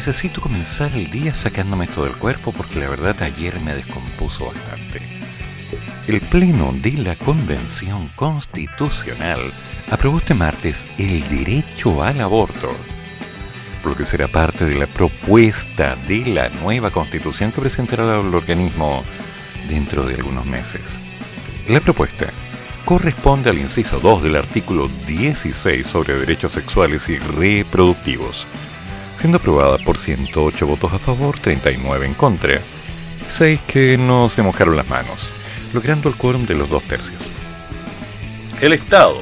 Necesito 0.00 0.40
comenzar 0.40 0.90
el 0.94 1.10
día 1.10 1.34
sacándome 1.34 1.84
esto 1.84 2.04
del 2.04 2.14
cuerpo 2.14 2.52
porque 2.52 2.80
la 2.80 2.88
verdad 2.88 3.14
ayer 3.20 3.60
me 3.60 3.74
descompuso 3.74 4.46
bastante. 4.46 5.02
El 6.06 6.22
Pleno 6.22 6.72
de 6.72 6.92
la 6.92 7.16
Convención 7.16 8.10
Constitucional 8.16 9.40
aprobó 9.90 10.16
este 10.16 10.32
martes 10.32 10.86
el 10.96 11.28
derecho 11.28 12.02
al 12.02 12.22
aborto, 12.22 12.70
lo 13.84 13.94
que 13.94 14.06
será 14.06 14.26
parte 14.26 14.64
de 14.64 14.76
la 14.76 14.86
propuesta 14.86 15.96
de 16.08 16.24
la 16.24 16.48
nueva 16.48 16.90
constitución 16.90 17.52
que 17.52 17.60
presentará 17.60 18.20
el 18.20 18.34
organismo 18.34 19.04
dentro 19.68 20.06
de 20.06 20.14
algunos 20.14 20.46
meses. 20.46 20.80
La 21.68 21.80
propuesta 21.80 22.30
corresponde 22.86 23.50
al 23.50 23.58
inciso 23.58 24.00
2 24.00 24.22
del 24.22 24.36
artículo 24.36 24.88
16 25.06 25.86
sobre 25.86 26.14
derechos 26.14 26.54
sexuales 26.54 27.06
y 27.10 27.18
reproductivos 27.18 28.46
siendo 29.20 29.36
aprobada 29.36 29.76
por 29.76 29.98
108 29.98 30.66
votos 30.66 30.94
a 30.94 30.98
favor, 30.98 31.38
39 31.38 32.06
en 32.06 32.14
contra, 32.14 32.58
6 33.28 33.60
que 33.66 33.98
no 33.98 34.30
se 34.30 34.40
mojaron 34.40 34.76
las 34.76 34.88
manos, 34.88 35.28
logrando 35.74 36.08
el 36.08 36.14
quórum 36.14 36.46
de 36.46 36.54
los 36.54 36.70
dos 36.70 36.82
tercios. 36.84 37.20
El 38.62 38.72
Estado 38.72 39.20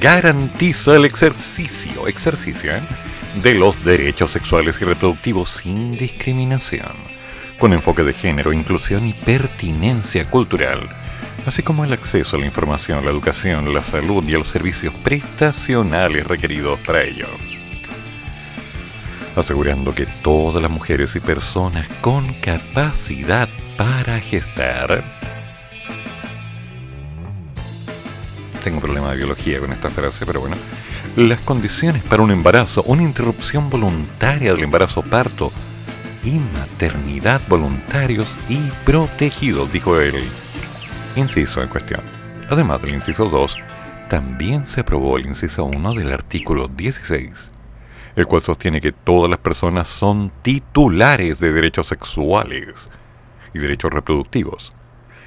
garantiza 0.00 0.96
el 0.96 1.04
ejercicio, 1.04 2.08
ejercicio 2.08 2.74
¿eh? 2.74 2.80
de 3.40 3.54
los 3.54 3.84
derechos 3.84 4.32
sexuales 4.32 4.80
y 4.80 4.86
reproductivos 4.86 5.50
sin 5.50 5.96
discriminación, 5.96 6.96
con 7.60 7.72
enfoque 7.72 8.02
de 8.02 8.14
género, 8.14 8.52
inclusión 8.52 9.06
y 9.06 9.12
pertinencia 9.12 10.28
cultural, 10.28 10.80
así 11.46 11.62
como 11.62 11.84
el 11.84 11.92
acceso 11.92 12.36
a 12.36 12.40
la 12.40 12.46
información, 12.46 13.04
la 13.04 13.12
educación, 13.12 13.72
la 13.72 13.84
salud 13.84 14.24
y 14.28 14.34
a 14.34 14.38
los 14.38 14.48
servicios 14.48 14.92
prestacionales 14.94 16.26
requeridos 16.26 16.80
para 16.80 17.04
ello 17.04 17.28
asegurando 19.36 19.94
que 19.94 20.06
todas 20.22 20.62
las 20.62 20.70
mujeres 20.70 21.16
y 21.16 21.20
personas 21.20 21.88
con 22.00 22.32
capacidad 22.34 23.48
para 23.76 24.20
gestar. 24.20 25.02
Tengo 28.62 28.76
un 28.76 28.82
problema 28.82 29.10
de 29.10 29.16
biología 29.16 29.58
con 29.58 29.72
esta 29.72 29.90
frase, 29.90 30.24
pero 30.24 30.40
bueno, 30.40 30.56
las 31.16 31.40
condiciones 31.40 32.02
para 32.04 32.22
un 32.22 32.30
embarazo, 32.30 32.82
una 32.84 33.02
interrupción 33.02 33.70
voluntaria 33.70 34.52
del 34.52 34.64
embarazo 34.64 35.02
parto 35.02 35.50
y 36.22 36.38
maternidad 36.54 37.40
voluntarios 37.48 38.36
y 38.48 38.58
protegidos, 38.84 39.72
dijo 39.72 39.98
el 39.98 40.28
inciso 41.16 41.62
en 41.62 41.68
cuestión. 41.68 42.00
Además 42.48 42.80
del 42.82 42.94
inciso 42.94 43.28
2, 43.28 43.56
también 44.08 44.66
se 44.66 44.82
aprobó 44.82 45.16
el 45.16 45.26
inciso 45.26 45.64
1 45.64 45.94
del 45.94 46.12
artículo 46.12 46.68
16 46.68 47.51
el 48.16 48.26
cual 48.26 48.42
sostiene 48.42 48.80
que 48.80 48.92
todas 48.92 49.30
las 49.30 49.38
personas 49.38 49.88
son 49.88 50.32
titulares 50.42 51.38
de 51.40 51.52
derechos 51.52 51.86
sexuales 51.88 52.88
y 53.54 53.58
derechos 53.58 53.90
reproductivos. 53.90 54.72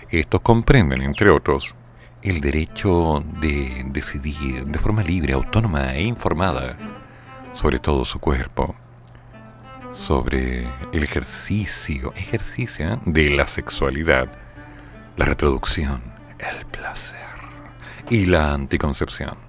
Estos 0.10 0.42
comprenden, 0.42 1.02
entre 1.02 1.32
otros, 1.32 1.76
el 2.22 2.42
derecho 2.42 3.24
de 3.40 3.84
decidir 3.88 4.66
de 4.66 4.80
forma 4.80 5.04
libre, 5.04 5.34
autónoma 5.34 5.94
e 5.94 6.04
informada 6.04 6.78
sobre 7.54 7.80
todo 7.80 8.04
su 8.04 8.20
cuerpo, 8.20 8.76
sobre 9.92 10.68
el 10.92 11.04
ejercicio, 11.04 12.14
ejercicio 12.16 13.00
de 13.06 13.30
la 13.30 13.48
sexualidad, 13.48 14.30
la 15.16 15.26
reproducción, 15.26 16.02
el 16.38 16.66
placer 16.66 17.16
y 18.10 18.26
la 18.26 18.54
anticoncepción. 18.54 19.45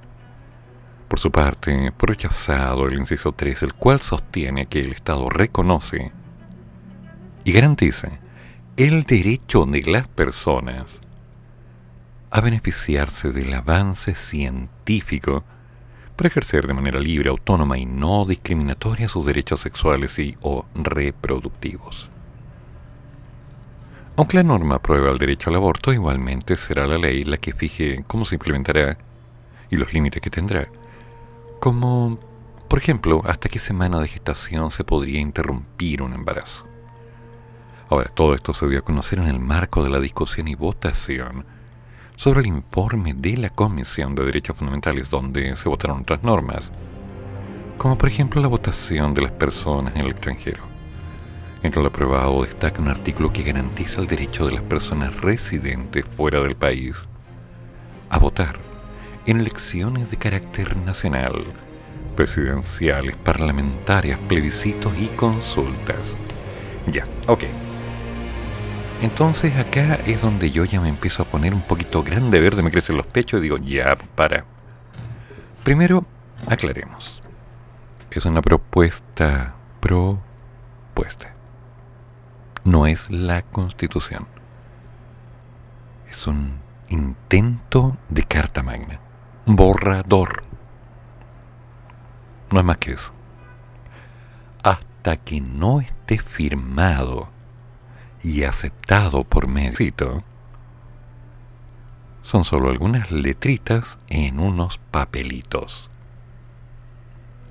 Por 1.09 1.21
su 1.21 1.31
parte, 1.31 1.93
por 1.97 2.11
rechazado 2.11 2.89
el 2.89 2.99
inciso 2.99 3.33
3, 3.33 3.63
el 3.63 3.75
cual 3.75 4.01
sostiene 4.01 4.67
que 4.67 4.81
el 4.81 4.93
Estado 4.93 5.29
reconoce 5.31 6.13
y 7.45 7.53
garantiza 7.53 8.11
el 8.77 9.05
derecho 9.05 9.67
de 9.67 9.83
las 9.83 10.09
personas 10.09 11.01
a 12.31 12.41
beneficiarse 12.41 13.31
del 13.31 13.55
avance 13.55 14.17
científico 14.17 15.45
para 16.17 16.29
ejercer 16.29 16.67
de 16.67 16.75
manera 16.75 16.99
libre, 16.99 17.31
autónoma 17.31 17.79
y 17.79 17.87
no 17.87 18.27
discriminatoria 18.27 19.09
sus 19.09 19.25
derechos 19.25 19.61
sexuales 19.61 20.19
y 20.19 20.37
o 20.41 20.67
reproductivos. 20.75 22.11
Aunque 24.17 24.39
la 24.39 24.43
norma 24.43 24.77
aprueba 24.77 25.11
el 25.11 25.19
derecho 25.19 25.51
al 25.51 25.57
aborto, 25.57 25.93
igualmente 25.93 26.57
será 26.57 26.87
la 26.87 26.99
ley 26.99 27.23
la 27.23 27.37
que 27.37 27.55
fije 27.55 28.03
cómo 28.07 28.25
se 28.25 28.35
implementará 28.35 28.99
y 29.71 29.77
los 29.77 29.93
límites 29.93 30.21
que 30.21 30.31
tendrá 30.31 30.69
como, 31.61 32.19
por 32.69 32.79
ejemplo, 32.79 33.23
hasta 33.25 33.49
qué 33.49 33.59
semana 33.59 34.01
de 34.01 34.09
gestación 34.09 34.71
se 34.71 34.85
podría 34.85 35.21
interrumpir 35.21 36.03
un 36.03 36.13
embarazo. 36.13 36.67
Ahora, 37.89 38.11
todo 38.13 38.35
esto 38.35 38.53
se 38.53 38.69
dio 38.69 38.81
a 38.81 38.83
conocer 38.83 39.19
en 39.19 39.29
el 39.29 39.39
marco 39.39 39.85
de 39.85 39.91
la 39.91 40.01
discusión 40.01 40.49
y 40.49 40.55
votación 40.55 41.47
sobre 42.17 42.41
el 42.41 42.47
informe 42.47 43.15
de 43.15 43.37
la 43.37 43.51
Comisión 43.51 44.15
de 44.15 44.25
Derechos 44.25 44.57
Fundamentales, 44.57 45.11
donde 45.11 45.55
se 45.57 45.69
votaron 45.69 46.01
otras 46.01 46.23
normas, 46.23 46.73
como 47.79 47.97
por 47.97 48.09
ejemplo 48.09 48.41
la 48.41 48.49
votación 48.49 49.15
de 49.15 49.23
las 49.23 49.33
personas 49.33 49.95
en 49.95 50.01
el 50.03 50.11
extranjero. 50.11 50.65
Entre 51.63 51.81
lo 51.81 51.89
aprobado 51.89 52.43
destaca 52.43 52.81
un 52.81 52.89
artículo 52.89 53.33
que 53.33 53.43
garantiza 53.43 54.01
el 54.01 54.07
derecho 54.07 54.47
de 54.47 54.53
las 54.53 54.63
personas 54.63 55.21
residentes 55.21 56.05
fuera 56.05 56.41
del 56.41 56.57
país 56.57 57.09
a 58.11 58.19
votar 58.19 58.59
en 59.27 59.41
elecciones 59.41 60.09
de 60.11 60.17
carácter 60.17 60.77
nacional, 60.77 61.45
presidenciales, 62.15 63.17
parlamentarias, 63.17 64.19
plebiscitos 64.29 64.93
y 64.99 65.09
consultas. 65.09 66.17
Ya, 66.87 67.07
ok. 67.27 67.43
Entonces 69.03 69.57
acá 69.57 69.99
es 70.07 70.23
donde 70.23 70.51
yo 70.51 70.65
ya 70.65 70.81
me 70.81 70.89
empiezo 70.89 71.23
a 71.23 71.27
poner 71.27 71.53
un 71.53 71.61
poquito 71.61 72.03
grande 72.05 72.41
verde, 72.41 72.63
me 72.63 72.71
crecen 72.71 72.97
los 72.97 73.07
pechos 73.07 73.41
y 73.41 73.43
digo, 73.43 73.59
ya, 73.59 73.97
para. 74.15 74.45
Primero, 75.65 76.07
aclaremos. 76.47 77.21
Es 78.11 78.25
una 78.25 78.41
propuesta 78.41 79.55
propuesta. 79.81 81.35
No 82.65 82.87
es 82.87 83.11
la 83.11 83.43
constitución. 83.43 84.27
Es 86.09 86.27
un 86.29 86.55
intento 86.89 87.97
de 88.09 88.23
carta 88.23 88.63
magna 88.63 89.01
borrador. 89.47 90.43
No 92.51 92.61
es 92.61 92.65
más 92.65 92.79
que 92.79 92.93
eso. 92.93 93.13
Hasta 94.63 95.17
que 95.17 95.41
no 95.41 95.81
esté 95.81 96.19
firmado 96.19 97.29
y 98.23 98.45
aceptado 98.45 99.25
por 99.25 99.47
medio, 99.49 100.25
son 102.23 102.45
solo 102.45 102.71
algunas 102.71 103.13
letritas 103.13 103.99
en 104.09 104.41
unos 104.41 104.79
papelitos, 104.91 105.89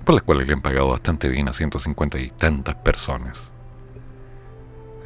por 0.04 0.14
las 0.14 0.22
cuales 0.22 0.46
le 0.46 0.52
han 0.52 0.60
pagado 0.60 0.88
bastante 0.88 1.30
bien 1.30 1.48
a 1.48 1.54
150 1.54 2.18
y 2.18 2.30
tantas 2.30 2.74
personas, 2.76 3.48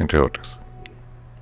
entre 0.01 0.19
otras. 0.19 0.60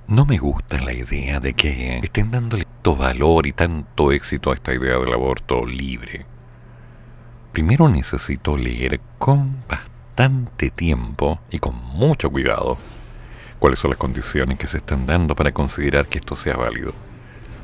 No 0.09 0.25
me 0.25 0.39
gusta 0.39 0.81
la 0.81 0.91
idea 0.91 1.39
de 1.39 1.53
que 1.53 1.99
estén 1.99 2.31
dándole 2.31 2.65
tanto 2.65 2.95
valor 2.95 3.45
y 3.45 3.51
tanto 3.51 4.11
éxito 4.11 4.49
a 4.49 4.55
esta 4.55 4.73
idea 4.73 4.97
del 4.97 5.13
aborto 5.13 5.63
libre. 5.67 6.25
Primero 7.51 7.87
necesito 7.89 8.57
leer 8.57 8.99
con 9.19 9.57
bastante 9.69 10.71
tiempo 10.71 11.39
y 11.51 11.59
con 11.59 11.75
mucho 11.75 12.31
cuidado 12.31 12.79
cuáles 13.59 13.77
son 13.77 13.91
las 13.91 13.99
condiciones 13.99 14.57
que 14.57 14.65
se 14.65 14.77
están 14.77 15.05
dando 15.05 15.35
para 15.35 15.51
considerar 15.51 16.07
que 16.07 16.17
esto 16.17 16.35
sea 16.35 16.57
válido. 16.57 16.93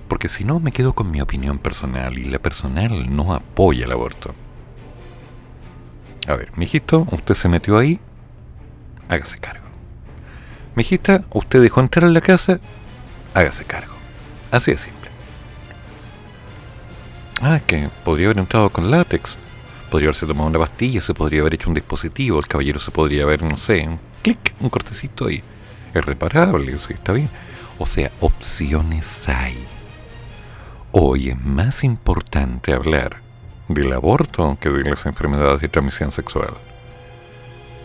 Porque 0.08 0.30
si 0.30 0.44
no 0.44 0.60
me 0.60 0.72
quedo 0.72 0.94
con 0.94 1.10
mi 1.10 1.22
opinión 1.22 1.58
personal 1.58 2.16
y 2.20 2.26
la 2.26 2.38
personal 2.38 3.16
no 3.16 3.34
apoya 3.34 3.86
el 3.86 3.92
aborto. 3.92 4.36
A 6.28 6.36
ver, 6.36 6.56
mijito, 6.56 7.08
usted 7.12 7.34
se 7.34 7.50
metió 7.50 7.76
ahí, 7.80 8.00
hágase 9.10 9.40
cargo. 9.40 9.65
Mijita, 10.76 11.24
usted 11.32 11.62
dejó 11.62 11.80
entrar 11.80 12.04
en 12.04 12.14
la 12.14 12.22
casa, 12.22 12.60
hágase 13.34 13.64
cargo. 13.64 13.94
Así 14.52 14.72
de 14.72 14.78
simple. 14.78 15.10
Ah, 17.42 17.60
que 17.66 17.90
podría 18.04 18.28
haber 18.28 18.40
entrado 18.40 18.70
con 18.70 18.92
látex. 18.92 19.38
Podría 19.90 20.10
haberse 20.10 20.26
tomado 20.26 20.50
una 20.50 20.60
pastilla, 20.60 21.02
se 21.02 21.14
podría 21.14 21.42
haber 21.42 21.54
hecho 21.54 21.70
un 21.70 21.76
dispositivo, 21.76 22.40
el 22.40 22.48
caballero 22.48 22.80
se 22.80 22.92
podría 22.92 23.24
haber, 23.24 23.44
no 23.44 23.58
sé, 23.58 23.88
un 23.88 24.00
clic, 24.22 24.54
un 24.60 24.70
cortecito 24.70 25.30
y 25.30 25.44
es 25.94 26.06
reparable, 26.06 26.78
sí, 26.80 26.94
está 26.94 27.14
bien. 27.14 27.30
O 27.78 27.86
sea, 27.86 28.12
opciones 28.20 29.30
hay. 29.30 29.66
Hoy 30.92 31.30
es 31.30 31.40
más 31.42 31.84
importante 31.84 32.74
hablar 32.74 33.22
del 33.68 33.94
aborto 33.94 34.58
que 34.60 34.70
de 34.70 34.90
las 34.90 35.06
enfermedades 35.06 35.62
de 35.62 35.70
transmisión 35.70 36.12
sexual. 36.12 36.54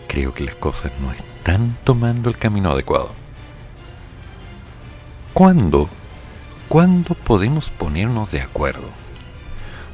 Creo 0.07 0.33
que 0.33 0.43
las 0.43 0.55
cosas 0.55 0.91
no 1.01 1.11
están 1.11 1.30
tomando 1.83 2.29
el 2.29 2.37
camino 2.37 2.71
adecuado. 2.71 3.11
¿Cuándo? 5.33 5.89
¿Cuándo 6.67 7.15
podemos 7.15 7.69
ponernos 7.69 8.31
de 8.31 8.41
acuerdo? 8.41 8.89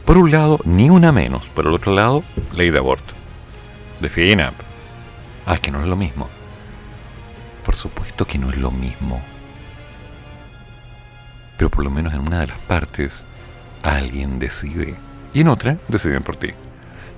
Por 0.06 0.18
un 0.18 0.32
lado, 0.32 0.60
ni 0.64 0.90
una 0.90 1.12
menos. 1.12 1.46
Por 1.48 1.66
el 1.66 1.74
otro 1.74 1.94
lado, 1.94 2.24
ley 2.54 2.70
de 2.70 2.80
aborto. 2.80 3.14
Defina. 4.00 4.54
Ah, 5.46 5.58
que 5.58 5.72
no 5.72 5.82
es 5.82 5.88
lo 5.88 5.96
mismo. 5.96 6.28
Por 7.66 7.76
supuesto 7.76 8.26
que 8.26 8.38
no 8.38 8.50
es 8.50 8.58
lo 8.58 8.72
mismo. 8.72 9.22
Pero 11.58 11.70
por 11.70 11.84
lo 11.84 11.90
menos 11.90 12.14
en 12.14 12.22
una 12.22 12.42
de 12.42 12.48
las 12.48 12.60
partes, 12.60 13.24
alguien 13.84 14.40
decide. 14.40 14.96
Y 15.34 15.42
en 15.42 15.50
otra, 15.50 15.78
deciden 15.88 16.24
por 16.24 16.36
ti. 16.36 16.52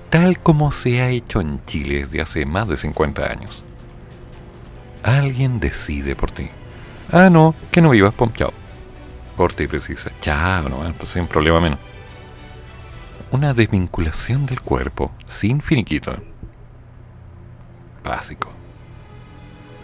Tal 0.08 0.40
como 0.40 0.72
se 0.72 1.00
ha 1.00 1.10
hecho 1.10 1.40
en 1.40 1.64
Chile 1.66 2.06
desde 2.06 2.22
hace 2.22 2.46
más 2.46 2.68
de 2.68 2.76
50 2.76 3.24
años. 3.24 3.62
Alguien 5.02 5.60
decide 5.60 6.14
por 6.16 6.30
ti. 6.30 6.50
Ah, 7.12 7.30
no, 7.30 7.54
que 7.70 7.80
no 7.80 7.90
vivas, 7.90 8.14
pum, 8.14 8.32
chao. 8.32 8.52
Corta 9.36 9.62
y 9.62 9.66
precisa. 9.66 10.10
Chao, 10.20 10.68
no, 10.68 10.92
pues 10.94 11.10
sin 11.10 11.26
problema 11.26 11.60
menos 11.60 11.78
una 13.32 13.54
desvinculación 13.54 14.46
del 14.46 14.60
cuerpo 14.60 15.12
sin 15.24 15.60
finiquito. 15.60 16.16
Básico. 18.02 18.50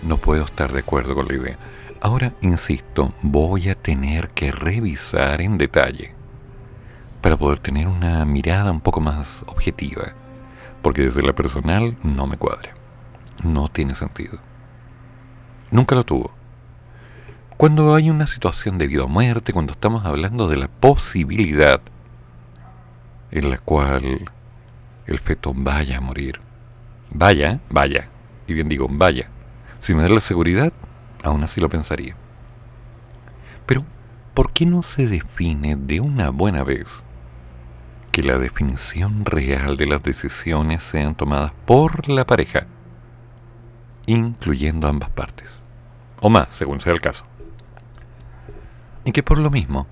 No 0.02 0.18
puedo 0.18 0.44
estar 0.44 0.72
de 0.72 0.80
acuerdo 0.80 1.14
con 1.14 1.28
la 1.28 1.34
idea. 1.34 1.58
Ahora, 2.00 2.32
insisto, 2.40 3.14
voy 3.22 3.70
a 3.70 3.74
tener 3.74 4.30
que 4.30 4.52
revisar 4.52 5.40
en 5.40 5.58
detalle 5.58 6.14
para 7.22 7.36
poder 7.36 7.58
tener 7.58 7.88
una 7.88 8.24
mirada 8.24 8.70
un 8.70 8.80
poco 8.80 9.00
más 9.00 9.42
objetiva, 9.46 10.12
porque 10.82 11.02
desde 11.02 11.22
la 11.22 11.32
personal 11.32 11.96
no 12.02 12.26
me 12.26 12.36
cuadra. 12.36 12.74
No 13.42 13.68
tiene 13.68 13.94
sentido. 13.94 14.38
Nunca 15.70 15.94
lo 15.94 16.04
tuvo. 16.04 16.30
Cuando 17.56 17.94
hay 17.94 18.10
una 18.10 18.26
situación 18.26 18.78
de 18.78 18.86
vida 18.86 19.04
o 19.04 19.08
muerte, 19.08 19.52
cuando 19.52 19.72
estamos 19.72 20.04
hablando 20.04 20.48
de 20.48 20.56
la 20.56 20.68
posibilidad 20.68 21.80
en 23.30 23.50
la 23.50 23.58
cual 23.58 24.30
el 25.06 25.18
feto 25.18 25.52
vaya 25.54 25.98
a 25.98 26.00
morir. 26.00 26.40
Vaya, 27.10 27.60
vaya. 27.70 28.08
Y 28.46 28.54
bien 28.54 28.68
digo, 28.68 28.88
vaya. 28.90 29.28
Si 29.80 29.94
me 29.94 30.02
da 30.02 30.08
la 30.08 30.20
seguridad, 30.20 30.72
aún 31.22 31.42
así 31.44 31.60
lo 31.60 31.68
pensaría. 31.68 32.14
Pero, 33.64 33.84
¿por 34.34 34.52
qué 34.52 34.66
no 34.66 34.82
se 34.82 35.06
define 35.06 35.76
de 35.76 36.00
una 36.00 36.30
buena 36.30 36.62
vez 36.62 37.02
que 38.12 38.22
la 38.22 38.38
definición 38.38 39.24
real 39.24 39.76
de 39.76 39.86
las 39.86 40.02
decisiones 40.02 40.82
sean 40.82 41.14
tomadas 41.14 41.52
por 41.66 42.08
la 42.08 42.24
pareja, 42.24 42.66
incluyendo 44.06 44.88
ambas 44.88 45.11
partes? 45.11 45.61
O 46.20 46.31
más, 46.31 46.49
según 46.50 46.81
sea 46.81 46.93
el 46.93 47.00
caso. 47.00 47.25
Y 49.05 49.12
que 49.12 49.23
por 49.23 49.38
lo 49.38 49.50
mismo, 49.50 49.87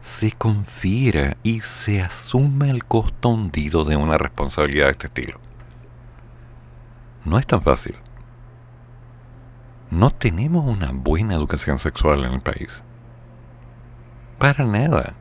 se 0.00 0.32
confiera 0.32 1.36
y 1.42 1.60
se 1.60 2.00
asuma 2.00 2.70
el 2.70 2.84
costo 2.84 3.28
hundido 3.28 3.84
de 3.84 3.96
una 3.96 4.16
responsabilidad 4.16 4.86
de 4.86 4.92
este 4.92 5.06
estilo. 5.08 5.38
No 7.24 7.38
es 7.38 7.46
tan 7.46 7.60
fácil. 7.60 7.96
No 9.90 10.10
tenemos 10.10 10.64
una 10.64 10.92
buena 10.92 11.34
educación 11.34 11.78
sexual 11.78 12.24
en 12.24 12.32
el 12.32 12.40
país. 12.40 12.82
Para 14.38 14.64
nada. 14.64 15.14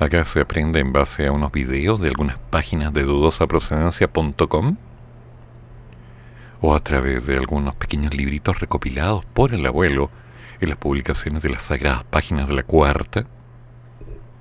Acá 0.00 0.24
se 0.24 0.40
aprende 0.40 0.80
en 0.80 0.92
base 0.92 1.26
a 1.26 1.32
unos 1.32 1.52
videos 1.52 2.00
de 2.00 2.08
algunas 2.08 2.38
páginas 2.38 2.92
de 2.94 3.02
dudosaprocedencia.com 3.02 4.76
o 6.60 6.74
a 6.74 6.80
través 6.80 7.26
de 7.26 7.36
algunos 7.36 7.74
pequeños 7.74 8.14
libritos 8.14 8.60
recopilados 8.60 9.24
por 9.24 9.54
el 9.54 9.64
abuelo 9.66 10.10
en 10.60 10.68
las 10.68 10.78
publicaciones 10.78 11.42
de 11.42 11.50
las 11.50 11.64
sagradas 11.64 12.04
páginas 12.04 12.48
de 12.48 12.54
la 12.54 12.62
cuarta 12.62 13.26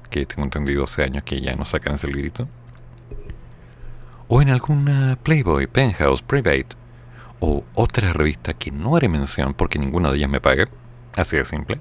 que 0.09 0.25
tengo 0.25 0.43
entendido 0.43 0.83
hace 0.83 1.03
años 1.03 1.23
que 1.23 1.39
ya 1.39 1.55
no 1.55 1.65
sacan 1.65 1.95
ese 1.95 2.07
grito. 2.07 2.47
O 4.27 4.41
en 4.41 4.49
alguna 4.49 5.17
Playboy, 5.21 5.67
Penthouse, 5.67 6.21
Private, 6.21 6.67
o 7.39 7.63
otra 7.73 8.13
revista 8.13 8.53
que 8.53 8.71
no 8.71 8.95
haré 8.95 9.07
mención 9.07 9.53
porque 9.53 9.79
ninguna 9.79 10.11
de 10.11 10.17
ellas 10.17 10.29
me 10.29 10.41
paga. 10.41 10.67
Así 11.15 11.37
de 11.37 11.45
simple. 11.45 11.79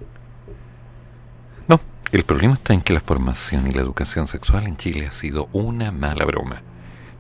No, 1.67 1.81
el 2.13 2.25
problema 2.25 2.55
está 2.55 2.75
en 2.75 2.81
que 2.81 2.93
la 2.93 3.01
formación 3.01 3.67
y 3.67 3.73
la 3.73 3.83
educación 3.83 4.27
sexual 4.27 4.67
en 4.67 4.77
Chile 4.77 5.07
ha 5.07 5.13
sido 5.13 5.49
una 5.53 5.91
mala 5.91 6.25
broma. 6.25 6.63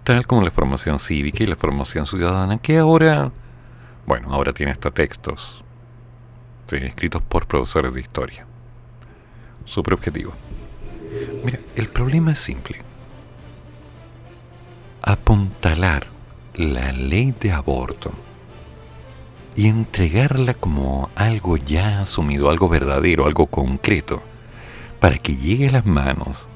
Tal 0.08 0.26
como 0.26 0.40
la 0.40 0.50
formación 0.50 0.98
cívica 0.98 1.44
y 1.44 1.46
la 1.46 1.54
formación 1.54 2.06
ciudadana, 2.06 2.56
que 2.56 2.78
ahora, 2.78 3.30
bueno, 4.06 4.32
ahora 4.32 4.54
tiene 4.54 4.72
hasta 4.72 4.90
textos 4.90 5.62
escritos 6.72 7.20
por 7.20 7.46
profesores 7.46 7.92
de 7.92 8.00
historia. 8.00 8.46
Super 9.66 9.92
objetivo. 9.92 10.32
Mira, 11.44 11.58
el 11.76 11.88
problema 11.88 12.32
es 12.32 12.38
simple. 12.38 12.78
Apuntalar 15.02 16.06
la 16.54 16.90
ley 16.92 17.34
de 17.38 17.52
aborto 17.52 18.10
y 19.56 19.68
entregarla 19.68 20.54
como 20.54 21.10
algo 21.16 21.58
ya 21.58 22.00
asumido, 22.00 22.48
algo 22.48 22.70
verdadero, 22.70 23.26
algo 23.26 23.46
concreto, 23.48 24.22
para 25.00 25.18
que 25.18 25.36
llegue 25.36 25.68
a 25.68 25.72
las 25.72 25.84
manos 25.84 26.48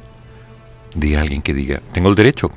de 0.94 1.18
alguien 1.18 1.42
que 1.42 1.52
diga, 1.52 1.82
tengo 1.92 2.08
el 2.08 2.14
derecho. 2.14 2.50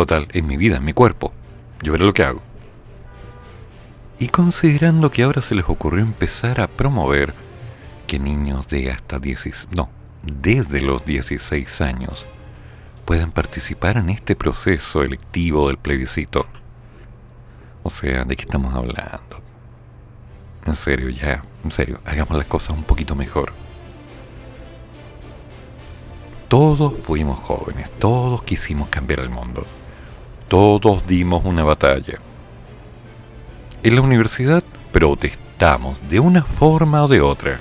Total, 0.00 0.28
es 0.32 0.42
mi 0.42 0.56
vida, 0.56 0.78
en 0.78 0.84
mi 0.86 0.94
cuerpo. 0.94 1.30
Yo 1.82 1.92
veré 1.92 2.06
lo 2.06 2.14
que 2.14 2.24
hago. 2.24 2.40
Y 4.18 4.28
considerando 4.28 5.10
que 5.10 5.24
ahora 5.24 5.42
se 5.42 5.54
les 5.54 5.68
ocurrió 5.68 6.02
empezar 6.02 6.62
a 6.62 6.68
promover 6.68 7.34
que 8.06 8.18
niños 8.18 8.66
de 8.68 8.90
hasta 8.90 9.18
16, 9.18 9.68
no, 9.76 9.90
desde 10.22 10.80
los 10.80 11.04
16 11.04 11.82
años 11.82 12.24
puedan 13.04 13.30
participar 13.30 13.98
en 13.98 14.08
este 14.08 14.34
proceso 14.36 15.02
electivo 15.02 15.68
del 15.68 15.76
plebiscito. 15.76 16.46
O 17.82 17.90
sea, 17.90 18.24
¿de 18.24 18.36
qué 18.36 18.44
estamos 18.44 18.74
hablando? 18.74 19.42
En 20.64 20.76
serio, 20.76 21.10
ya, 21.10 21.42
en 21.62 21.72
serio, 21.72 22.00
hagamos 22.06 22.38
las 22.38 22.46
cosas 22.46 22.70
un 22.70 22.84
poquito 22.84 23.14
mejor. 23.14 23.52
Todos 26.48 26.94
fuimos 27.00 27.38
jóvenes, 27.40 27.90
todos 27.98 28.42
quisimos 28.44 28.88
cambiar 28.88 29.20
el 29.20 29.28
mundo, 29.28 29.66
todos 30.50 31.06
dimos 31.06 31.44
una 31.44 31.62
batalla. 31.62 32.18
En 33.84 33.94
la 33.94 34.00
universidad 34.00 34.64
protestamos 34.92 36.10
de 36.10 36.18
una 36.18 36.42
forma 36.42 37.04
o 37.04 37.08
de 37.08 37.20
otra 37.20 37.60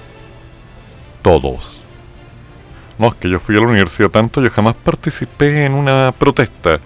todos. 1.22 1.79
No, 2.98 3.10
es 3.10 3.13
que 3.13 3.29
yo 3.29 3.39
fui 3.39 3.55
a 3.55 3.60
la 3.60 3.67
universidad 3.67 4.10
tanto, 4.10 4.41
yo 4.41 4.50
jamás 4.50 4.74
participé 4.74 5.65
en 5.65 5.75
una 5.75 6.12
protesta. 6.17 6.79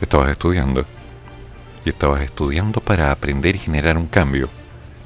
Estabas 0.00 0.30
estudiando. 0.30 0.86
Y 1.84 1.88
estabas 1.88 2.22
estudiando 2.22 2.80
para 2.80 3.10
aprender 3.10 3.56
y 3.56 3.58
generar 3.58 3.98
un 3.98 4.06
cambio. 4.06 4.48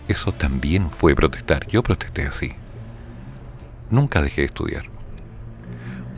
Eso 0.09 0.31
también 0.33 0.91
fue 0.91 1.15
protestar. 1.15 1.67
Yo 1.69 1.83
protesté 1.83 2.27
así. 2.27 2.53
Nunca 3.89 4.21
dejé 4.21 4.43
de 4.43 4.49
estudiar. 4.49 4.85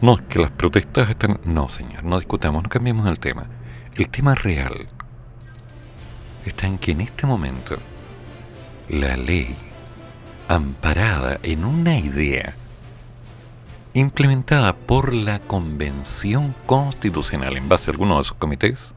No, 0.03 0.17
es 0.17 0.23
que 0.23 0.41
las 0.41 0.51
protestas 0.51 1.11
están... 1.11 1.39
No, 1.45 1.69
señor, 1.69 2.03
no 2.03 2.19
discutamos, 2.19 2.65
no 2.65 2.69
cambiemos 2.69 3.07
el 3.07 3.21
tema. 3.21 3.47
El 3.95 4.09
tema 4.09 4.35
real 4.35 4.89
está 6.45 6.67
en 6.67 6.79
que 6.79 6.91
en 6.91 7.01
este 7.01 7.29
momento 7.29 7.77
la 8.89 9.17
ley 9.17 9.57
amparada 10.49 11.39
en 11.45 11.65
una 11.65 11.97
idea 11.97 12.55
implementada 13.93 14.75
por 14.75 15.15
la 15.15 15.39
Convención 15.39 16.57
Constitucional 16.67 17.57
en 17.57 17.69
base 17.69 17.89
a 17.89 17.93
alguno 17.93 18.19
de 18.19 18.25
sus 18.25 18.37
comités, 18.37 18.93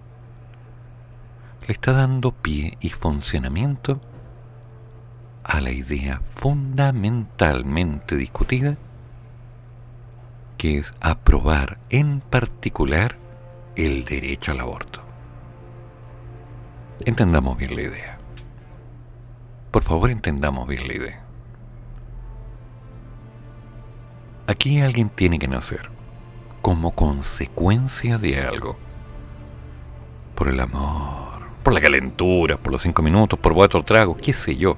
le 1.68 1.74
está 1.74 1.92
dando 1.92 2.32
pie 2.32 2.75
y 2.82 2.89
funcionamiento 2.89 4.01
a 5.44 5.62
la 5.62 5.70
idea 5.70 6.24
fundamentalmente 6.34 8.16
discutida, 8.16 8.77
que 10.58 10.80
es 10.80 10.92
aprobar 11.01 11.77
en 11.92 12.20
particular 12.20 13.27
el 13.78 14.04
derecho 14.06 14.52
al 14.52 14.60
aborto. 14.60 15.02
Entendamos 17.06 17.58
bien 17.58 17.76
la 17.76 17.82
idea. 17.84 18.18
Por 19.72 19.84
favor, 19.84 20.10
entendamos 20.10 20.68
bien 20.68 20.88
la 20.88 20.96
idea. 20.96 21.24
Aquí 24.48 24.82
alguien 24.82 25.10
tiene 25.10 25.38
que 25.38 25.48
nacer 25.48 25.90
como 26.62 26.92
consecuencia 26.92 28.18
de 28.18 28.42
algo. 28.42 28.78
Por 30.34 30.48
el 30.48 30.60
amor, 30.60 31.44
por 31.62 31.74
la 31.74 31.82
calentura, 31.82 32.58
por 32.58 32.72
los 32.72 32.82
cinco 32.82 33.04
minutos, 33.04 33.38
por 33.38 33.54
otro 33.56 33.84
trago, 33.84 34.18
qué 34.18 34.34
sé 34.34 34.56
yo. 34.56 34.76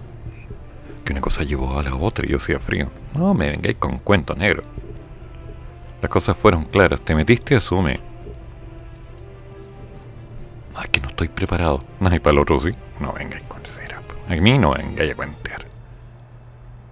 Que 1.05 1.13
una 1.13 1.21
cosa 1.21 1.43
llevó 1.43 1.79
a 1.79 1.83
la 1.83 1.95
otra 1.95 2.25
y 2.25 2.31
yo 2.31 2.37
hacía 2.37 2.59
frío. 2.59 2.89
No 3.15 3.33
me 3.33 3.49
vengáis 3.49 3.77
con 3.77 3.97
cuento 3.99 4.35
negro. 4.35 4.63
Las 6.01 6.11
cosas 6.11 6.35
fueron 6.35 6.65
claras. 6.65 6.99
Te 7.01 7.15
metiste, 7.15 7.55
asume. 7.55 8.08
Ay, 10.79 10.87
que 10.91 11.01
no 11.01 11.09
estoy 11.09 11.27
preparado. 11.27 11.83
No 11.99 12.09
hay 12.09 12.19
para 12.19 12.31
el 12.31 12.39
otro, 12.39 12.57
sí. 12.57 12.71
No 13.01 13.11
vengáis 13.11 13.43
con 13.43 13.65
cera. 13.65 14.01
A 14.29 14.35
mí 14.35 14.57
no 14.57 14.73
vengáis 14.73 15.11
a 15.11 15.15
cuentear. 15.15 15.65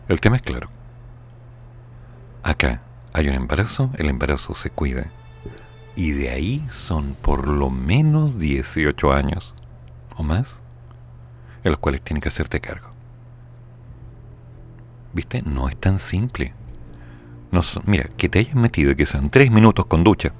El 0.09 0.19
tema 0.19 0.35
es 0.35 0.41
claro. 0.41 0.69
Acá 2.43 2.81
hay 3.13 3.29
un 3.29 3.35
embarazo, 3.35 3.89
el 3.97 4.09
embarazo 4.09 4.53
se 4.55 4.71
cuida. 4.71 5.09
Y 5.95 6.11
de 6.11 6.31
ahí 6.31 6.67
son 6.69 7.15
por 7.15 7.47
lo 7.47 7.69
menos 7.69 8.37
18 8.37 9.13
años 9.13 9.55
o 10.17 10.23
más 10.23 10.57
en 11.63 11.71
los 11.71 11.79
cuales 11.79 12.01
tienes 12.01 12.21
que 12.21 12.29
hacerte 12.29 12.59
cargo. 12.59 12.89
¿Viste? 15.13 15.41
No 15.43 15.69
es 15.69 15.77
tan 15.77 15.99
simple. 15.99 16.53
No, 17.51 17.61
mira, 17.85 18.09
que 18.17 18.27
te 18.27 18.39
hayas 18.39 18.55
metido 18.55 18.91
y 18.91 18.95
que 18.95 19.05
sean 19.05 19.29
tres 19.29 19.49
minutos 19.49 19.85
con 19.85 20.03
ducha 20.03 20.33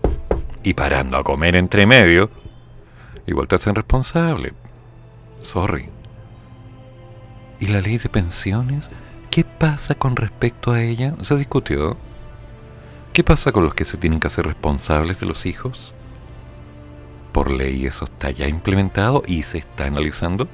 y 0.63 0.74
parando 0.74 1.16
a 1.16 1.24
comer 1.24 1.56
entre 1.56 1.86
medio, 1.86 2.30
igual 3.27 3.48
te 3.48 3.55
hacen 3.55 3.75
responsable. 3.75 4.53
Sorry. 5.41 5.89
¿Y 7.60 7.67
la 7.67 7.81
ley 7.81 7.98
de 7.98 8.10
pensiones? 8.10 8.89
¿Qué 9.29 9.43
pasa 9.43 9.96
con 9.96 10.15
respecto 10.15 10.72
a 10.72 10.81
ella? 10.81 11.13
¿Se 11.22 11.36
discutió? 11.36 11.98
¿Qué 13.13 13.24
pasa 13.24 13.51
con 13.51 13.63
los 13.63 13.75
que 13.75 13.86
se 13.86 13.98
tienen 13.98 14.19
que 14.19 14.27
hacer 14.27 14.46
responsables 14.46 15.19
de 15.19 15.25
los 15.25 15.46
hijos? 15.46 15.93
Por 17.31 17.51
ley 17.51 17.86
eso 17.86 18.05
está 18.05 18.31
ya 18.31 18.48
implementado 18.48 19.22
y 19.27 19.43
se 19.43 19.60
está 19.60 19.86
analizando. 19.86 20.48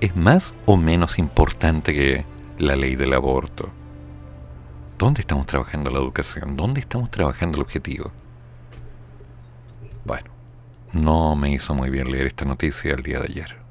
¿Es 0.00 0.16
más 0.16 0.54
o 0.66 0.76
menos 0.76 1.18
importante 1.18 1.92
que 1.92 2.24
la 2.58 2.76
ley 2.76 2.96
del 2.96 3.14
aborto? 3.14 3.70
¿Dónde 4.98 5.22
estamos 5.22 5.46
trabajando 5.46 5.90
la 5.90 5.98
educación? 5.98 6.56
¿Dónde 6.56 6.80
estamos 6.80 7.10
trabajando 7.10 7.56
el 7.56 7.62
objetivo? 7.62 8.12
Bueno, 10.04 10.30
no 10.94 11.36
me 11.36 11.52
hizo 11.52 11.74
muy 11.74 11.90
bien 11.90 12.10
leer 12.10 12.26
esta 12.26 12.44
noticia 12.44 12.94
el 12.94 13.02
día 13.02 13.18
de 13.18 13.26
ayer. 13.26 13.63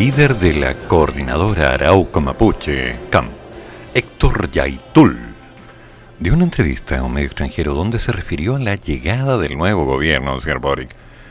Líder 0.00 0.38
de 0.38 0.54
la 0.54 0.72
coordinadora 0.88 1.74
Arauco 1.74 2.22
Mapuche, 2.22 2.96
CAM, 3.10 3.28
Héctor 3.92 4.50
Yaitul, 4.50 5.20
dio 6.18 6.32
una 6.32 6.44
entrevista 6.44 6.98
a 6.98 7.02
un 7.02 7.12
medio 7.12 7.26
extranjero 7.26 7.74
donde 7.74 7.98
se 7.98 8.10
refirió 8.10 8.56
a 8.56 8.58
la 8.58 8.76
llegada 8.76 9.36
del 9.36 9.58
nuevo 9.58 9.84
gobierno 9.84 10.40
señor 10.40 10.58
Boric, 10.58 10.88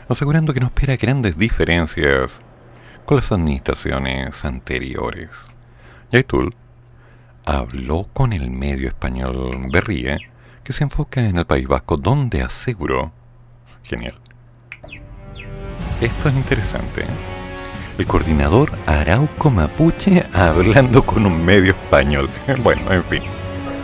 asegurando 0.07 0.53
que 0.53 0.59
no 0.59 0.67
espera 0.67 0.97
grandes 0.97 1.35
diferencias 1.35 2.41
con 3.05 3.17
las 3.17 3.31
administraciones 3.31 4.45
anteriores. 4.45 5.31
Yaitul 6.11 6.53
habló 7.47 8.07
con 8.13 8.33
el 8.33 8.51
medio 8.51 8.89
español 8.89 9.49
Berrie, 9.73 10.19
que 10.63 10.73
se 10.73 10.83
enfoca 10.83 11.27
en 11.27 11.37
el 11.37 11.45
País 11.45 11.67
Vasco, 11.67 11.97
donde 11.97 12.43
aseguró, 12.43 13.13
genial, 13.81 14.13
esto 16.01 16.29
es 16.29 16.35
interesante, 16.35 17.01
¿eh? 17.01 17.38
El 17.99 18.07
coordinador 18.07 18.71
Arauco 18.85 19.51
Mapuche 19.51 20.23
hablando 20.33 21.03
con 21.03 21.25
un 21.25 21.43
medio 21.43 21.71
español. 21.71 22.29
bueno, 22.63 22.93
en 22.93 23.03
fin. 23.03 23.21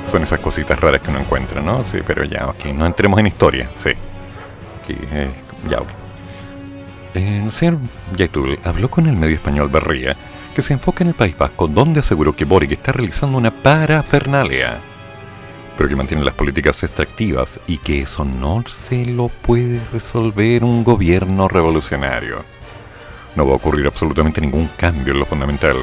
Son 0.09 0.23
esas 0.23 0.39
cositas 0.39 0.79
raras 0.79 1.01
que 1.01 1.09
uno 1.09 1.19
encuentra, 1.19 1.61
¿no? 1.61 1.83
Sí, 1.83 1.97
pero 2.05 2.23
ya, 2.23 2.47
ok, 2.47 2.67
no 2.73 2.85
entremos 2.85 3.19
en 3.19 3.27
historia, 3.27 3.69
sí. 3.75 3.89
Eh, 4.87 5.29
ya, 5.69 5.81
ok. 5.81 5.87
El 7.13 7.51
señor 7.51 7.77
Yaitul 8.15 8.57
habló 8.63 8.89
con 8.89 9.07
el 9.07 9.17
medio 9.17 9.35
español 9.35 9.67
Berría, 9.67 10.15
que 10.55 10.61
se 10.61 10.73
enfoca 10.73 11.03
en 11.03 11.09
el 11.09 11.13
País 11.13 11.37
Vasco, 11.37 11.67
donde 11.67 11.99
aseguró 11.99 12.33
que 12.33 12.45
Boric 12.45 12.71
está 12.71 12.93
realizando 12.93 13.37
una 13.37 13.51
parafernalia, 13.51 14.77
pero 15.77 15.89
que 15.89 15.95
mantiene 15.95 16.23
las 16.23 16.35
políticas 16.35 16.81
extractivas 16.83 17.59
y 17.67 17.79
que 17.79 18.01
eso 18.03 18.23
no 18.23 18.63
se 18.71 19.05
lo 19.05 19.27
puede 19.27 19.81
resolver 19.91 20.63
un 20.63 20.85
gobierno 20.85 21.49
revolucionario 21.49 22.54
no 23.35 23.45
va 23.45 23.53
a 23.53 23.55
ocurrir 23.55 23.85
absolutamente 23.87 24.41
ningún 24.41 24.69
cambio 24.77 25.13
en 25.13 25.19
lo 25.19 25.25
fundamental, 25.25 25.77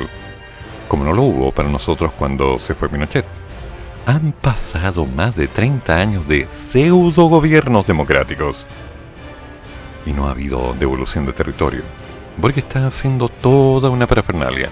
como 0.88 1.04
no 1.04 1.12
lo 1.12 1.22
hubo 1.22 1.52
para 1.52 1.68
nosotros 1.68 2.12
cuando 2.18 2.58
se 2.58 2.74
fue 2.74 2.88
Pinochet. 2.88 3.24
Han 4.06 4.32
pasado 4.32 5.06
más 5.06 5.36
de 5.36 5.46
30 5.46 5.96
años 5.96 6.26
de 6.26 6.46
pseudo 6.46 7.28
gobiernos 7.28 7.86
democráticos 7.86 8.66
y 10.06 10.12
no 10.12 10.26
ha 10.26 10.32
habido 10.32 10.74
devolución 10.78 11.26
de 11.26 11.32
territorio. 11.32 11.82
Porque 12.40 12.60
está 12.60 12.86
haciendo 12.86 13.28
toda 13.28 13.90
una 13.90 14.06
parafernalia. 14.06 14.70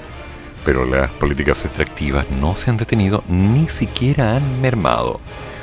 Pero 0.64 0.84
las 0.84 1.10
políticas 1.10 1.64
extractivas 1.64 2.26
no 2.30 2.56
se 2.56 2.70
han 2.70 2.76
detenido 2.76 3.22
ni 3.28 3.68
siquiera 3.68 4.36
han 4.36 4.60
mermado. 4.60 5.20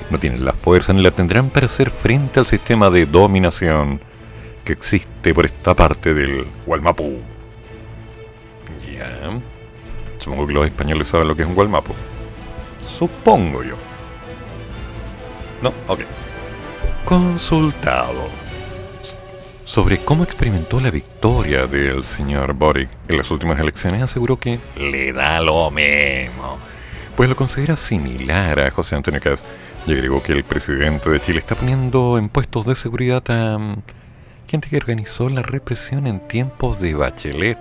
No 0.09 0.19
tienen 0.19 0.45
la 0.45 0.53
fuerza 0.53 0.93
ni 0.93 1.01
la 1.01 1.11
tendrán 1.11 1.49
para 1.49 1.65
hacer 1.65 1.89
frente 1.89 2.39
al 2.39 2.47
sistema 2.47 2.89
de 2.89 3.05
dominación 3.05 3.99
que 4.67 4.73
existe 4.73 5.33
por 5.33 5.45
esta 5.45 5.73
parte 5.73 6.13
del 6.13 6.45
Gualmapu. 6.65 7.21
Ya. 8.85 9.39
Supongo 10.19 10.45
que 10.45 10.51
los 10.51 10.65
españoles 10.65 11.07
saben 11.07 11.29
lo 11.29 11.37
que 11.37 11.43
es 11.43 11.47
un 11.47 11.55
Gualmapu. 11.55 11.93
Supongo 12.97 13.63
yo. 13.63 13.75
No, 15.61 15.71
ok. 15.87 16.01
Consultado 17.05 18.27
sobre 19.63 19.99
cómo 19.99 20.25
experimentó 20.25 20.81
la 20.81 20.91
victoria 20.91 21.65
del 21.65 22.03
señor 22.03 22.51
Boric 22.51 22.89
en 23.07 23.17
las 23.17 23.31
últimas 23.31 23.57
elecciones, 23.59 24.01
aseguró 24.01 24.37
que 24.37 24.59
le 24.75 25.13
da 25.13 25.39
lo 25.39 25.71
mismo, 25.71 26.57
pues 27.15 27.29
lo 27.29 27.37
considera 27.37 27.77
similar 27.77 28.59
a 28.59 28.71
José 28.71 28.97
Antonio 28.97 29.21
Caz 29.21 29.43
y 29.85 29.93
agregó 29.93 30.21
que 30.21 30.33
el 30.33 30.43
presidente 30.43 31.09
de 31.09 31.21
Chile 31.21 31.39
está 31.39 31.55
poniendo 31.55 32.17
en 32.17 32.27
puestos 32.27 32.65
de 32.65 32.75
seguridad 32.75 33.23
a 33.29 33.57
gente 34.47 34.69
que 34.69 34.77
organizó 34.77 35.29
la 35.29 35.41
represión 35.41 36.07
en 36.07 36.21
tiempos 36.21 36.79
de 36.79 36.93
Bachelet. 36.93 37.57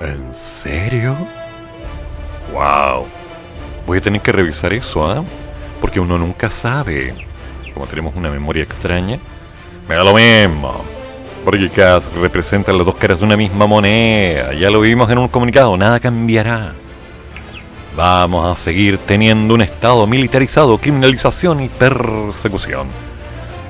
¿En 0.00 0.34
serio? 0.34 1.16
¡Wow! 2.52 3.06
Voy 3.86 3.98
a 3.98 4.00
tener 4.00 4.20
que 4.20 4.32
revisar 4.32 4.72
eso, 4.72 5.08
¿ah? 5.08 5.22
Porque 5.80 6.00
uno 6.00 6.18
nunca 6.18 6.50
sabe. 6.50 7.14
Como 7.72 7.86
tenemos 7.86 8.14
una 8.16 8.30
memoria 8.30 8.64
extraña, 8.64 9.18
me 9.88 9.94
da 9.94 10.02
lo 10.02 10.14
mismo. 10.14 10.84
Porque 11.44 11.70
Cas 11.70 12.12
representa 12.14 12.72
las 12.72 12.84
dos 12.84 12.96
caras 12.96 13.20
de 13.20 13.24
una 13.24 13.36
misma 13.36 13.66
moneda. 13.66 14.52
Ya 14.54 14.68
lo 14.70 14.80
vimos 14.80 15.08
en 15.10 15.18
un 15.18 15.28
comunicado, 15.28 15.76
nada 15.76 16.00
cambiará. 16.00 16.72
Vamos 17.96 18.52
a 18.52 18.60
seguir 18.60 18.98
teniendo 18.98 19.54
un 19.54 19.62
Estado 19.62 20.06
militarizado, 20.06 20.78
criminalización 20.78 21.60
y 21.60 21.68
persecución 21.68 23.11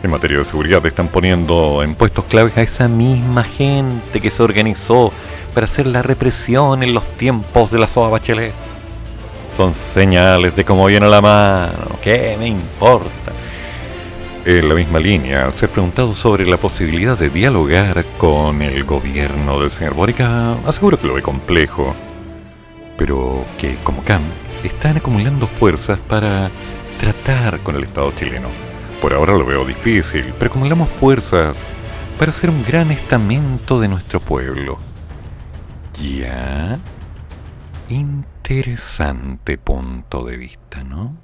en 0.03 0.11
materia 0.11 0.39
de 0.39 0.45
seguridad 0.45 0.85
están 0.85 1.09
poniendo 1.09 1.83
en 1.83 1.95
puestos 1.95 2.25
claves 2.25 2.57
a 2.57 2.63
esa 2.63 2.89
misma 2.89 3.45
gente 3.45 4.21
que 4.21 4.31
se 4.31 4.43
organizó 4.43 5.13
para 5.55 5.67
hacer 5.67 5.87
la 5.87 6.03
represión 6.03 6.83
en 6.83 6.93
los 6.93 7.07
tiempos 7.17 7.71
de 7.71 7.79
la 7.79 7.87
SOA 7.87 8.09
Bachelet. 8.11 8.53
Son 9.57 9.75
señales 9.75 10.57
de 10.57 10.65
cómo 10.65 10.87
viene 10.87 11.09
la 11.09 11.21
mano. 11.21 11.99
¿Qué 12.03 12.37
me 12.39 12.49
importa? 12.49 13.33
En 14.45 14.69
la 14.69 14.75
misma 14.75 14.99
línea, 14.99 15.45
al 15.45 15.55
ser 15.55 15.69
preguntado 15.69 16.15
sobre 16.17 16.47
la 16.47 16.57
posibilidad 16.57 17.17
de 17.17 17.31
dialogar 17.31 18.05
con 18.19 18.61
el 18.61 18.83
gobierno 18.83 19.61
del 19.61 19.71
señor 19.71 19.95
Borica, 19.95 20.55
aseguro 20.67 20.99
que 20.99 21.07
lo 21.07 21.15
ve 21.15 21.23
complejo, 21.23 21.95
pero 22.97 23.45
que 23.57 23.77
como 23.85 24.03
CAM 24.03 24.23
están 24.65 24.97
acumulando 24.97 25.47
fuerzas 25.47 26.01
para 26.01 26.51
tratar 26.99 27.61
con 27.61 27.77
el 27.77 27.85
Estado 27.85 28.13
chileno 28.19 28.72
por 29.03 29.13
ahora 29.13 29.33
lo 29.33 29.45
veo 29.45 29.65
difícil, 29.65 30.33
pero 30.39 30.49
acumulamos 30.49 30.89
fuerzas 30.89 31.57
para 32.21 32.31
hacer 32.31 32.49
un 32.49 32.65
gran 32.65 32.93
estamento 32.93 33.81
de 33.81 33.89
nuestro 33.89 34.21
pueblo. 34.21 34.79
Ya. 36.01 36.79
Interesante 37.89 39.59
punto 39.59 40.25
de 40.25 40.37
vista, 40.37 40.85
¿no? 40.85 41.17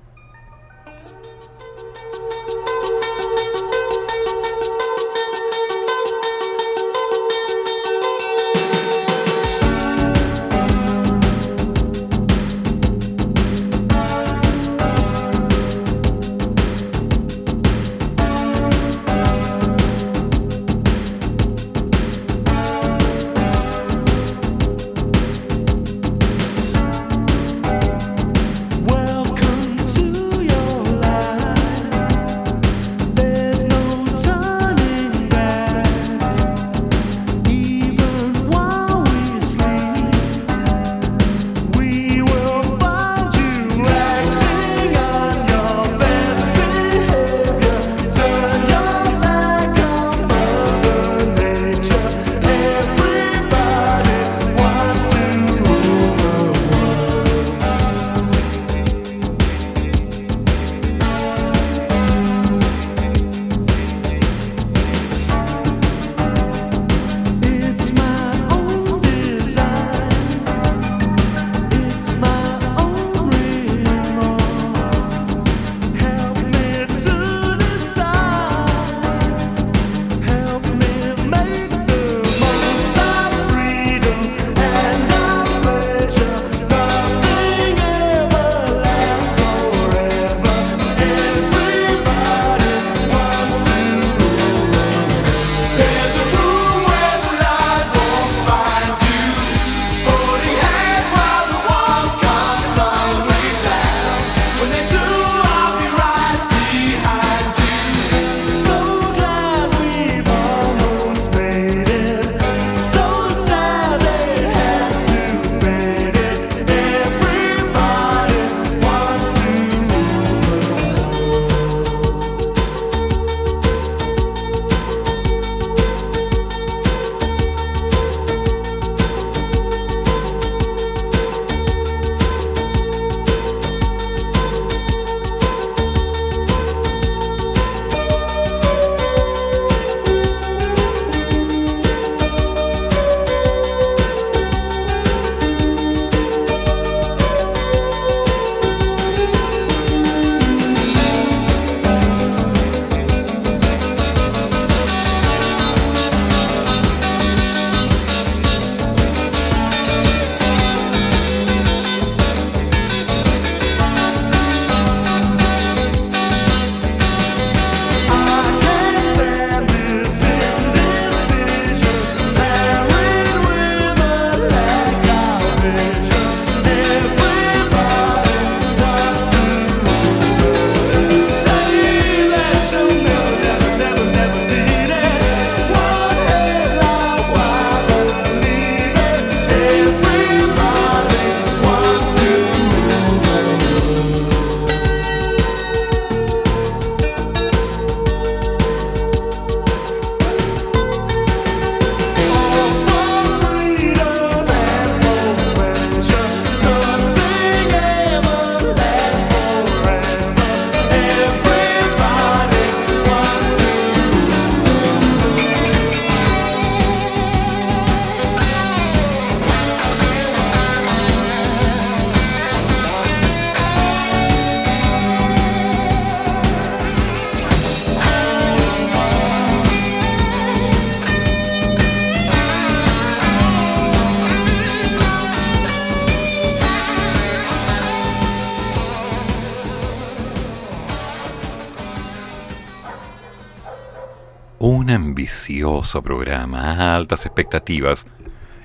Ambicioso 245.89 246.03
programa, 246.03 246.97
altas 246.97 247.25
expectativas 247.25 248.07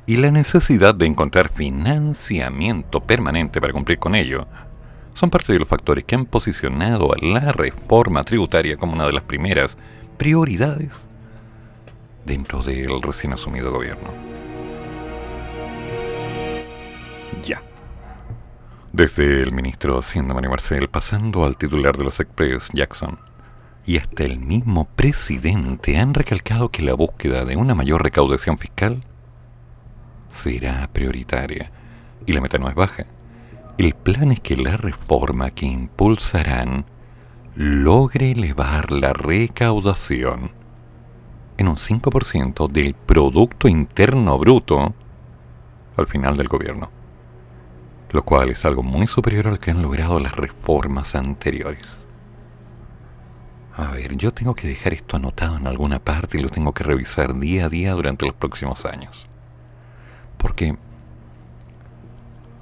y 0.05 0.17
la 0.17 0.29
necesidad 0.29 0.93
de 0.93 1.05
encontrar 1.05 1.49
financiamiento 1.49 2.99
permanente 2.99 3.61
para 3.61 3.71
cumplir 3.71 3.97
con 3.97 4.15
ello 4.15 4.45
son 5.13 5.29
parte 5.29 5.53
de 5.53 5.59
los 5.59 5.67
factores 5.69 6.03
que 6.03 6.15
han 6.15 6.25
posicionado 6.25 7.13
a 7.13 7.17
la 7.25 7.53
reforma 7.53 8.23
tributaria 8.23 8.75
como 8.75 8.93
una 8.93 9.05
de 9.05 9.13
las 9.13 9.23
primeras 9.23 9.77
prioridades 10.17 10.89
dentro 12.25 12.61
del 12.61 13.01
recién 13.01 13.31
asumido 13.31 13.71
gobierno. 13.71 14.13
Ya. 17.41 17.61
Desde 18.91 19.43
el 19.43 19.53
ministro 19.53 19.93
de 19.93 19.99
Hacienda 19.99 20.33
Mario 20.33 20.49
Marcel, 20.49 20.89
pasando 20.89 21.45
al 21.45 21.55
titular 21.55 21.95
de 21.95 22.03
los 22.03 22.19
Express, 22.19 22.69
Jackson, 22.73 23.17
y 23.85 23.97
hasta 23.97 24.23
el 24.23 24.39
mismo 24.39 24.85
presidente 24.85 25.97
han 25.97 26.13
recalcado 26.13 26.69
que 26.69 26.83
la 26.83 26.93
búsqueda 26.93 27.45
de 27.45 27.57
una 27.57 27.75
mayor 27.75 28.03
recaudación 28.03 28.57
fiscal 28.57 28.99
será 30.29 30.89
prioritaria 30.91 31.71
y 32.25 32.33
la 32.33 32.41
meta 32.41 32.57
no 32.57 32.69
es 32.69 32.75
baja. 32.75 33.05
El 33.77 33.93
plan 33.93 34.31
es 34.31 34.39
que 34.39 34.55
la 34.55 34.77
reforma 34.77 35.51
que 35.51 35.65
impulsarán 35.65 36.85
logre 37.55 38.31
elevar 38.31 38.91
la 38.91 39.13
recaudación 39.13 40.51
en 41.57 41.67
un 41.67 41.75
5% 41.75 42.71
del 42.71 42.93
Producto 42.93 43.67
Interno 43.67 44.37
Bruto 44.39 44.93
al 45.97 46.07
final 46.07 46.37
del 46.37 46.47
gobierno, 46.47 46.89
lo 48.11 48.23
cual 48.23 48.49
es 48.49 48.65
algo 48.65 48.81
muy 48.81 49.07
superior 49.07 49.47
al 49.47 49.59
que 49.59 49.71
han 49.71 49.81
logrado 49.81 50.19
las 50.19 50.35
reformas 50.35 51.15
anteriores. 51.15 52.02
A 53.75 53.91
ver, 53.91 54.15
yo 54.17 54.31
tengo 54.31 54.53
que 54.53 54.67
dejar 54.67 54.93
esto 54.93 55.17
anotado 55.17 55.57
en 55.57 55.65
alguna 55.65 55.97
parte 55.99 56.37
y 56.37 56.41
lo 56.41 56.49
tengo 56.49 56.73
que 56.73 56.83
revisar 56.83 57.39
día 57.39 57.65
a 57.65 57.69
día 57.69 57.93
durante 57.93 58.25
los 58.25 58.35
próximos 58.35 58.85
años. 58.85 59.27
Porque 60.37 60.77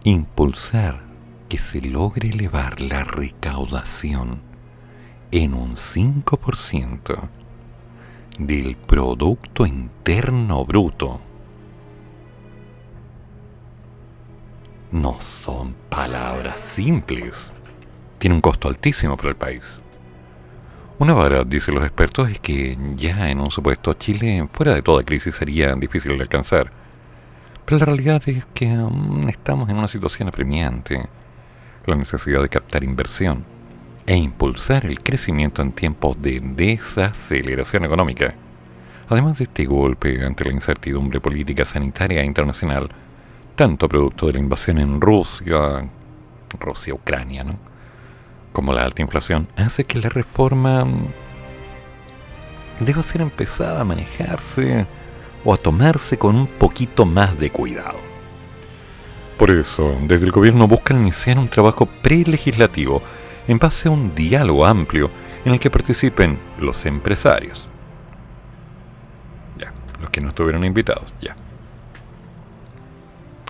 impulsar 0.06 1.02
que 1.50 1.58
se 1.58 1.82
logre 1.82 2.30
elevar 2.30 2.80
la 2.80 3.04
recaudación 3.04 4.42
en 5.32 5.54
un 5.54 5.76
5% 5.76 7.30
del 8.40 8.78
Producto 8.78 9.66
Interno 9.66 10.66
Bruto 10.66 11.20
no 14.92 15.20
son 15.20 15.76
palabras 15.90 16.60
simples. 16.62 17.52
Tiene 18.18 18.36
un 18.36 18.42
costo 18.42 18.70
altísimo 18.70 19.18
para 19.18 19.30
el 19.30 19.36
país. 19.36 19.81
Una 21.02 21.16
vara, 21.16 21.44
dicen 21.44 21.74
los 21.74 21.84
expertos, 21.84 22.30
es 22.30 22.40
que 22.40 22.78
ya 22.96 23.32
en 23.32 23.40
un 23.40 23.50
supuesto 23.50 23.96
Chile 23.96 24.48
fuera 24.54 24.76
de 24.76 24.84
toda 24.84 25.02
crisis 25.02 25.34
sería 25.34 25.74
difícil 25.74 26.16
de 26.16 26.22
alcanzar. 26.22 26.72
Pero 27.66 27.80
la 27.80 27.86
realidad 27.86 28.22
es 28.28 28.46
que 28.54 28.72
estamos 29.28 29.68
en 29.72 29.78
una 29.78 29.88
situación 29.88 30.28
apremiante. 30.28 31.10
La 31.88 31.96
necesidad 31.96 32.44
de 32.44 32.50
captar 32.50 32.84
inversión 32.84 33.44
e 34.06 34.16
impulsar 34.16 34.86
el 34.86 35.02
crecimiento 35.02 35.64
en 35.64 35.72
tiempos 35.72 36.22
de 36.22 36.40
desaceleración 36.40 37.84
económica. 37.84 38.36
Además 39.10 39.40
de 39.40 39.46
este 39.46 39.66
golpe 39.66 40.24
ante 40.24 40.46
la 40.46 40.52
incertidumbre 40.52 41.20
política 41.20 41.66
sanitaria 41.66 42.24
internacional, 42.24 42.92
tanto 43.56 43.90
producto 43.90 44.28
de 44.28 44.34
la 44.34 44.40
invasión 44.40 44.78
en 44.78 45.02
Rusia, 45.02 45.84
Rusia-Ucrania, 46.60 47.44
¿no? 47.44 47.71
Como 48.54 48.74
la 48.74 48.84
alta 48.84 49.02
inflación, 49.02 49.48
hace 49.56 49.86
que 49.86 50.00
la 50.00 50.10
reforma 50.10 50.86
deba 52.80 53.04
ser 53.04 53.22
empezada 53.22 53.82
a 53.82 53.86
manejarse 53.86 54.86
o 55.44 55.54
a 55.54 55.58
tomarse 55.58 56.18
con 56.18 56.36
un 56.36 56.48
poquito 56.48 57.06
más 57.06 57.38
de 57.40 57.50
cuidado. 57.50 58.00
Por 59.38 59.52
eso, 59.52 59.96
desde 60.04 60.26
el 60.26 60.32
gobierno 60.32 60.68
buscan 60.68 61.02
iniciar 61.02 61.40
un 61.40 61.48
trabajo 61.48 61.86
prelegislativo 61.86 63.02
en 63.48 63.58
base 63.58 63.88
a 63.88 63.92
un 63.92 64.14
diálogo 64.14 64.66
amplio 64.66 65.10
en 65.46 65.54
el 65.54 65.60
que 65.60 65.72
participen 65.72 66.38
los 66.60 66.86
empresarios. 66.86 67.68
Ya, 69.58 69.74
los 70.00 70.12
que 70.12 70.22
no 70.22 70.30
estuvieron 70.30 70.64
invitados, 70.64 71.12
ya. 71.20 71.36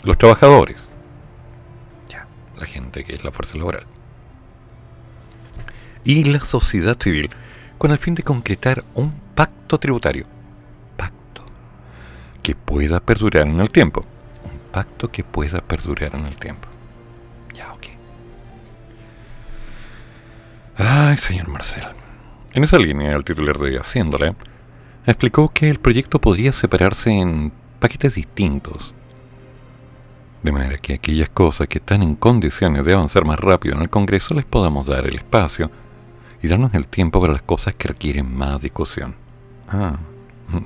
Los 0.04 0.18
trabajadores. 0.18 0.90
Ya, 2.08 2.26
la 2.58 2.66
gente 2.66 3.04
que 3.04 3.14
es 3.14 3.26
la 3.26 3.32
fuerza 3.32 3.58
laboral 3.58 3.86
y 6.04 6.24
la 6.24 6.40
sociedad 6.42 6.98
civil 7.00 7.30
con 7.78 7.92
el 7.92 7.98
fin 7.98 8.16
de 8.16 8.24
concretar 8.24 8.84
un 8.94 9.12
pacto 9.36 9.80
tributario. 9.80 10.26
Pacto 10.98 11.44
que 12.44 12.56
pueda 12.56 13.00
perdurar 13.00 13.48
en 13.48 13.60
el 13.60 13.70
tiempo. 13.72 14.02
Un 14.44 14.60
pacto 14.72 15.12
que 15.12 15.24
pueda 15.24 15.62
perdurar 15.62 16.16
en 16.16 16.26
el 16.26 16.36
tiempo. 16.36 16.68
Ya, 17.56 17.74
ok. 17.74 17.88
Ay, 20.78 21.18
señor 21.18 21.48
Marcel. 21.48 21.88
En 22.54 22.64
esa 22.64 22.78
línea, 22.78 23.16
el 23.16 23.24
titular 23.24 23.58
de 23.58 23.80
Haciéndole 23.80 24.36
explicó 25.06 25.50
que 25.50 25.70
el 25.70 25.80
proyecto 25.80 26.20
podría 26.20 26.54
separarse 26.54 27.12
en 27.12 27.52
paquetes 27.80 28.16
distintos. 28.16 28.94
De 30.44 30.52
manera 30.52 30.78
que 30.78 30.94
aquellas 30.94 31.30
cosas 31.30 31.68
que 31.68 31.78
están 31.78 32.04
en 32.04 32.16
condiciones 32.16 32.84
de 32.86 32.94
avanzar 32.94 33.26
más 33.26 33.40
rápido 33.40 33.76
en 33.76 33.84
el 33.84 33.90
Congreso 33.90 34.34
les 34.34 34.46
podamos 34.46 34.86
dar 34.86 35.08
el 35.08 35.16
espacio 35.16 35.72
y 36.42 36.48
darnos 36.48 36.74
el 36.74 36.88
tiempo 36.88 37.22
para 37.22 37.34
las 37.34 37.42
cosas 37.42 37.76
que 37.76 37.88
requieren 37.88 38.36
más 38.36 38.60
discusión. 38.62 39.16
Ah, 39.68 39.98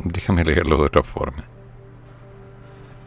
déjame 0.04 0.44
leerlo 0.44 0.78
de 0.78 0.84
otra 0.84 1.04
forma. 1.04 1.44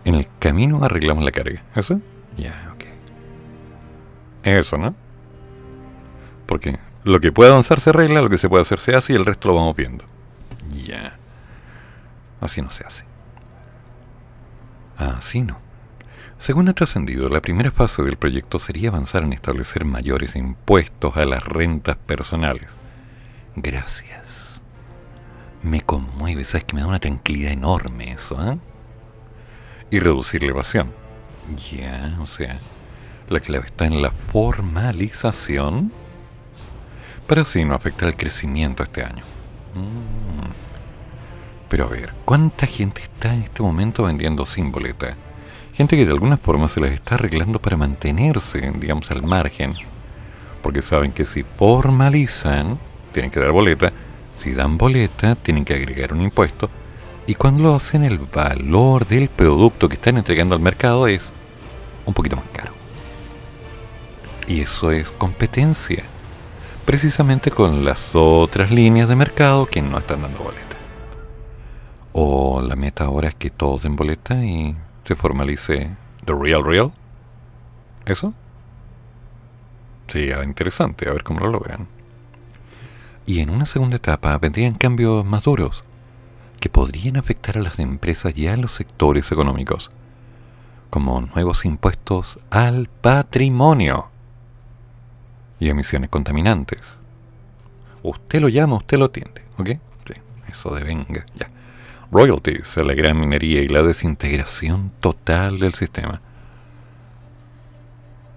En 0.04 0.14
el 0.14 0.28
camino 0.38 0.84
arreglamos 0.84 1.24
la 1.24 1.32
carga. 1.32 1.62
¿Eso? 1.74 2.00
Ya, 2.36 2.72
ok. 2.74 2.84
Eso, 4.44 4.78
¿no? 4.78 4.94
Porque 6.46 6.78
lo 7.04 7.20
que 7.20 7.32
puede 7.32 7.50
avanzar 7.50 7.80
se 7.80 7.90
arregla, 7.90 8.22
lo 8.22 8.30
que 8.30 8.38
se 8.38 8.48
puede 8.48 8.62
hacer 8.62 8.80
se 8.80 8.94
hace 8.94 9.12
y 9.12 9.16
el 9.16 9.26
resto 9.26 9.48
lo 9.48 9.54
vamos 9.54 9.76
viendo. 9.76 10.04
Ya. 10.84 11.18
Así 12.40 12.62
no 12.62 12.70
se 12.70 12.84
hace. 12.84 13.04
Así 14.96 15.42
no. 15.42 15.67
Según 16.38 16.68
ha 16.68 16.72
trascendido, 16.72 17.28
la 17.28 17.42
primera 17.42 17.72
fase 17.72 18.02
del 18.04 18.16
proyecto 18.16 18.60
sería 18.60 18.90
avanzar 18.90 19.24
en 19.24 19.32
establecer 19.32 19.84
mayores 19.84 20.36
impuestos 20.36 21.16
a 21.16 21.24
las 21.24 21.44
rentas 21.44 21.96
personales. 21.96 22.68
Gracias. 23.56 24.62
Me 25.62 25.80
conmueve, 25.80 26.44
sabes 26.44 26.64
que 26.64 26.76
me 26.76 26.80
da 26.80 26.86
una 26.86 27.00
tranquilidad 27.00 27.50
enorme 27.50 28.12
eso, 28.12 28.52
¿eh? 28.52 28.58
Y 29.90 29.98
reducir 29.98 30.44
la 30.44 30.50
evasión. 30.50 30.92
Ya, 31.72 32.16
o 32.20 32.26
sea, 32.26 32.60
la 33.28 33.40
clave 33.40 33.66
está 33.66 33.86
en 33.86 34.00
la 34.00 34.12
formalización 34.12 35.92
para 37.26 37.42
así 37.42 37.64
no 37.64 37.74
afectar 37.74 38.08
el 38.08 38.16
crecimiento 38.16 38.84
este 38.84 39.02
año. 39.02 39.24
Mm. 39.74 40.52
Pero 41.68 41.86
a 41.86 41.88
ver, 41.88 42.14
¿cuánta 42.24 42.66
gente 42.66 43.02
está 43.02 43.34
en 43.34 43.42
este 43.42 43.62
momento 43.62 44.04
vendiendo 44.04 44.46
sin 44.46 44.70
boleta? 44.70 45.16
Gente 45.78 45.96
que 45.96 46.06
de 46.06 46.10
alguna 46.10 46.36
forma 46.36 46.66
se 46.66 46.80
las 46.80 46.90
está 46.90 47.14
arreglando 47.14 47.62
para 47.62 47.76
mantenerse, 47.76 48.72
digamos, 48.80 49.12
al 49.12 49.22
margen. 49.22 49.74
Porque 50.60 50.82
saben 50.82 51.12
que 51.12 51.24
si 51.24 51.44
formalizan, 51.44 52.80
tienen 53.12 53.30
que 53.30 53.38
dar 53.38 53.52
boleta. 53.52 53.92
Si 54.38 54.54
dan 54.54 54.76
boleta, 54.76 55.36
tienen 55.36 55.64
que 55.64 55.74
agregar 55.74 56.12
un 56.12 56.22
impuesto. 56.22 56.68
Y 57.28 57.36
cuando 57.36 57.62
lo 57.62 57.76
hacen, 57.76 58.02
el 58.02 58.18
valor 58.18 59.06
del 59.06 59.28
producto 59.28 59.88
que 59.88 59.94
están 59.94 60.18
entregando 60.18 60.56
al 60.56 60.60
mercado 60.60 61.06
es 61.06 61.22
un 62.06 62.12
poquito 62.12 62.34
más 62.34 62.46
caro. 62.52 62.72
Y 64.48 64.62
eso 64.62 64.90
es 64.90 65.12
competencia. 65.12 66.02
Precisamente 66.86 67.52
con 67.52 67.84
las 67.84 68.16
otras 68.16 68.72
líneas 68.72 69.08
de 69.08 69.14
mercado 69.14 69.66
que 69.66 69.80
no 69.80 69.98
están 69.98 70.22
dando 70.22 70.40
boleta. 70.40 70.76
O 72.14 72.62
la 72.62 72.74
meta 72.74 73.04
ahora 73.04 73.28
es 73.28 73.36
que 73.36 73.50
todos 73.50 73.84
den 73.84 73.94
boleta 73.94 74.44
y 74.44 74.74
se 75.08 75.16
formalice 75.16 75.96
The 76.26 76.34
Real 76.38 76.62
Real. 76.62 76.92
¿Eso? 78.04 78.34
Sería 80.06 80.44
interesante, 80.44 81.08
a 81.08 81.12
ver 81.14 81.24
cómo 81.24 81.40
lo 81.40 81.48
logran. 81.48 81.88
Y 83.24 83.40
en 83.40 83.48
una 83.48 83.64
segunda 83.64 83.96
etapa 83.96 84.36
vendrían 84.36 84.74
cambios 84.74 85.24
más 85.24 85.44
duros, 85.44 85.82
que 86.60 86.68
podrían 86.68 87.16
afectar 87.16 87.56
a 87.56 87.62
las 87.62 87.78
empresas 87.78 88.36
y 88.36 88.48
a 88.48 88.56
los 88.58 88.72
sectores 88.72 89.32
económicos, 89.32 89.90
como 90.90 91.22
nuevos 91.22 91.64
impuestos 91.64 92.38
al 92.50 92.88
patrimonio 92.88 94.10
y 95.58 95.70
emisiones 95.70 96.10
contaminantes. 96.10 96.98
Usted 98.02 98.42
lo 98.42 98.50
llama, 98.50 98.76
usted 98.76 98.98
lo 98.98 99.06
atiende, 99.06 99.42
¿ok? 99.56 99.70
Eso 100.50 100.74
de 100.74 100.84
venga, 100.84 101.24
ya 101.34 101.50
royalties 102.10 102.78
a 102.78 102.84
la 102.84 102.94
gran 102.94 103.20
minería 103.20 103.62
y 103.62 103.68
la 103.68 103.82
desintegración 103.82 104.92
total 105.00 105.58
del 105.58 105.74
sistema. 105.74 106.22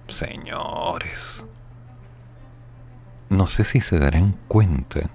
Señores, 0.08 1.46
no 3.30 3.48
sé 3.48 3.64
si 3.64 3.80
se 3.80 3.98
darán 3.98 4.36
cuenta 4.48 5.10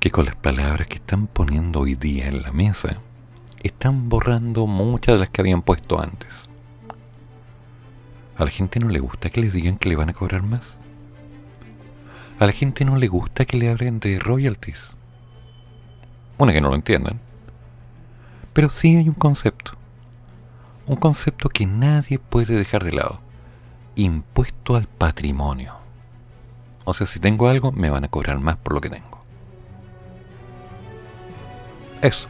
que 0.00 0.10
con 0.10 0.26
las 0.26 0.36
palabras 0.36 0.86
que 0.88 0.96
están 0.96 1.28
poniendo 1.28 1.80
hoy 1.80 1.94
día 1.94 2.26
en 2.26 2.42
la 2.42 2.52
mesa, 2.52 2.98
están 3.62 4.08
borrando 4.08 4.66
muchas 4.66 5.14
de 5.14 5.20
las 5.20 5.30
que 5.30 5.40
habían 5.40 5.62
puesto 5.62 6.00
antes. 6.00 6.50
A 8.36 8.44
la 8.44 8.50
gente 8.50 8.80
no 8.80 8.88
le 8.88 8.98
gusta 8.98 9.30
que 9.30 9.40
les 9.40 9.52
digan 9.52 9.78
que 9.78 9.88
le 9.88 9.96
van 9.96 10.10
a 10.10 10.12
cobrar 10.12 10.42
más. 10.42 10.76
A 12.38 12.46
la 12.46 12.52
gente 12.52 12.84
no 12.84 12.96
le 12.96 13.08
gusta 13.08 13.44
que 13.44 13.56
le 13.56 13.70
hablen 13.70 14.00
de 14.00 14.18
royalties. 14.18 14.93
Una 16.38 16.52
que 16.52 16.60
no 16.60 16.68
lo 16.68 16.74
entiendan. 16.74 17.20
Pero 18.52 18.70
sí 18.70 18.96
hay 18.96 19.08
un 19.08 19.14
concepto. 19.14 19.72
Un 20.86 20.96
concepto 20.96 21.48
que 21.48 21.66
nadie 21.66 22.18
puede 22.18 22.56
dejar 22.56 22.84
de 22.84 22.92
lado. 22.92 23.20
Impuesto 23.96 24.76
al 24.76 24.86
patrimonio. 24.86 25.74
O 26.84 26.92
sea, 26.92 27.06
si 27.06 27.18
tengo 27.18 27.48
algo, 27.48 27.72
me 27.72 27.90
van 27.90 28.04
a 28.04 28.08
cobrar 28.08 28.38
más 28.40 28.56
por 28.56 28.74
lo 28.74 28.80
que 28.80 28.90
tengo. 28.90 29.22
Eso. 32.02 32.28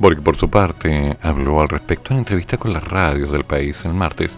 Porque 0.00 0.22
por 0.22 0.36
su 0.36 0.48
parte 0.48 1.16
habló 1.22 1.60
al 1.60 1.68
respecto 1.68 2.12
en 2.12 2.18
entrevista 2.18 2.58
con 2.58 2.72
las 2.72 2.84
radios 2.84 3.32
del 3.32 3.44
país 3.44 3.84
el 3.84 3.94
martes, 3.94 4.36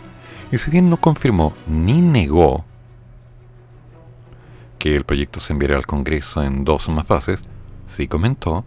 y 0.50 0.58
si 0.58 0.70
bien 0.70 0.88
no 0.88 0.98
confirmó 0.98 1.52
ni 1.66 2.00
negó 2.00 2.64
que 4.78 4.96
el 4.96 5.04
proyecto 5.04 5.40
se 5.40 5.52
enviará 5.52 5.76
al 5.76 5.86
Congreso 5.86 6.42
en 6.42 6.64
dos 6.64 6.88
o 6.88 6.92
más 6.92 7.06
fases, 7.06 7.42
sí 7.88 8.06
comentó 8.06 8.64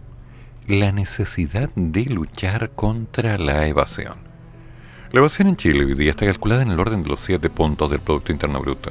la 0.66 0.92
necesidad 0.92 1.70
de 1.74 2.04
luchar 2.04 2.70
contra 2.70 3.38
la 3.38 3.66
evasión. 3.66 4.18
La 5.10 5.20
evasión 5.20 5.48
en 5.48 5.56
Chile 5.56 5.84
hoy 5.84 5.94
día 5.94 6.10
está 6.10 6.26
calculada 6.26 6.62
en 6.62 6.70
el 6.70 6.80
orden 6.80 7.02
de 7.02 7.08
los 7.08 7.20
siete 7.20 7.50
puntos 7.50 7.90
del 7.90 8.00
Producto 8.00 8.32
Interno 8.32 8.60
Bruto. 8.60 8.90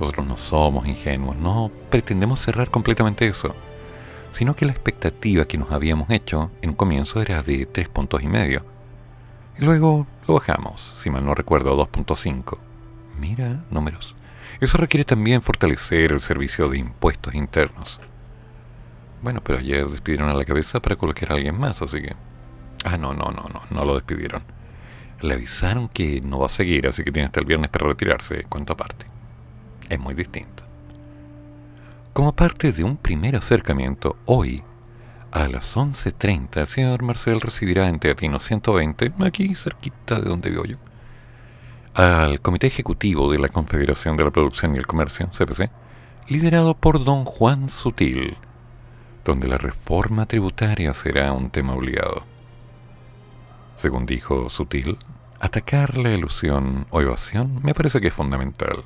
Nosotros 0.00 0.26
no 0.26 0.36
somos 0.36 0.86
ingenuos, 0.86 1.36
no 1.36 1.70
pretendemos 1.90 2.40
cerrar 2.40 2.70
completamente 2.70 3.26
eso 3.26 3.54
sino 4.34 4.56
que 4.56 4.66
la 4.66 4.72
expectativa 4.72 5.44
que 5.44 5.58
nos 5.58 5.70
habíamos 5.70 6.10
hecho 6.10 6.50
en 6.60 6.70
un 6.70 6.76
comienzo 6.76 7.22
era 7.22 7.42
de 7.42 7.66
3 7.66 7.88
puntos 7.88 8.20
y 8.20 8.26
medio. 8.26 8.66
Y 9.56 9.64
luego 9.64 10.08
lo 10.26 10.34
bajamos, 10.34 10.92
si 10.96 11.08
mal 11.08 11.24
no 11.24 11.36
recuerdo, 11.36 11.70
a 11.70 11.86
2.5. 11.86 12.58
Mira, 13.20 13.64
números. 13.70 14.16
Eso 14.60 14.76
requiere 14.76 15.04
también 15.04 15.40
fortalecer 15.40 16.10
el 16.10 16.20
servicio 16.20 16.68
de 16.68 16.78
impuestos 16.78 17.34
internos. 17.34 18.00
Bueno, 19.24 19.40
pero 19.42 19.58
ayer 19.58 19.88
despidieron 19.88 20.28
a 20.28 20.34
la 20.34 20.44
cabeza 20.44 20.82
para 20.82 20.96
colocar 20.96 21.32
a 21.32 21.36
alguien 21.36 21.58
más, 21.58 21.80
así 21.80 22.02
que... 22.02 22.14
Ah, 22.84 22.98
no, 22.98 23.14
no, 23.14 23.30
no, 23.30 23.48
no, 23.50 23.62
no 23.70 23.84
lo 23.86 23.94
despidieron. 23.94 24.42
Le 25.22 25.32
avisaron 25.32 25.88
que 25.88 26.20
no 26.20 26.40
va 26.40 26.46
a 26.46 26.50
seguir, 26.50 26.86
así 26.86 27.02
que 27.02 27.10
tiene 27.10 27.24
hasta 27.24 27.40
el 27.40 27.46
viernes 27.46 27.70
para 27.70 27.86
retirarse, 27.86 28.44
cuanto 28.50 28.74
aparte. 28.74 29.06
Es 29.88 29.98
muy 29.98 30.12
distinto. 30.12 30.62
Como 32.12 32.36
parte 32.36 32.70
de 32.70 32.84
un 32.84 32.98
primer 32.98 33.34
acercamiento, 33.34 34.18
hoy, 34.26 34.62
a 35.32 35.48
las 35.48 35.74
11.30, 35.74 36.60
el 36.60 36.66
señor 36.66 37.02
Marcel 37.02 37.40
recibirá 37.40 37.88
en 37.88 38.00
Teatino 38.00 38.38
120, 38.38 39.14
aquí 39.20 39.54
cerquita 39.54 40.20
de 40.20 40.28
donde 40.28 40.50
vivo 40.50 40.66
yo, 40.66 40.76
al 41.94 42.42
Comité 42.42 42.66
Ejecutivo 42.66 43.32
de 43.32 43.38
la 43.38 43.48
Confederación 43.48 44.18
de 44.18 44.24
la 44.24 44.30
Producción 44.30 44.74
y 44.74 44.78
el 44.78 44.86
Comercio, 44.86 45.30
CPC, 45.32 45.70
liderado 46.28 46.74
por 46.74 47.02
don 47.02 47.24
Juan 47.24 47.70
Sutil, 47.70 48.36
donde 49.24 49.48
la 49.48 49.58
reforma 49.58 50.26
tributaria 50.26 50.92
será 50.94 51.32
un 51.32 51.50
tema 51.50 51.74
obligado. 51.74 52.24
Según 53.76 54.06
dijo 54.06 54.48
Sutil, 54.48 54.98
atacar 55.40 55.98
la 55.98 56.12
ilusión 56.12 56.86
o 56.90 57.00
evasión 57.00 57.60
me 57.62 57.74
parece 57.74 58.00
que 58.00 58.08
es 58.08 58.14
fundamental 58.14 58.84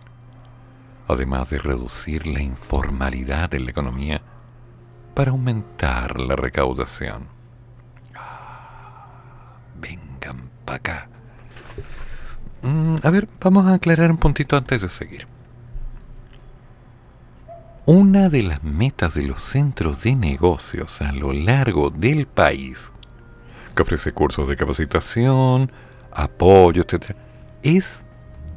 además 1.08 1.48
de 1.48 1.58
reducir 1.58 2.26
la 2.26 2.42
informalidad 2.42 3.52
en 3.54 3.64
la 3.64 3.70
economía 3.70 4.20
para 5.14 5.30
aumentar 5.30 6.20
la 6.20 6.36
recaudación. 6.36 7.28
Ah, 8.14 9.54
vengan 9.80 10.50
para 10.64 10.76
acá. 10.76 11.08
Mm, 12.62 12.96
a 13.02 13.10
ver, 13.10 13.28
vamos 13.40 13.66
a 13.66 13.74
aclarar 13.74 14.10
un 14.10 14.18
puntito 14.18 14.56
antes 14.56 14.82
de 14.82 14.88
seguir. 14.90 15.26
Una 17.90 18.28
de 18.28 18.42
las 18.42 18.62
metas 18.62 19.14
de 19.14 19.22
los 19.22 19.40
centros 19.40 20.02
de 20.02 20.14
negocios 20.14 21.00
a 21.00 21.10
lo 21.10 21.32
largo 21.32 21.88
del 21.88 22.26
país, 22.26 22.92
que 23.74 23.80
ofrece 23.80 24.12
cursos 24.12 24.46
de 24.46 24.56
capacitación, 24.56 25.72
apoyo, 26.12 26.82
etc., 26.82 27.16
es 27.62 28.04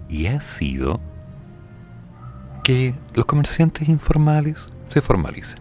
y 0.09 0.27
ha 0.27 0.41
sido 0.41 0.99
que 2.61 2.93
los 3.13 3.23
comerciantes 3.23 3.87
informales 3.87 4.67
se 4.89 5.01
formalicen. 5.01 5.59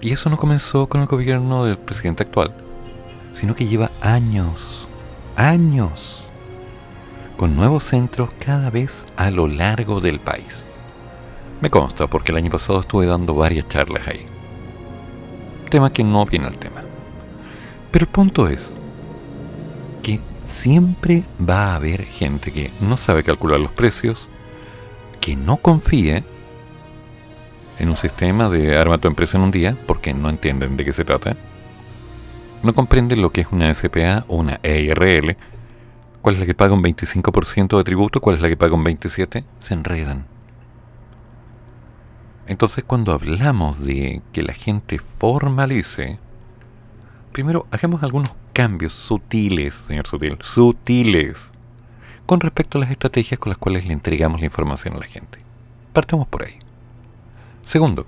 Y 0.00 0.10
eso 0.10 0.30
no 0.30 0.36
comenzó 0.36 0.88
con 0.88 1.02
el 1.02 1.06
gobierno 1.06 1.64
del 1.64 1.78
presidente 1.78 2.24
actual, 2.24 2.52
sino 3.34 3.54
que 3.54 3.68
lleva 3.68 3.92
años, 4.00 4.88
años, 5.36 6.24
con 7.36 7.54
nuevos 7.54 7.84
centros 7.84 8.30
cada 8.40 8.70
vez 8.70 9.06
a 9.16 9.30
lo 9.30 9.46
largo 9.46 10.00
del 10.00 10.18
país. 10.18 10.64
Me 11.60 11.70
consta 11.70 12.06
porque 12.06 12.30
el 12.30 12.38
año 12.38 12.50
pasado 12.50 12.80
estuve 12.80 13.06
dando 13.06 13.34
varias 13.34 13.66
charlas 13.68 14.06
ahí. 14.06 14.24
Tema 15.70 15.92
que 15.92 16.04
no 16.04 16.24
viene 16.24 16.46
al 16.46 16.56
tema. 16.56 16.82
Pero 17.90 18.04
el 18.04 18.10
punto 18.10 18.48
es 18.48 18.72
que 20.02 20.20
siempre 20.46 21.24
va 21.38 21.72
a 21.72 21.76
haber 21.76 22.04
gente 22.04 22.52
que 22.52 22.70
no 22.80 22.96
sabe 22.96 23.24
calcular 23.24 23.58
los 23.58 23.72
precios, 23.72 24.28
que 25.20 25.34
no 25.34 25.56
confíe 25.56 26.22
en 27.78 27.88
un 27.88 27.96
sistema 27.96 28.48
de 28.48 28.76
arma 28.76 28.98
tu 28.98 29.08
empresa 29.08 29.36
en 29.36 29.44
un 29.44 29.50
día, 29.50 29.76
porque 29.86 30.14
no 30.14 30.30
entienden 30.30 30.76
de 30.76 30.84
qué 30.84 30.92
se 30.92 31.04
trata, 31.04 31.36
no 32.62 32.74
comprenden 32.74 33.22
lo 33.22 33.30
que 33.30 33.42
es 33.42 33.48
una 33.50 33.72
SPA 33.74 34.24
o 34.28 34.36
una 34.36 34.60
EIRL, 34.62 35.36
cuál 36.22 36.34
es 36.34 36.40
la 36.40 36.46
que 36.46 36.54
paga 36.54 36.74
un 36.74 36.82
25% 36.82 37.76
de 37.76 37.84
tributo, 37.84 38.20
cuál 38.20 38.36
es 38.36 38.42
la 38.42 38.48
que 38.48 38.56
paga 38.56 38.74
un 38.74 38.84
27%, 38.84 39.44
se 39.60 39.74
enredan. 39.74 40.37
Entonces 42.48 42.82
cuando 42.82 43.12
hablamos 43.12 43.82
de 43.82 44.22
que 44.32 44.42
la 44.42 44.54
gente 44.54 44.98
formalice, 45.18 46.18
primero 47.30 47.66
hagamos 47.70 48.02
algunos 48.02 48.30
cambios 48.54 48.94
sutiles, 48.94 49.74
señor 49.86 50.06
Sutil, 50.06 50.38
sutiles, 50.40 51.50
con 52.24 52.40
respecto 52.40 52.78
a 52.78 52.80
las 52.80 52.90
estrategias 52.90 53.38
con 53.38 53.50
las 53.50 53.58
cuales 53.58 53.84
le 53.86 53.92
entregamos 53.92 54.40
la 54.40 54.46
información 54.46 54.94
a 54.94 54.98
la 54.98 55.04
gente. 55.04 55.38
Partamos 55.92 56.26
por 56.26 56.46
ahí. 56.46 56.58
Segundo, 57.60 58.06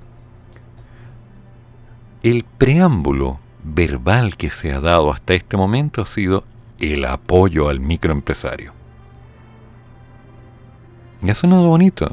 el 2.23 2.45
preámbulo 2.45 3.41
verbal 3.63 4.39
que 4.39 4.49
se 4.49 4.73
ha 4.73 4.81
dado 4.81 5.13
hasta 5.13 5.35
este 5.35 5.59
momento 5.59 6.01
ha 6.01 6.07
sido 6.07 6.45
el 6.79 7.05
apoyo 7.05 7.69
al 7.69 7.79
microempresario. 7.79 8.73
Y 11.23 11.29
ha 11.29 11.35
sonado 11.35 11.69
bonito. 11.69 12.11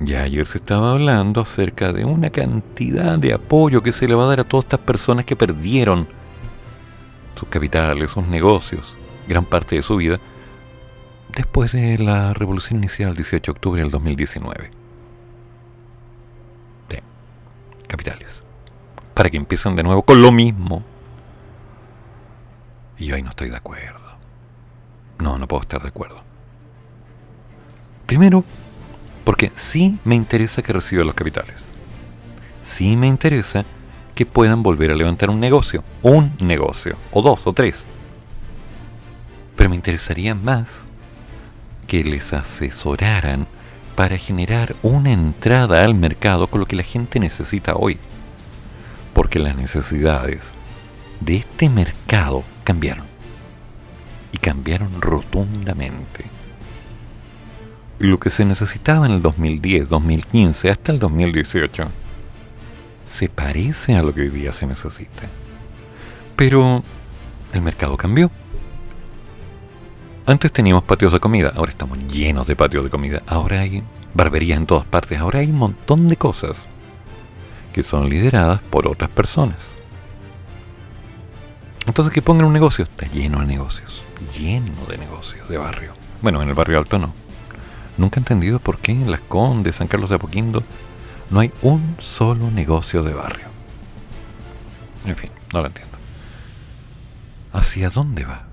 Ya 0.00 0.22
ayer 0.22 0.46
se 0.46 0.58
estaba 0.58 0.92
hablando 0.92 1.42
acerca 1.42 1.92
de 1.92 2.06
una 2.06 2.30
cantidad 2.30 3.18
de 3.18 3.34
apoyo 3.34 3.82
que 3.82 3.92
se 3.92 4.08
le 4.08 4.14
va 4.14 4.24
a 4.24 4.28
dar 4.28 4.40
a 4.40 4.44
todas 4.44 4.64
estas 4.64 4.80
personas 4.80 5.26
que 5.26 5.36
perdieron 5.36 6.08
sus 7.34 7.48
capitales, 7.50 8.10
sus 8.10 8.26
negocios, 8.26 8.94
gran 9.28 9.44
parte 9.44 9.76
de 9.76 9.82
su 9.82 9.96
vida, 9.96 10.18
después 11.36 11.72
de 11.72 11.98
la 11.98 12.32
revolución 12.32 12.78
inicial, 12.78 13.14
18 13.14 13.52
de 13.52 13.56
octubre 13.56 13.82
del 13.82 13.90
2019. 13.90 14.70
Sí, 16.88 16.98
capitales. 17.86 18.42
Para 19.12 19.28
que 19.28 19.36
empiecen 19.36 19.76
de 19.76 19.82
nuevo 19.82 20.02
con 20.02 20.22
lo 20.22 20.32
mismo. 20.32 20.82
Y 22.96 23.06
yo 23.06 23.22
no 23.22 23.30
estoy 23.30 23.50
de 23.50 23.56
acuerdo. 23.56 24.00
No, 25.18 25.38
no 25.38 25.46
puedo 25.46 25.60
estar 25.60 25.82
de 25.82 25.88
acuerdo. 25.88 26.22
Primero, 28.06 28.44
porque 29.24 29.50
sí 29.54 29.98
me 30.04 30.14
interesa 30.14 30.62
que 30.62 30.72
reciban 30.72 31.06
los 31.06 31.14
capitales. 31.14 31.64
Sí 32.62 32.96
me 32.96 33.06
interesa 33.06 33.64
que 34.14 34.26
puedan 34.26 34.62
volver 34.62 34.90
a 34.90 34.94
levantar 34.94 35.30
un 35.30 35.40
negocio, 35.40 35.82
un 36.02 36.32
negocio, 36.40 36.96
o 37.12 37.22
dos, 37.22 37.46
o 37.46 37.52
tres. 37.52 37.86
Pero 39.56 39.70
me 39.70 39.76
interesaría 39.76 40.34
más 40.34 40.80
que 41.86 42.04
les 42.04 42.32
asesoraran 42.32 43.46
para 43.96 44.16
generar 44.16 44.76
una 44.82 45.12
entrada 45.12 45.84
al 45.84 45.94
mercado 45.94 46.46
con 46.46 46.60
lo 46.60 46.66
que 46.66 46.76
la 46.76 46.82
gente 46.82 47.20
necesita 47.20 47.74
hoy. 47.74 47.98
Porque 49.12 49.38
las 49.38 49.56
necesidades 49.56 50.52
de 51.20 51.36
este 51.36 51.68
mercado 51.68 52.44
cambiaron. 52.64 53.06
Y 54.32 54.38
cambiaron 54.38 55.00
rotundamente. 55.00 56.39
Lo 58.00 58.16
que 58.16 58.30
se 58.30 58.46
necesitaba 58.46 59.04
en 59.04 59.12
el 59.12 59.20
2010, 59.20 59.90
2015, 59.90 60.70
hasta 60.70 60.90
el 60.90 60.98
2018, 60.98 61.84
se 63.04 63.28
parece 63.28 63.94
a 63.94 64.02
lo 64.02 64.14
que 64.14 64.22
hoy 64.22 64.30
día 64.30 64.54
se 64.54 64.66
necesita. 64.66 65.28
Pero 66.34 66.82
el 67.52 67.60
mercado 67.60 67.98
cambió. 67.98 68.30
Antes 70.24 70.50
teníamos 70.50 70.84
patios 70.84 71.12
de 71.12 71.20
comida, 71.20 71.52
ahora 71.54 71.72
estamos 71.72 71.98
llenos 72.10 72.46
de 72.46 72.56
patios 72.56 72.84
de 72.84 72.88
comida. 72.88 73.22
Ahora 73.26 73.60
hay 73.60 73.82
barberías 74.14 74.56
en 74.56 74.64
todas 74.64 74.86
partes. 74.86 75.20
Ahora 75.20 75.40
hay 75.40 75.50
un 75.50 75.58
montón 75.58 76.08
de 76.08 76.16
cosas 76.16 76.64
que 77.74 77.82
son 77.82 78.08
lideradas 78.08 78.62
por 78.62 78.88
otras 78.88 79.10
personas. 79.10 79.72
Entonces 81.86 82.14
que 82.14 82.22
pongan 82.22 82.46
un 82.46 82.54
negocio, 82.54 82.84
está 82.84 83.06
lleno 83.08 83.40
de 83.40 83.46
negocios, 83.46 84.00
lleno 84.38 84.86
de 84.88 84.96
negocios 84.96 85.46
de 85.50 85.58
barrio. 85.58 85.92
Bueno, 86.22 86.40
en 86.40 86.48
el 86.48 86.54
barrio 86.54 86.78
alto 86.78 86.98
no. 86.98 87.12
Nunca 88.00 88.18
he 88.18 88.22
entendido 88.22 88.60
por 88.60 88.78
qué 88.78 88.92
en 88.92 89.10
Las 89.10 89.20
Condes, 89.20 89.76
San 89.76 89.86
Carlos 89.86 90.08
de 90.08 90.16
Apoquindo, 90.16 90.62
no 91.28 91.40
hay 91.40 91.52
un 91.60 91.96
solo 91.98 92.50
negocio 92.50 93.02
de 93.02 93.12
barrio. 93.12 93.44
En 95.04 95.14
fin, 95.16 95.28
no 95.52 95.60
lo 95.60 95.66
entiendo. 95.66 95.98
¿Hacia 97.52 97.90
dónde 97.90 98.24
va? 98.24 98.46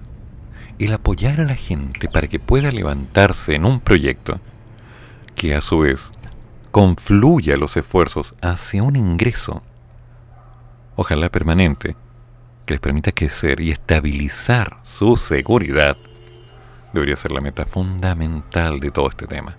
El 0.79 0.91
apoyar 0.91 1.39
a 1.39 1.45
la 1.45 1.55
gente 1.55 2.09
para 2.09 2.27
que 2.27 2.39
pueda 2.39 2.71
levantarse 2.71 3.55
en 3.55 3.63
un 3.63 3.79
proyecto 3.79 4.41
que 5.33 5.55
a 5.55 5.61
su 5.61 5.79
vez 5.79 6.09
confluya 6.71 7.55
los 7.55 7.77
esfuerzos 7.77 8.33
hacia 8.41 8.83
un 8.83 8.97
ingreso, 8.97 9.63
ojalá 10.97 11.29
permanente, 11.29 11.95
que 12.65 12.73
les 12.73 12.81
permita 12.81 13.13
crecer 13.13 13.61
y 13.61 13.71
estabilizar 13.71 14.81
su 14.83 15.15
seguridad, 15.15 15.95
debería 16.93 17.15
ser 17.15 17.31
la 17.31 17.41
meta 17.41 17.65
fundamental 17.65 18.79
de 18.79 18.91
todo 18.91 19.09
este 19.09 19.27
tema. 19.27 19.57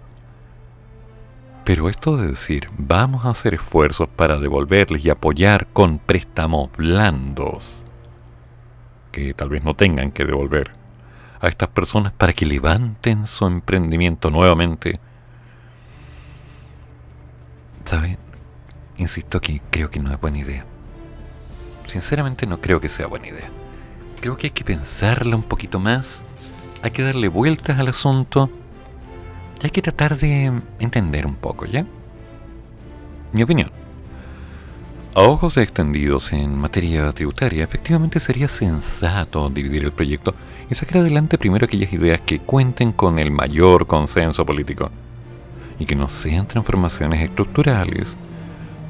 Pero 1.64 1.88
esto 1.88 2.16
de 2.16 2.28
decir, 2.28 2.70
vamos 2.78 3.26
a 3.26 3.30
hacer 3.30 3.54
esfuerzos 3.54 4.08
para 4.08 4.38
devolverles 4.38 5.04
y 5.04 5.10
apoyar 5.10 5.66
con 5.72 5.98
préstamos 5.98 6.70
blandos, 6.76 7.82
que 9.12 9.34
tal 9.34 9.50
vez 9.50 9.64
no 9.64 9.74
tengan 9.74 10.10
que 10.10 10.24
devolver 10.24 10.72
a 11.40 11.48
estas 11.48 11.68
personas 11.68 12.12
para 12.12 12.32
que 12.32 12.46
levanten 12.46 13.26
su 13.26 13.46
emprendimiento 13.46 14.30
nuevamente, 14.30 15.00
¿Saben? 17.88 18.18
Insisto 18.98 19.40
que 19.40 19.62
creo 19.70 19.90
que 19.90 19.98
no 19.98 20.12
es 20.12 20.20
buena 20.20 20.36
idea. 20.36 20.66
Sinceramente 21.86 22.46
no 22.46 22.60
creo 22.60 22.82
que 22.82 22.90
sea 22.90 23.06
buena 23.06 23.28
idea. 23.28 23.48
Creo 24.20 24.36
que 24.36 24.48
hay 24.48 24.50
que 24.50 24.62
pensarla 24.62 25.34
un 25.34 25.42
poquito 25.42 25.80
más. 25.80 26.22
Hay 26.82 26.90
que 26.90 27.02
darle 27.02 27.28
vueltas 27.28 27.78
al 27.78 27.88
asunto. 27.88 28.50
Y 29.60 29.66
hay 29.66 29.70
que 29.70 29.82
tratar 29.82 30.16
de 30.18 30.52
entender 30.78 31.26
un 31.26 31.34
poco, 31.34 31.66
¿ya? 31.66 31.84
Mi 33.32 33.42
opinión. 33.42 33.70
A 35.14 35.22
ojos 35.22 35.56
extendidos 35.56 36.32
en 36.32 36.56
materia 36.56 37.10
tributaria, 37.12 37.64
efectivamente 37.64 38.20
sería 38.20 38.48
sensato 38.48 39.50
dividir 39.50 39.84
el 39.84 39.92
proyecto 39.92 40.34
y 40.70 40.74
sacar 40.76 40.98
adelante 40.98 41.38
primero 41.38 41.64
aquellas 41.64 41.92
ideas 41.92 42.20
que 42.24 42.38
cuenten 42.38 42.92
con 42.92 43.18
el 43.18 43.32
mayor 43.32 43.88
consenso 43.88 44.46
político 44.46 44.90
y 45.80 45.86
que 45.86 45.96
no 45.96 46.08
sean 46.08 46.46
transformaciones 46.46 47.20
estructurales, 47.22 48.16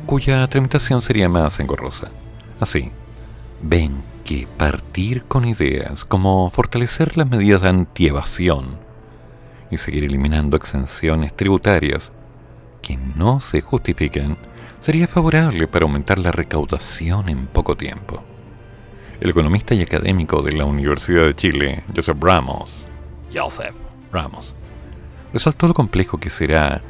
cuya 0.05 0.47
tramitación 0.49 1.01
sería 1.01 1.31
más 1.31 1.61
engorrosa. 1.61 2.11
Así, 2.61 2.91
ven 3.63 4.03
que 4.29 4.47
partir 4.59 5.25
con 5.25 5.47
ideas 5.47 6.05
como 6.05 6.51
fortalecer 6.51 7.17
las 7.17 7.27
medidas 7.31 7.63
de 7.63 7.71
antievasión 7.71 8.79
y 9.71 9.79
seguir 9.79 10.05
eliminando 10.05 10.59
exenciones 10.59 11.35
tributarias 11.35 12.13
que 12.83 12.99
no 12.99 13.41
se 13.41 13.63
justifican 13.63 14.37
sería 14.83 15.09
favorable 15.09 15.67
para 15.67 15.87
aumentar 15.87 16.19
la 16.19 16.31
recaudación 16.31 17.31
en 17.31 17.47
poco 17.47 17.75
tiempo. 17.75 18.23
El 19.19 19.31
economista 19.31 19.73
y 19.75 19.81
académico 19.81 20.43
de 20.43 20.53
la 20.53 20.67
Universidad 20.67 21.25
de 21.25 21.35
Chile, 21.35 21.85
Joseph 21.97 22.19
Ramos, 22.21 22.87
Joseph 23.33 23.77
Ramos, 24.13 24.55
resaltó 25.33 25.69
lo 25.69 25.73
complejo 25.73 26.19
que 26.19 26.29
será 26.29 26.83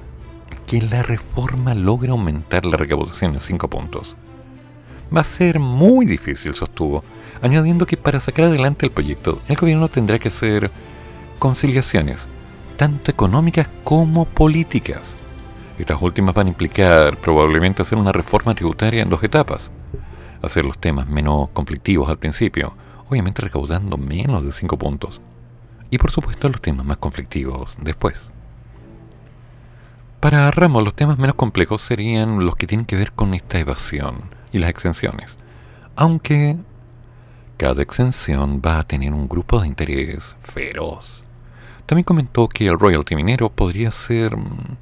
que 0.66 0.82
la 0.82 1.04
reforma 1.04 1.76
logre 1.76 2.10
aumentar 2.10 2.64
la 2.64 2.76
recaudación 2.76 3.34
en 3.34 3.40
5 3.40 3.70
puntos. 3.70 4.16
Va 5.16 5.20
a 5.20 5.24
ser 5.24 5.60
muy 5.60 6.04
difícil, 6.04 6.56
sostuvo, 6.56 7.04
añadiendo 7.42 7.86
que 7.86 7.96
para 7.96 8.20
sacar 8.20 8.46
adelante 8.46 8.86
el 8.86 8.92
proyecto, 8.92 9.40
el 9.48 9.56
gobierno 9.56 9.88
tendrá 9.88 10.18
que 10.18 10.28
hacer 10.28 10.70
conciliaciones, 11.38 12.28
tanto 12.76 13.10
económicas 13.10 13.68
como 13.84 14.24
políticas. 14.24 15.16
Estas 15.78 16.02
últimas 16.02 16.34
van 16.34 16.48
a 16.48 16.50
implicar 16.50 17.16
probablemente 17.18 17.82
hacer 17.82 17.98
una 17.98 18.12
reforma 18.12 18.54
tributaria 18.54 19.02
en 19.02 19.10
dos 19.10 19.22
etapas. 19.22 19.70
Hacer 20.42 20.64
los 20.64 20.78
temas 20.78 21.08
menos 21.08 21.48
conflictivos 21.52 22.08
al 22.08 22.18
principio, 22.18 22.74
obviamente 23.08 23.42
recaudando 23.42 23.96
menos 23.96 24.44
de 24.44 24.52
5 24.52 24.76
puntos. 24.76 25.20
Y 25.90 25.98
por 25.98 26.10
supuesto 26.10 26.48
los 26.48 26.60
temas 26.60 26.84
más 26.84 26.98
conflictivos 26.98 27.76
después. 27.80 28.30
Para 30.20 30.50
Ramos, 30.50 30.82
los 30.82 30.94
temas 30.94 31.16
menos 31.16 31.36
complejos 31.36 31.80
serían 31.80 32.44
los 32.44 32.56
que 32.56 32.66
tienen 32.66 32.86
que 32.86 32.96
ver 32.96 33.12
con 33.12 33.34
esta 33.34 33.60
evasión 33.60 34.22
y 34.52 34.58
las 34.58 34.70
exenciones. 34.70 35.38
Aunque 35.94 36.56
cada 37.58 37.82
exención 37.82 38.62
va 38.64 38.78
a 38.78 38.84
tener 38.84 39.12
un 39.12 39.28
grupo 39.28 39.60
de 39.60 39.66
interés 39.66 40.34
feroz. 40.40 41.22
También 41.84 42.04
comentó 42.04 42.48
que 42.48 42.68
el 42.68 42.78
royalty 42.78 43.14
minero 43.14 43.50
podría 43.50 43.90
ser 43.90 44.34
mm, 44.34 44.76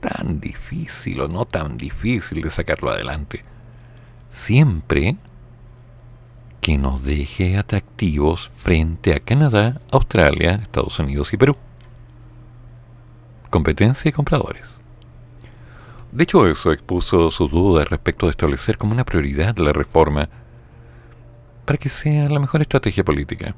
tan 0.00 0.40
difícil 0.40 1.20
o 1.20 1.28
no 1.28 1.44
tan 1.44 1.76
difícil 1.76 2.42
de 2.42 2.50
sacarlo 2.50 2.90
adelante. 2.90 3.42
Siempre 4.30 5.16
que 6.60 6.76
nos 6.76 7.04
deje 7.04 7.56
atractivos 7.56 8.50
frente 8.56 9.14
a 9.14 9.20
Canadá, 9.20 9.80
Australia, 9.92 10.58
Estados 10.62 10.98
Unidos 10.98 11.32
y 11.32 11.36
Perú 11.36 11.56
competencia 13.50 14.08
y 14.08 14.12
compradores. 14.12 14.78
De 16.12 16.24
hecho, 16.24 16.46
eso 16.46 16.72
expuso 16.72 17.30
su 17.30 17.48
duda 17.48 17.84
respecto 17.84 18.26
de 18.26 18.30
establecer 18.30 18.78
como 18.78 18.92
una 18.92 19.04
prioridad 19.04 19.56
la 19.58 19.72
reforma 19.72 20.28
para 21.70 21.78
que 21.78 21.88
sea 21.88 22.28
la 22.28 22.40
mejor 22.40 22.62
estrategia 22.62 23.04
política. 23.04 23.54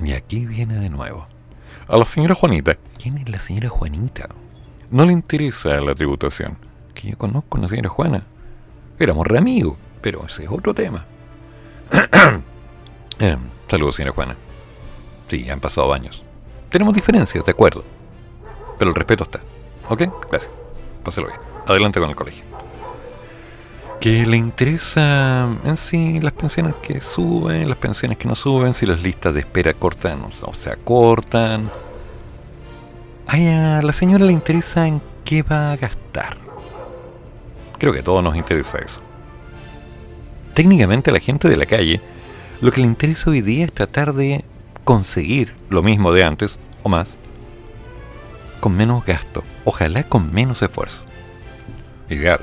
Y 0.00 0.12
aquí 0.12 0.46
viene 0.46 0.78
de 0.78 0.88
nuevo. 0.88 1.26
A 1.88 1.96
la 1.96 2.04
señora 2.04 2.36
Juanita. 2.36 2.76
¿Quién 3.02 3.18
es 3.18 3.28
la 3.28 3.40
señora 3.40 3.68
Juanita? 3.68 4.28
No 4.92 5.04
le 5.04 5.12
interesa 5.12 5.80
la 5.80 5.96
tributación. 5.96 6.56
Que 6.94 7.10
yo 7.10 7.18
conozco 7.18 7.58
a 7.58 7.62
la 7.62 7.66
señora 7.66 7.88
Juana. 7.88 8.22
Éramos 8.96 9.26
re 9.26 9.38
amigos, 9.38 9.76
pero 10.02 10.24
ese 10.24 10.44
es 10.44 10.48
otro 10.48 10.72
tema. 10.72 11.04
eh, 13.18 13.38
saludos, 13.66 13.96
señora 13.96 14.14
Juana. 14.14 14.36
Sí, 15.26 15.50
han 15.50 15.58
pasado 15.58 15.92
años. 15.92 16.22
Tenemos 16.70 16.94
diferencias, 16.94 17.44
de 17.44 17.50
acuerdo. 17.50 17.82
Pero 18.78 18.90
el 18.90 18.94
respeto 18.94 19.24
está. 19.24 19.40
¿Ok? 19.88 20.02
Gracias. 20.30 20.52
Páselo 21.02 21.26
bien. 21.26 21.40
Adelante 21.66 21.98
con 21.98 22.10
el 22.10 22.14
colegio. 22.14 22.53
Que 24.00 24.26
le 24.26 24.36
interesa 24.36 25.48
en 25.64 25.76
sí 25.76 26.20
las 26.20 26.32
pensiones 26.32 26.74
que 26.82 27.00
suben, 27.00 27.68
las 27.68 27.78
pensiones 27.78 28.18
que 28.18 28.28
no 28.28 28.34
suben, 28.34 28.74
si 28.74 28.84
las 28.84 29.00
listas 29.00 29.32
de 29.32 29.40
espera 29.40 29.72
cortan 29.72 30.20
o 30.42 30.54
sea, 30.54 30.76
cortan. 30.76 31.70
a 33.26 33.82
la 33.82 33.92
señora 33.92 34.24
le 34.24 34.32
interesa 34.32 34.86
en 34.86 35.00
qué 35.24 35.42
va 35.42 35.72
a 35.72 35.76
gastar. 35.76 36.36
Creo 37.78 37.92
que 37.92 38.00
a 38.00 38.04
todos 38.04 38.22
nos 38.22 38.36
interesa 38.36 38.78
eso. 38.78 39.00
Técnicamente 40.52 41.10
a 41.10 41.12
la 41.12 41.20
gente 41.20 41.48
de 41.48 41.56
la 41.56 41.66
calle 41.66 42.00
lo 42.60 42.70
que 42.72 42.80
le 42.80 42.86
interesa 42.86 43.30
hoy 43.30 43.40
día 43.40 43.64
es 43.64 43.72
tratar 43.72 44.14
de 44.14 44.44
conseguir 44.84 45.54
lo 45.70 45.82
mismo 45.82 46.12
de 46.12 46.24
antes 46.24 46.58
o 46.82 46.88
más 46.88 47.16
con 48.64 48.74
menos 48.74 49.04
gasto, 49.04 49.44
ojalá 49.66 50.04
con 50.04 50.32
menos 50.32 50.62
esfuerzo. 50.62 51.04
Ideal. 52.08 52.40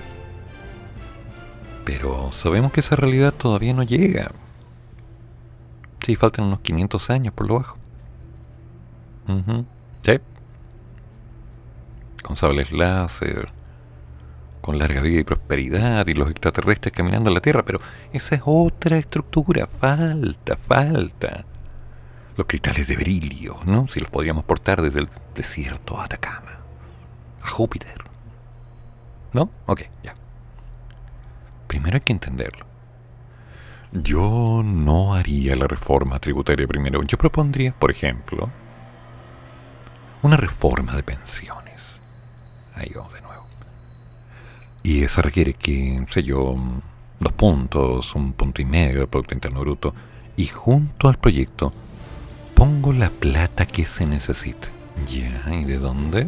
Pero 1.86 2.32
sabemos 2.32 2.72
que 2.72 2.80
esa 2.80 2.96
realidad 2.96 3.34
todavía 3.34 3.74
no 3.74 3.84
llega. 3.84 4.32
Sí, 6.06 6.16
faltan 6.16 6.46
unos 6.46 6.62
500 6.62 7.10
años 7.10 7.34
por 7.34 7.48
lo 7.48 7.56
bajo. 7.56 7.78
Sí. 10.04 10.20
Con 12.24 12.36
sables 12.36 12.72
láser, 12.72 13.50
con 14.62 14.78
larga 14.78 15.02
vida 15.02 15.22
y 15.22 15.24
prosperidad 15.24 16.06
y 16.08 16.14
los 16.14 16.30
extraterrestres 16.30 16.94
caminando 16.94 17.30
en 17.30 17.36
la 17.36 17.42
Tierra, 17.42 17.64
pero 17.64 17.80
esa 18.14 18.36
es 18.36 18.42
otra 18.46 18.98
estructura. 18.98 19.68
Falta, 19.68 20.58
falta 20.58 21.46
los 22.38 22.48
cristales 22.48 22.88
de 22.88 22.96
brillo, 22.96 23.58
¿no? 23.66 23.88
Si 23.90 24.00
los 24.00 24.10
podríamos 24.10 24.44
portar 24.44 24.82
desde 24.82 25.00
el 25.00 25.10
desierto 25.36 26.00
a 26.00 26.06
Atacama, 26.06 26.60
a 27.42 27.48
Júpiter. 27.48 28.04
¿No? 29.34 29.50
Ok, 29.66 29.84
ya. 30.04 30.14
Primero 31.72 31.96
hay 31.96 32.02
que 32.02 32.12
entenderlo. 32.12 32.66
Yo 33.94 34.62
no 34.62 35.16
haría 35.16 35.56
la 35.56 35.68
reforma 35.68 36.20
tributaria 36.20 36.68
primero. 36.68 37.02
Yo 37.04 37.18
propondría, 37.18 37.72
por 37.72 37.92
ejemplo, 37.92 38.50
una 40.22 40.36
reforma 40.36 40.94
de 40.98 41.04
pensiones. 41.04 41.82
Ahí 42.76 42.92
vamos 42.94 43.14
de 43.14 43.22
nuevo. 43.22 43.46
Y 44.84 45.04
eso 45.06 45.22
requiere 45.22 45.54
que, 45.54 46.06
sé 46.10 46.24
yo, 46.24 46.58
dos 47.22 47.32
puntos, 47.32 48.16
un 48.16 48.34
punto 48.34 48.62
y 48.62 48.66
medio 48.66 49.00
del 49.00 49.08
Producto 49.08 49.34
Interno 49.34 49.62
Bruto, 49.62 49.96
y 50.36 50.48
junto 50.48 51.08
al 51.08 51.20
proyecto 51.20 51.72
pongo 52.54 52.92
la 52.92 53.10
plata 53.10 53.66
que 53.66 53.86
se 53.86 54.06
necesita. 54.06 54.68
Ya, 55.10 55.56
¿y 55.56 55.64
de 55.64 55.78
dónde? 55.78 56.28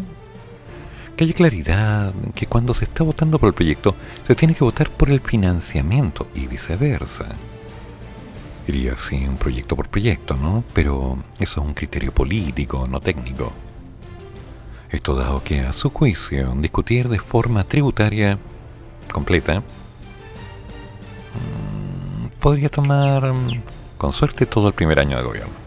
Que 1.16 1.26
haya 1.26 1.34
claridad, 1.34 2.14
que 2.34 2.48
cuando 2.48 2.74
se 2.74 2.86
está 2.86 3.04
votando 3.04 3.40
por 3.40 3.48
el 3.48 3.54
proyecto 3.54 3.96
se 4.26 4.36
tiene 4.36 4.56
que 4.56 4.64
votar 4.64 4.90
por 4.90 5.10
el 5.10 5.20
financiamiento 5.20 6.28
y 6.34 6.48
viceversa. 6.48 7.26
Iría 8.68 8.94
así 8.94 9.28
un 9.28 9.38
proyecto 9.38 9.76
por 9.76 9.90
proyecto, 9.90 10.38
¿no? 10.38 10.64
Pero 10.74 11.18
eso 11.40 11.62
es 11.62 11.68
un 11.68 11.74
criterio 11.74 12.14
político, 12.14 12.88
no 12.88 13.02
técnico. 13.02 13.52
Esto 14.90 15.16
dado 15.16 15.44
que 15.44 15.62
a 15.62 15.74
su 15.74 15.90
juicio 15.90 16.54
discutir 16.58 17.10
de 17.10 17.20
forma 17.20 17.64
tributaria 17.64 18.38
completa 19.12 19.60
mm, 19.60 19.64
podría 22.40 22.70
tomar 22.70 23.34
mm, 23.34 23.64
con 23.98 24.14
suerte 24.14 24.46
todo 24.46 24.68
el 24.68 24.74
primer 24.74 25.00
año 25.00 25.18
de 25.18 25.24
gobierno. 25.24 25.63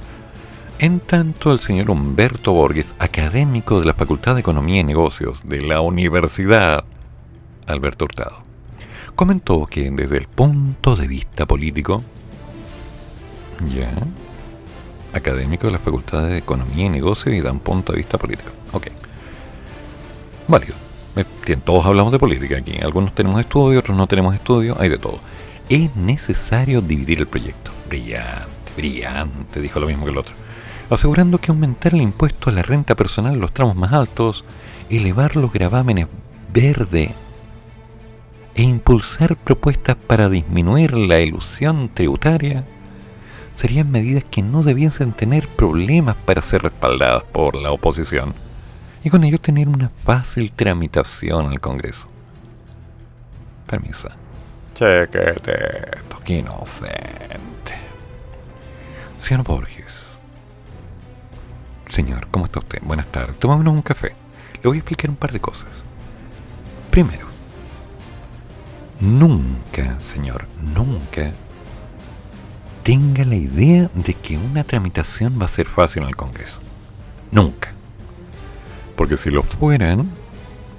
En 0.79 1.01
tanto, 1.01 1.53
el 1.53 1.61
señor 1.61 1.91
Humberto 1.91 2.53
Borges, 2.53 2.95
académico 2.99 3.81
de 3.81 3.87
la 3.87 3.95
Facultad 3.95 4.35
de 4.35 4.41
Economía 4.41 4.81
y 4.81 4.85
Negocios 4.85 5.41
de 5.43 5.63
la 5.63 5.81
Universidad 5.81 6.85
Alberto 7.67 8.05
Hurtado, 8.05 8.43
comentó 9.15 9.65
que 9.65 9.91
desde 9.91 10.19
el 10.19 10.27
punto 10.29 10.95
de 10.95 11.09
vista 11.09 11.47
político, 11.47 12.03
ya, 13.75 13.91
académico 15.15 15.67
de 15.67 15.73
la 15.73 15.79
Facultad 15.79 16.25
de 16.25 16.37
Economía 16.37 16.85
y 16.85 16.91
Negocios 16.91 17.35
y 17.35 17.41
da 17.41 17.53
un 17.53 17.61
punto 17.61 17.93
de 17.93 17.99
vista 17.99 18.19
político. 18.19 18.51
Ok. 18.73 18.89
Válido. 20.47 20.75
Todos 21.65 21.87
hablamos 21.87 22.13
de 22.13 22.19
política 22.19 22.59
aquí. 22.59 22.77
Algunos 22.83 23.15
tenemos 23.15 23.41
estudio, 23.41 23.79
otros 23.79 23.97
no 23.97 24.07
tenemos 24.07 24.35
estudio, 24.35 24.77
hay 24.79 24.91
de 24.91 24.99
todo. 24.99 25.21
Es 25.71 25.97
necesario 25.97 26.83
dividir 26.83 27.21
el 27.21 27.27
proyecto. 27.27 27.71
Brillante, 27.89 28.73
brillante, 28.77 29.61
dijo 29.63 29.81
lo 29.81 29.87
mismo 29.87 30.05
que 30.05 30.11
el 30.11 30.19
otro 30.19 30.46
asegurando 30.91 31.39
que 31.39 31.51
aumentar 31.51 31.95
el 31.95 32.03
impuesto 32.03 32.51
a 32.51 32.53
la 32.53 32.63
renta 32.63 32.95
personal 32.95 33.35
en 33.35 33.41
los 33.41 33.53
tramos 33.53 33.77
más 33.77 33.93
altos, 33.93 34.45
elevar 34.89 35.37
los 35.37 35.53
gravámenes 35.53 36.07
verde 36.53 37.15
e 38.55 38.63
impulsar 38.63 39.37
propuestas 39.37 39.97
para 39.97 40.29
disminuir 40.29 40.95
la 40.97 41.21
ilusión 41.21 41.91
tributaria 41.93 42.65
serían 43.57 43.91
medidas 43.91 44.25
que 44.25 44.43
no 44.43 44.63
debiesen 44.63 45.13
tener 45.13 45.49
problemas 45.49 46.17
para 46.25 46.43
ser 46.43 46.63
respaldadas 46.63 47.23
por 47.25 47.57
la 47.57 47.73
oposición 47.73 48.35
y 49.03 49.11
con 49.11 49.25
ello 49.25 49.41
tener 49.41 49.69
una 49.69 49.89
fácil 49.89 50.53
tramitación 50.53 51.49
al 51.49 51.61
Congreso. 51.61 52.09
Permiso. 53.67 54.09
Chequete, 54.75 56.07
qué 56.27 56.39
inocente. 56.41 57.75
Señor 59.17 59.45
Borges, 59.45 60.06
Señor, 61.91 62.27
¿cómo 62.31 62.47
está 62.47 62.59
usted? 62.59 62.79
Buenas 62.83 63.07
tardes. 63.07 63.39
Tomémonos 63.39 63.75
un 63.75 63.83
café. 63.83 64.15
Le 64.63 64.69
voy 64.69 64.79
a 64.79 64.81
explicar 64.81 65.11
un 65.11 65.17
par 65.17 65.33
de 65.33 65.41
cosas. 65.41 65.85
Primero, 66.91 67.27
nunca, 69.01 70.01
señor, 70.01 70.47
nunca 70.61 71.33
tenga 72.83 73.25
la 73.25 73.37
idea 73.37 73.91
de 73.95 74.15
que 74.15 74.39
una 74.39 74.65
tramitación 74.65 75.39
va 75.41 75.47
a 75.47 75.49
ser 75.49 75.67
fácil 75.67 76.03
en 76.03 76.09
el 76.09 76.17
Congreso. 76.17 76.61
Nunca. 77.31 77.73
Porque 78.97 79.17
si 79.17 79.31
lo 79.31 79.43
fueran, 79.43 80.11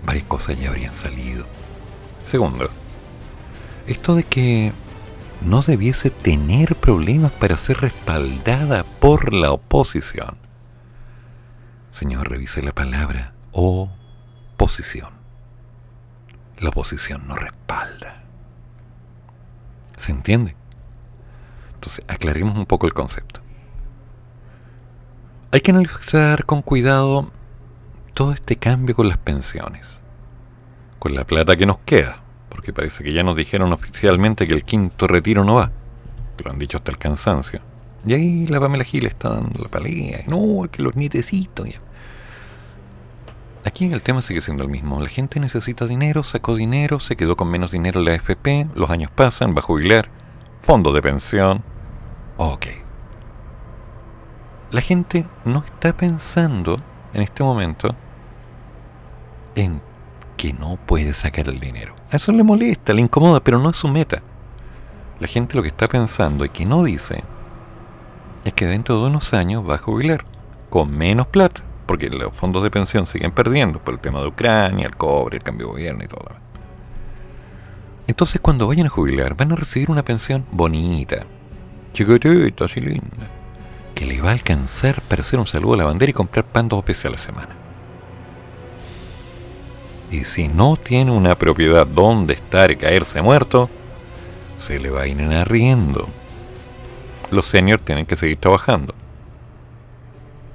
varias 0.05 0.25
cosas 0.25 0.59
ya 0.59 0.69
habrían 0.69 0.95
salido. 0.95 1.45
Segundo, 2.25 2.69
esto 3.85 4.15
de 4.15 4.23
que 4.23 4.73
no 5.41 5.61
debiese 5.61 6.09
tener 6.09 6.75
problemas 6.75 7.31
para 7.31 7.57
ser 7.57 7.77
respaldada 7.81 8.83
por 8.83 9.33
la 9.33 9.51
oposición 9.51 10.46
Señor, 11.97 12.29
revise 12.29 12.61
la 12.61 12.73
palabra 12.73 13.33
oposición. 13.53 15.09
La 16.59 16.69
oposición 16.69 17.27
no 17.27 17.33
respalda. 17.33 18.21
¿Se 19.95 20.11
entiende? 20.11 20.55
Entonces, 21.73 22.05
aclaremos 22.07 22.55
un 22.55 22.67
poco 22.67 22.85
el 22.85 22.93
concepto. 22.93 23.39
Hay 25.51 25.61
que 25.61 25.71
analizar 25.71 26.45
con 26.45 26.61
cuidado 26.61 27.31
todo 28.13 28.31
este 28.31 28.57
cambio 28.57 28.95
con 28.95 29.09
las 29.09 29.17
pensiones, 29.17 29.97
con 30.99 31.15
la 31.15 31.25
plata 31.25 31.55
que 31.55 31.65
nos 31.65 31.79
queda, 31.79 32.21
porque 32.49 32.73
parece 32.73 33.03
que 33.03 33.11
ya 33.11 33.23
nos 33.23 33.35
dijeron 33.35 33.73
oficialmente 33.73 34.45
que 34.45 34.53
el 34.53 34.63
quinto 34.63 35.07
retiro 35.07 35.43
no 35.43 35.55
va, 35.55 35.71
que 36.37 36.43
lo 36.43 36.51
han 36.51 36.59
dicho 36.59 36.77
hasta 36.77 36.91
el 36.91 36.99
cansancio. 36.99 37.59
Y 38.07 38.13
ahí 38.13 38.47
la 38.47 38.61
Pamela 38.61 38.85
Gil 38.85 39.05
está 39.05 39.29
dando 39.29 39.61
la 39.61 39.69
pelea, 39.69 40.23
no, 40.27 40.65
que 40.71 40.81
los 40.81 40.95
nietecitos. 40.95 41.67
Aquí 43.65 43.91
el 43.91 44.01
tema 44.01 44.21
sigue 44.21 44.39
siendo 44.39 44.63
el 44.63 44.69
mismo. 44.69 45.01
La 45.01 45.09
gente 45.09 45.41
necesita 45.41 45.85
dinero, 45.85 46.23
sacó 46.23 46.55
dinero, 46.55 47.01
se 47.01 47.17
quedó 47.17 47.35
con 47.35 47.49
menos 47.49 47.71
dinero 47.71 47.99
en 47.99 48.05
la 48.05 48.13
AFP, 48.13 48.67
los 48.75 48.89
años 48.89 49.11
pasan, 49.11 49.53
va 49.53 49.59
a 49.59 49.63
jubilar, 49.63 50.09
fondo 50.61 50.93
de 50.93 51.01
pensión. 51.01 51.61
Ok. 52.37 52.67
La 54.71 54.79
gente 54.79 55.25
no 55.43 55.65
está 55.65 55.95
pensando 55.95 56.77
en 57.13 57.21
este 57.21 57.43
momento 57.43 57.93
en 59.55 59.81
que 60.37 60.53
no 60.53 60.77
puede 60.77 61.13
sacar 61.13 61.49
el 61.49 61.59
dinero. 61.59 61.93
A 62.09 62.15
eso 62.15 62.31
le 62.31 62.43
molesta, 62.43 62.93
le 62.93 63.01
incomoda, 63.01 63.41
pero 63.41 63.59
no 63.59 63.71
es 63.71 63.75
su 63.75 63.89
meta. 63.89 64.21
La 65.19 65.27
gente 65.27 65.57
lo 65.57 65.61
que 65.61 65.69
está 65.69 65.89
pensando 65.89 66.45
y 66.45 66.49
que 66.49 66.65
no 66.65 66.85
dice 66.85 67.25
es 68.47 68.53
que 68.53 68.65
dentro 68.65 68.99
de 68.99 69.07
unos 69.07 69.33
años 69.33 69.67
va 69.67 69.75
a 69.75 69.79
jubilar 69.79 70.25
con 70.69 70.95
menos 70.95 71.27
plata 71.27 71.63
porque 71.85 72.09
los 72.09 72.33
fondos 72.33 72.63
de 72.63 72.69
pensión 72.69 73.07
siguen 73.07 73.31
perdiendo 73.31 73.79
por 73.79 73.93
el 73.93 73.99
tema 73.99 74.19
de 74.19 74.27
Ucrania, 74.27 74.85
el 74.85 74.97
cobre, 74.97 75.37
el 75.37 75.43
cambio 75.43 75.67
de 75.67 75.71
gobierno 75.71 76.03
y 76.03 76.07
todo. 76.07 76.27
Entonces 78.07 78.41
cuando 78.41 78.67
vayan 78.67 78.87
a 78.87 78.89
jubilar 78.89 79.35
van 79.35 79.53
a 79.53 79.55
recibir 79.55 79.89
una 79.89 80.03
pensión 80.03 80.45
bonita, 80.51 81.25
chiquitita, 81.93 82.65
así 82.65 82.81
linda, 82.81 83.29
que 83.95 84.05
le 84.05 84.21
va 84.21 84.29
a 84.29 84.33
alcanzar 84.33 85.01
para 85.01 85.23
hacer 85.23 85.39
un 85.39 85.47
saludo 85.47 85.73
a 85.73 85.77
la 85.77 85.85
bandera 85.85 86.09
y 86.09 86.13
comprar 86.13 86.45
pan 86.45 86.67
dos 86.67 86.85
veces 86.85 87.05
a 87.05 87.09
la 87.09 87.17
semana. 87.17 87.55
Y 90.11 90.23
si 90.23 90.47
no 90.47 90.77
tiene 90.77 91.11
una 91.11 91.35
propiedad 91.35 91.85
donde 91.85 92.33
estar 92.33 92.71
y 92.71 92.77
caerse 92.77 93.21
muerto, 93.21 93.69
se 94.59 94.79
le 94.79 94.89
va 94.89 95.01
a 95.01 95.07
ir 95.07 95.21
arriendo. 95.21 96.07
Los 97.31 97.47
seniors 97.47 97.83
tienen 97.83 98.05
que 98.05 98.15
seguir 98.15 98.37
trabajando. 98.37 98.95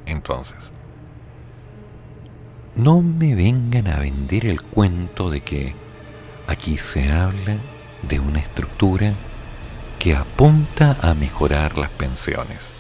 Entonces, 0.07 0.71
no 2.75 3.03
me 3.03 3.35
vengan 3.35 3.87
a 3.89 3.99
vender 3.99 4.47
el 4.47 4.63
cuento 4.63 5.31
de 5.31 5.43
que 5.43 5.75
aquí 6.47 6.79
se 6.79 7.11
habla 7.11 7.59
de 8.09 8.19
una 8.21 8.39
estructura 8.39 9.13
que 9.99 10.17
apunta 10.17 10.97
a 11.01 11.15
mejorar 11.15 11.77
las 11.77 11.91
pensiones. 11.91 12.73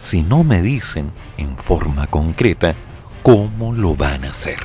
Si 0.00 0.22
no 0.22 0.44
me 0.44 0.62
dicen 0.62 1.12
en 1.36 1.56
forma 1.56 2.06
concreta 2.06 2.74
cómo 3.22 3.72
lo 3.72 3.94
van 3.94 4.24
a 4.24 4.30
hacer. 4.30 4.58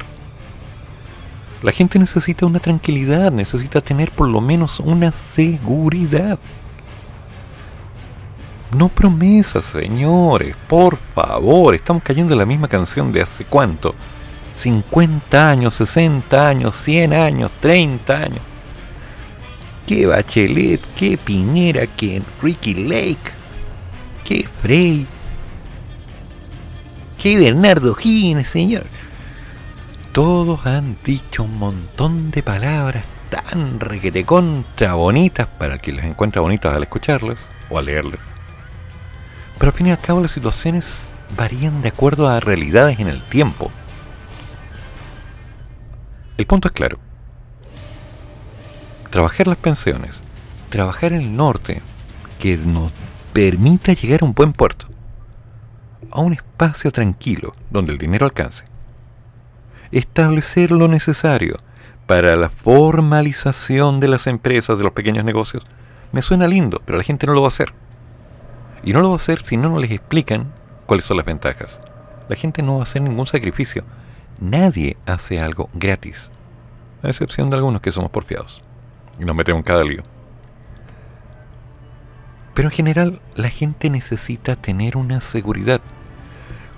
La 1.61 1.73
gente 1.73 1.99
necesita 1.99 2.45
una 2.45 2.59
tranquilidad, 2.59 3.31
necesita 3.31 3.81
tener 3.81 4.11
por 4.11 4.29
lo 4.29 4.39
menos 4.39 4.79
una 4.79 5.11
seguridad. 5.11 6.39
No 8.71 8.87
promesas, 8.89 9.65
señores, 9.65 10.55
por 10.67 10.97
favor, 10.97 11.73
estamos 11.73 12.03
cayendo 12.03 12.33
en 12.33 12.39
la 12.39 12.45
misma 12.45 12.67
canción 12.67 13.11
de 13.11 13.23
hace 13.23 13.43
cuánto, 13.43 13.95
50 14.53 15.49
años, 15.49 15.73
60 15.75 16.47
años, 16.47 16.77
100 16.77 17.13
años, 17.13 17.51
30 17.61 18.15
años. 18.15 18.41
Qué 19.87 20.05
Bachelet, 20.05 20.81
qué 20.95 21.17
Piñera, 21.17 21.87
qué 21.87 22.21
Ricky 22.43 22.75
Lake, 22.75 23.31
qué 24.23 24.47
Frey, 24.61 25.07
qué 27.17 27.37
Bernardo 27.37 27.95
Gines, 27.95 28.49
señor. 28.49 28.85
Todos 30.11 30.67
han 30.67 30.95
dicho 31.03 31.43
un 31.43 31.57
montón 31.57 32.29
de 32.29 32.43
palabras 32.43 33.03
tan 33.31 33.79
requete 33.79 34.25
contra 34.25 34.93
bonitas 34.93 35.47
para 35.47 35.79
que 35.79 35.91
las 35.91 36.05
encuentra 36.05 36.41
bonitas 36.41 36.75
al 36.75 36.83
escucharlas 36.83 37.47
o 37.71 37.79
al 37.79 37.85
leerlas. 37.85 38.38
Pero 39.59 39.71
al 39.71 39.77
fin 39.77 39.87
y 39.87 39.91
al 39.91 39.99
cabo 39.99 40.21
las 40.21 40.31
situaciones 40.31 40.97
varían 41.37 41.81
de 41.81 41.89
acuerdo 41.89 42.27
a 42.27 42.39
realidades 42.39 42.99
en 42.99 43.09
el 43.09 43.21
tiempo. 43.29 43.69
El 46.37 46.45
punto 46.47 46.69
es 46.69 46.71
claro. 46.71 46.97
Trabajar 49.09 49.47
las 49.47 49.57
pensiones, 49.57 50.21
trabajar 50.69 51.13
el 51.13 51.35
norte, 51.35 51.81
que 52.39 52.57
nos 52.57 52.91
permita 53.33 53.93
llegar 53.93 54.21
a 54.21 54.25
un 54.25 54.33
buen 54.33 54.53
puerto, 54.53 54.87
a 56.11 56.21
un 56.21 56.33
espacio 56.33 56.91
tranquilo 56.91 57.51
donde 57.69 57.91
el 57.91 57.97
dinero 57.97 58.25
alcance. 58.25 58.63
Establecer 59.91 60.71
lo 60.71 60.87
necesario 60.87 61.57
para 62.05 62.35
la 62.37 62.49
formalización 62.49 63.99
de 63.99 64.07
las 64.07 64.25
empresas, 64.27 64.77
de 64.77 64.83
los 64.83 64.93
pequeños 64.93 65.25
negocios, 65.25 65.63
me 66.11 66.21
suena 66.21 66.47
lindo, 66.47 66.81
pero 66.85 66.97
la 66.97 67.03
gente 67.03 67.27
no 67.27 67.33
lo 67.33 67.41
va 67.41 67.47
a 67.47 67.49
hacer. 67.49 67.73
Y 68.83 68.93
no 68.93 69.01
lo 69.01 69.09
va 69.09 69.15
a 69.15 69.17
hacer 69.17 69.45
si 69.45 69.57
no 69.57 69.69
nos 69.69 69.81
les 69.81 69.91
explican 69.91 70.51
cuáles 70.85 71.05
son 71.05 71.17
las 71.17 71.25
ventajas. 71.25 71.79
La 72.27 72.35
gente 72.35 72.61
no 72.61 72.75
va 72.75 72.81
a 72.81 72.83
hacer 72.83 73.01
ningún 73.01 73.27
sacrificio 73.27 73.83
Nadie 74.39 74.95
hace 75.05 75.37
algo 75.41 75.69
gratis, 75.73 76.29
a 77.03 77.09
excepción 77.09 77.49
de 77.49 77.57
algunos 77.57 77.81
que 77.81 77.91
somos 77.91 78.09
porfiados 78.09 78.61
y 79.19 79.25
nos 79.25 79.35
metemos 79.35 79.59
en 79.59 79.63
cada 79.63 79.83
lío. 79.83 80.01
Pero 82.53 82.69
en 82.69 82.71
general 82.71 83.21
la 83.35 83.49
gente 83.49 83.89
necesita 83.89 84.55
tener 84.55 84.95
una 84.95 85.19
seguridad. 85.19 85.81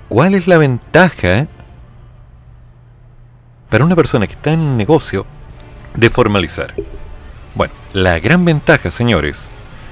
¿Cuál 0.10 0.34
es 0.34 0.48
la 0.48 0.58
ventaja 0.58 1.48
para 3.70 3.86
una 3.86 3.96
persona 3.96 4.26
que 4.26 4.34
está 4.34 4.54
en 4.54 4.62
un 4.62 4.76
negocio 4.76 5.28
de 5.96 6.10
formalizar? 6.10 6.74
Bueno, 7.54 7.76
la 7.94 8.18
gran 8.20 8.44
ventaja, 8.44 8.90
señores, 8.90 9.46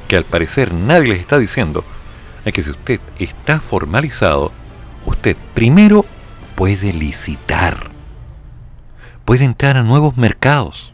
que 0.07 0.18
al 0.18 0.26
parecer 0.26 0.74
nadie 0.74 1.10
les 1.10 1.20
está 1.20 1.38
diciendo, 1.38 1.84
es 2.45 2.53
que 2.53 2.63
si 2.63 2.71
usted 2.71 2.99
está 3.17 3.59
formalizado, 3.59 4.51
usted 5.05 5.35
primero 5.53 6.05
puede 6.55 6.93
licitar. 6.93 7.89
Puede 9.25 9.45
entrar 9.45 9.77
a 9.77 9.83
nuevos 9.83 10.17
mercados. 10.17 10.93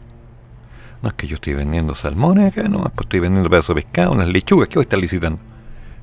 No 1.02 1.08
es 1.08 1.14
que 1.14 1.26
yo 1.26 1.36
estoy 1.36 1.54
vendiendo 1.54 1.94
salmones 1.94 2.52
acá, 2.52 2.68
no, 2.68 2.90
estoy 2.98 3.20
vendiendo 3.20 3.48
pedazos 3.50 3.76
de 3.76 3.82
pescado, 3.82 4.12
unas 4.12 4.28
lechugas, 4.28 4.68
¿qué 4.68 4.76
voy 4.76 4.82
a 4.82 4.86
estar 4.86 4.98
licitando? 4.98 5.38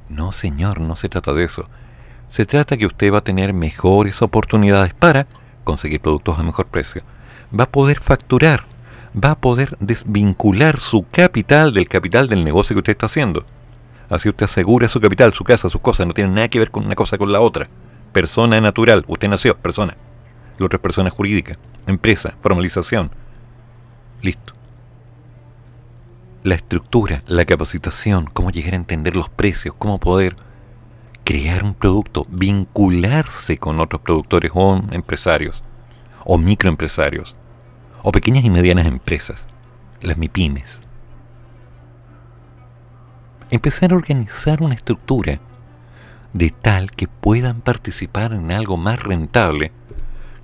No, 0.09 0.31
señor, 0.31 0.79
no 0.79 0.95
se 0.95 1.09
trata 1.09 1.33
de 1.33 1.43
eso. 1.43 1.67
Se 2.29 2.45
trata 2.45 2.77
que 2.77 2.85
usted 2.85 3.11
va 3.11 3.19
a 3.19 3.23
tener 3.23 3.53
mejores 3.53 4.21
oportunidades 4.21 4.93
para 4.93 5.27
conseguir 5.63 5.99
productos 5.99 6.39
a 6.39 6.43
mejor 6.43 6.67
precio. 6.67 7.01
Va 7.57 7.65
a 7.65 7.69
poder 7.69 7.99
facturar, 7.99 8.63
va 9.13 9.31
a 9.31 9.39
poder 9.39 9.77
desvincular 9.79 10.79
su 10.79 11.05
capital 11.09 11.73
del 11.73 11.87
capital 11.87 12.27
del 12.27 12.43
negocio 12.43 12.75
que 12.75 12.79
usted 12.79 12.93
está 12.93 13.05
haciendo. 13.07 13.45
Así 14.09 14.29
usted 14.29 14.45
asegura 14.45 14.87
su 14.89 14.99
capital, 14.99 15.33
su 15.33 15.43
casa, 15.43 15.69
sus 15.69 15.81
cosas, 15.81 16.07
no 16.07 16.13
tiene 16.13 16.31
nada 16.31 16.49
que 16.49 16.59
ver 16.59 16.71
con 16.71 16.85
una 16.85 16.95
cosa 16.95 17.17
con 17.17 17.31
la 17.31 17.41
otra. 17.41 17.67
Persona 18.11 18.61
natural, 18.61 19.03
usted 19.07 19.27
nació, 19.27 19.57
persona. 19.57 19.97
La 20.57 20.65
otra 20.65 20.77
es 20.77 20.81
persona 20.81 21.09
jurídica, 21.09 21.55
empresa, 21.87 22.35
formalización. 22.41 23.11
Listo 24.21 24.53
la 26.43 26.55
estructura, 26.55 27.23
la 27.27 27.45
capacitación, 27.45 28.25
cómo 28.25 28.51
llegar 28.51 28.73
a 28.73 28.77
entender 28.77 29.15
los 29.15 29.29
precios, 29.29 29.75
cómo 29.77 29.97
poder 29.97 30.35
crear 31.23 31.63
un 31.63 31.73
producto, 31.73 32.25
vincularse 32.29 33.57
con 33.57 33.79
otros 33.79 34.01
productores 34.01 34.51
o 34.53 34.81
empresarios, 34.91 35.63
o 36.25 36.37
microempresarios, 36.37 37.35
o 38.03 38.11
pequeñas 38.11 38.43
y 38.43 38.49
medianas 38.49 38.87
empresas, 38.87 39.47
las 40.01 40.17
MIPIMES. 40.17 40.79
Empezar 43.53 43.93
a 43.93 43.97
organizar 43.97 44.63
una 44.63 44.73
estructura 44.73 45.39
de 46.33 46.49
tal 46.49 46.89
que 46.89 47.07
puedan 47.07 47.61
participar 47.61 48.33
en 48.33 48.51
algo 48.51 48.77
más 48.77 48.99
rentable 49.03 49.71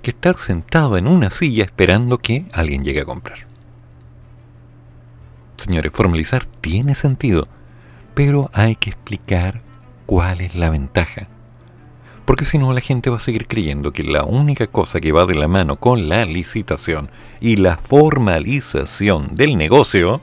que 0.00 0.12
estar 0.12 0.38
sentado 0.38 0.96
en 0.96 1.08
una 1.08 1.32
silla 1.32 1.64
esperando 1.64 2.18
que 2.18 2.46
alguien 2.52 2.84
llegue 2.84 3.00
a 3.00 3.04
comprar. 3.04 3.48
Señores, 5.56 5.90
formalizar 5.92 6.46
tiene 6.46 6.94
sentido, 6.94 7.42
pero 8.14 8.48
hay 8.52 8.76
que 8.76 8.90
explicar 8.90 9.60
cuál 10.06 10.40
es 10.40 10.54
la 10.54 10.70
ventaja. 10.70 11.26
Porque 12.24 12.44
si 12.44 12.58
no, 12.58 12.72
la 12.72 12.80
gente 12.80 13.10
va 13.10 13.16
a 13.16 13.18
seguir 13.18 13.48
creyendo 13.48 13.92
que 13.92 14.04
la 14.04 14.22
única 14.22 14.68
cosa 14.68 15.00
que 15.00 15.10
va 15.10 15.26
de 15.26 15.34
la 15.34 15.48
mano 15.48 15.74
con 15.74 16.08
la 16.08 16.24
licitación 16.26 17.10
y 17.40 17.56
la 17.56 17.76
formalización 17.76 19.34
del 19.34 19.58
negocio 19.58 20.20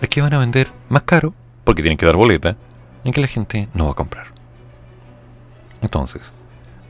es 0.00 0.08
que 0.08 0.22
van 0.22 0.34
a 0.34 0.40
vender 0.40 0.72
más 0.88 1.02
caro, 1.02 1.34
porque 1.64 1.82
tienen 1.82 1.98
que 1.98 2.06
dar 2.06 2.16
boleta, 2.16 2.56
en 3.04 3.12
que 3.12 3.20
la 3.20 3.26
gente 3.26 3.68
no 3.74 3.86
va 3.86 3.92
a 3.92 3.94
comprar. 3.94 4.26
Entonces, 5.80 6.32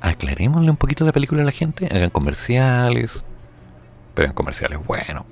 aclarémosle 0.00 0.70
un 0.70 0.76
poquito 0.76 1.04
la 1.04 1.12
película 1.12 1.42
a 1.42 1.46
la 1.46 1.52
gente, 1.52 1.86
hagan 1.86 2.10
comerciales, 2.10 3.22
pero 4.14 4.28
en 4.28 4.34
comerciales 4.34 4.84
buenos 4.84 5.24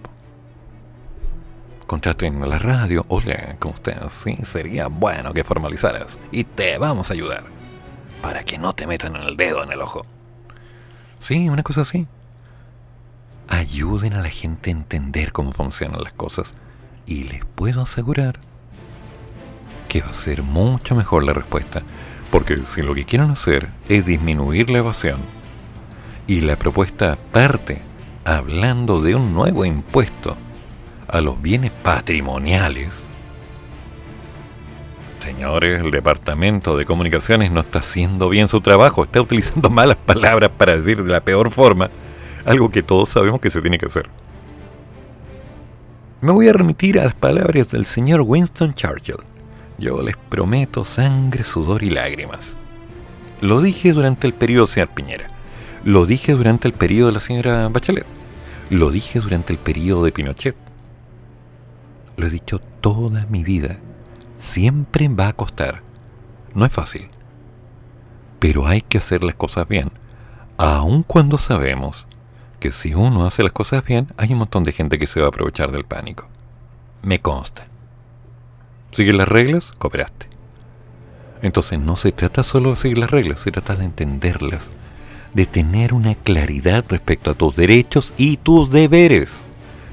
contraten 1.91 2.41
a 2.45 2.47
la 2.47 2.61
radio. 2.61 3.05
Hola, 3.09 3.57
¿cómo 3.59 3.74
estás? 3.74 4.12
Sí, 4.12 4.38
sería 4.45 4.86
bueno 4.86 5.32
que 5.32 5.43
formalizaras. 5.43 6.20
Y 6.30 6.45
te 6.45 6.78
vamos 6.78 7.11
a 7.11 7.14
ayudar. 7.14 7.43
Para 8.22 8.45
que 8.45 8.59
no 8.59 8.76
te 8.76 8.86
metan 8.86 9.16
el 9.16 9.36
dedo 9.36 9.64
en 9.64 9.72
el 9.72 9.80
ojo. 9.80 10.05
Sí, 11.18 11.49
una 11.49 11.64
cosa 11.64 11.80
así. 11.80 12.07
Ayuden 13.49 14.12
a 14.12 14.22
la 14.22 14.28
gente 14.28 14.70
a 14.70 14.72
entender 14.72 15.32
cómo 15.32 15.51
funcionan 15.51 16.05
las 16.05 16.12
cosas. 16.12 16.55
Y 17.07 17.24
les 17.24 17.45
puedo 17.45 17.82
asegurar 17.82 18.38
que 19.91 20.01
va 20.03 20.11
a 20.11 20.14
ser 20.14 20.45
mucho 20.45 20.95
mejor 20.95 21.24
la 21.24 21.32
respuesta. 21.32 21.82
Porque 22.30 22.59
si 22.64 22.80
lo 22.80 22.95
que 22.95 23.05
quieren 23.05 23.30
hacer 23.30 23.68
es 23.88 24.07
disminuir 24.07 24.70
la 24.70 24.78
evasión 24.78 25.18
y 26.28 26.43
la 26.43 26.57
propuesta 26.57 27.18
parte 27.32 27.82
hablando 28.24 29.03
de 29.03 29.16
un 29.16 29.34
nuevo 29.34 29.64
impuesto 29.64 30.36
a 31.09 31.20
los 31.20 31.43
bienes 31.43 31.72
patrimoniales, 31.72 33.03
señores, 35.18 35.80
el 35.80 35.91
Departamento 35.91 36.76
de 36.76 36.84
Comunicaciones 36.84 37.51
no 37.51 37.61
está 37.61 37.80
haciendo 37.80 38.28
bien 38.28 38.47
su 38.47 38.61
trabajo, 38.61 39.03
está 39.03 39.20
utilizando 39.20 39.70
malas 39.70 39.97
palabras 39.97 40.51
para 40.57 40.76
decir 40.76 41.03
de 41.03 41.11
la 41.11 41.20
peor 41.20 41.51
forma 41.51 41.91
algo 42.47 42.70
que 42.70 42.84
todos 42.84 43.09
sabemos 43.09 43.41
que 43.41 43.51
se 43.51 43.61
tiene 43.61 43.76
que 43.76 43.86
hacer. 43.86 44.09
Me 46.20 46.30
voy 46.30 46.47
a 46.47 46.53
remitir 46.53 47.01
a 47.01 47.07
las 47.07 47.14
palabras 47.14 47.68
del 47.70 47.86
señor 47.86 48.20
Winston 48.20 48.72
Churchill. 48.74 49.29
Yo 49.80 50.02
les 50.02 50.14
prometo 50.14 50.84
sangre, 50.84 51.42
sudor 51.42 51.82
y 51.82 51.88
lágrimas. 51.88 52.54
Lo 53.40 53.62
dije 53.62 53.94
durante 53.94 54.26
el 54.26 54.34
periodo 54.34 54.66
señor 54.66 54.90
Piñera. 54.90 55.28
Lo 55.84 56.04
dije 56.04 56.32
durante 56.32 56.68
el 56.68 56.74
periodo 56.74 57.06
de 57.06 57.14
la 57.14 57.20
señora 57.20 57.66
Bachelet. 57.70 58.04
Lo 58.68 58.90
dije 58.90 59.20
durante 59.20 59.54
el 59.54 59.58
periodo 59.58 60.04
de 60.04 60.12
Pinochet. 60.12 60.54
Lo 62.18 62.26
he 62.26 62.30
dicho 62.30 62.58
toda 62.82 63.24
mi 63.30 63.42
vida. 63.42 63.78
Siempre 64.36 65.08
va 65.08 65.28
a 65.28 65.32
costar. 65.32 65.80
No 66.52 66.66
es 66.66 66.72
fácil. 66.72 67.08
Pero 68.38 68.66
hay 68.66 68.82
que 68.82 68.98
hacer 68.98 69.24
las 69.24 69.34
cosas 69.34 69.66
bien. 69.66 69.90
Aun 70.58 71.04
cuando 71.04 71.38
sabemos 71.38 72.06
que 72.58 72.70
si 72.70 72.92
uno 72.92 73.24
hace 73.24 73.42
las 73.42 73.52
cosas 73.52 73.82
bien, 73.82 74.08
hay 74.18 74.34
un 74.34 74.40
montón 74.40 74.62
de 74.62 74.72
gente 74.72 74.98
que 74.98 75.06
se 75.06 75.20
va 75.20 75.26
a 75.26 75.28
aprovechar 75.30 75.72
del 75.72 75.86
pánico. 75.86 76.28
Me 77.02 77.18
consta. 77.18 77.69
¿Sigues 78.93 79.14
las 79.14 79.28
reglas? 79.28 79.70
Cooperaste. 79.78 80.28
Entonces 81.43 81.78
no 81.78 81.97
se 81.97 82.12
trata 82.12 82.43
solo 82.43 82.70
de 82.70 82.76
seguir 82.76 82.99
las 82.99 83.11
reglas, 83.11 83.41
se 83.41 83.51
trata 83.51 83.76
de 83.76 83.84
entenderlas, 83.84 84.68
de 85.32 85.47
tener 85.47 85.95
una 85.95 86.14
claridad 86.14 86.84
respecto 86.88 87.30
a 87.30 87.34
tus 87.34 87.57
derechos 87.57 88.12
y 88.16 88.36
tus 88.36 88.70
deberes, 88.70 89.43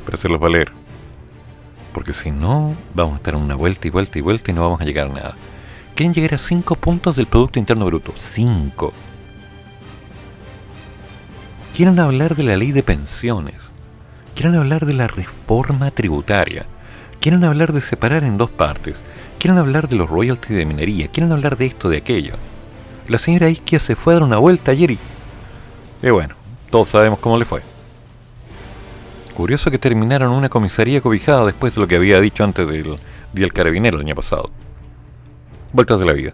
para 0.04 0.16
hacerlos 0.16 0.41
valer 0.41 0.72
porque 1.98 2.14
si 2.14 2.30
no, 2.30 2.76
vamos 2.93 3.16
a 3.16 3.18
estar 3.18 3.34
en 3.34 3.41
una 3.41 3.56
vuelta 3.56 3.88
y 3.88 3.89
vuelta 3.89 4.20
y 4.20 4.22
vuelta 4.22 4.52
y 4.52 4.54
no 4.54 4.62
vamos 4.62 4.80
a 4.80 4.86
llegar 4.86 5.08
a 5.08 5.14
nada. 5.14 5.36
Quieren 5.95 6.14
llegar 6.14 6.36
a 6.36 6.38
5 6.38 6.76
puntos 6.76 7.16
del 7.16 7.26
Producto 7.26 7.58
Interno 7.58 7.88
Bruto. 7.88 8.14
5. 8.16 8.93
Quieren 11.76 11.98
hablar 11.98 12.36
de 12.36 12.43
la 12.43 12.56
ley 12.56 12.72
de 12.72 12.84
pensiones. 12.84 13.72
Quieren 14.36 14.54
hablar 14.54 14.86
de 14.86 14.93
la 14.93 15.08
reforma 15.08 15.89
tributaria. 15.89 16.68
Quieren 17.28 17.43
hablar 17.43 17.73
de 17.73 17.82
separar 17.82 18.23
en 18.23 18.38
dos 18.38 18.49
partes. 18.49 19.01
Quieren 19.38 19.59
hablar 19.59 19.89
de 19.89 19.97
los 19.97 20.09
royalties 20.09 20.57
de 20.57 20.65
minería. 20.65 21.09
Quieren 21.09 21.34
hablar 21.34 21.57
de 21.57 21.65
esto, 21.65 21.89
de 21.89 21.97
aquello. 21.97 22.36
La 23.09 23.17
señora 23.17 23.49
Isquia 23.49 23.82
se 23.82 23.97
fue 23.97 24.13
a 24.13 24.15
dar 24.15 24.23
una 24.23 24.38
vuelta 24.38 24.71
ayer 24.71 24.91
y... 24.91 24.99
Y 26.01 26.09
bueno, 26.09 26.36
todos 26.69 26.88
sabemos 26.88 27.19
cómo 27.19 27.38
le 27.38 27.43
fue. 27.43 27.63
Curioso 29.34 29.69
que 29.69 29.78
terminaron 29.78 30.32
una 30.32 30.47
comisaría 30.47 31.01
cobijada 31.01 31.45
después 31.45 31.75
de 31.75 31.82
lo 31.82 31.88
que 31.89 31.97
había 31.97 32.21
dicho 32.21 32.45
antes 32.45 32.65
del 32.65 32.84
Día 32.84 32.95
del 33.34 33.51
Carabinero 33.51 33.97
el 33.97 34.05
año 34.05 34.15
pasado. 34.15 34.49
Vueltas 35.73 35.99
de 35.99 36.05
la 36.05 36.13
vida. 36.13 36.32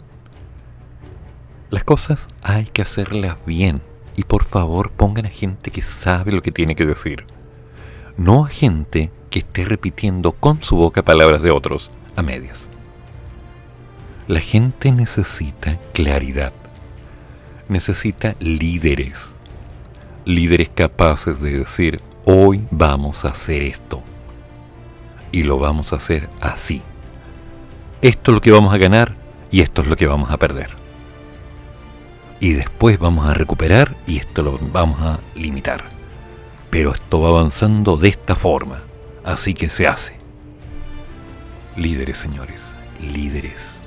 Las 1.72 1.84
cosas 1.84 2.20
hay 2.44 2.66
que 2.66 2.84
hacerlas 2.84 3.38
bien. 3.48 3.82
Y 4.16 4.26
por 4.26 4.44
favor 4.44 4.92
pongan 4.92 5.26
a 5.26 5.30
gente 5.30 5.72
que 5.72 5.82
sabe 5.82 6.32
lo 6.32 6.44
que 6.44 6.52
tiene 6.52 6.76
que 6.76 6.86
decir. 6.86 7.26
No 8.16 8.46
a 8.46 8.50
gente 8.50 9.10
que 9.34 9.40
esté 9.40 9.66
repitiendo 9.66 10.34
con 10.34 10.62
su 10.62 10.76
boca 10.76 11.02
palabras 11.02 11.42
de 11.42 11.50
otros 11.50 11.90
a 12.16 12.22
medias. 12.22 12.68
La 14.28 14.40
gente 14.40 14.92
necesita 14.92 15.80
claridad. 15.92 16.54
Necesita 17.68 18.36
líderes. 18.40 19.32
Líderes 20.24 20.70
capaces 20.70 21.42
de 21.42 21.58
decir, 21.58 22.00
hoy 22.26 22.64
vamos 22.70 23.26
a 23.26 23.30
hacer 23.30 23.64
esto. 23.64 24.04
Y 25.32 25.42
lo 25.42 25.58
vamos 25.58 25.94
a 25.94 25.96
hacer 25.96 26.30
así. 26.40 26.84
Esto 28.04 28.30
es 28.30 28.36
lo 28.36 28.42
que 28.42 28.52
vamos 28.52 28.72
a 28.72 28.78
ganar 28.78 29.16
y 29.50 29.62
esto 29.62 29.82
es 29.82 29.88
lo 29.88 29.96
que 29.96 30.06
vamos 30.06 30.30
a 30.30 30.38
perder. 30.38 30.70
Y 32.40 32.54
después 32.54 33.00
vamos 33.00 33.26
a 33.26 33.34
recuperar 33.34 33.96
y 34.06 34.20
esto 34.20 34.44
lo 34.44 34.60
vamos 34.72 35.02
a 35.02 35.20
limitar. 35.34 35.86
Pero 36.70 36.94
esto 36.94 37.20
va 37.20 37.30
avanzando 37.30 37.98
de 37.98 38.10
esta 38.10 38.36
forma. 38.36 38.83
Así 39.24 39.54
que 39.54 39.70
se 39.70 39.88
hace. 39.88 40.18
Líderes, 41.76 42.18
señores, 42.18 42.72
líderes. 43.02 43.78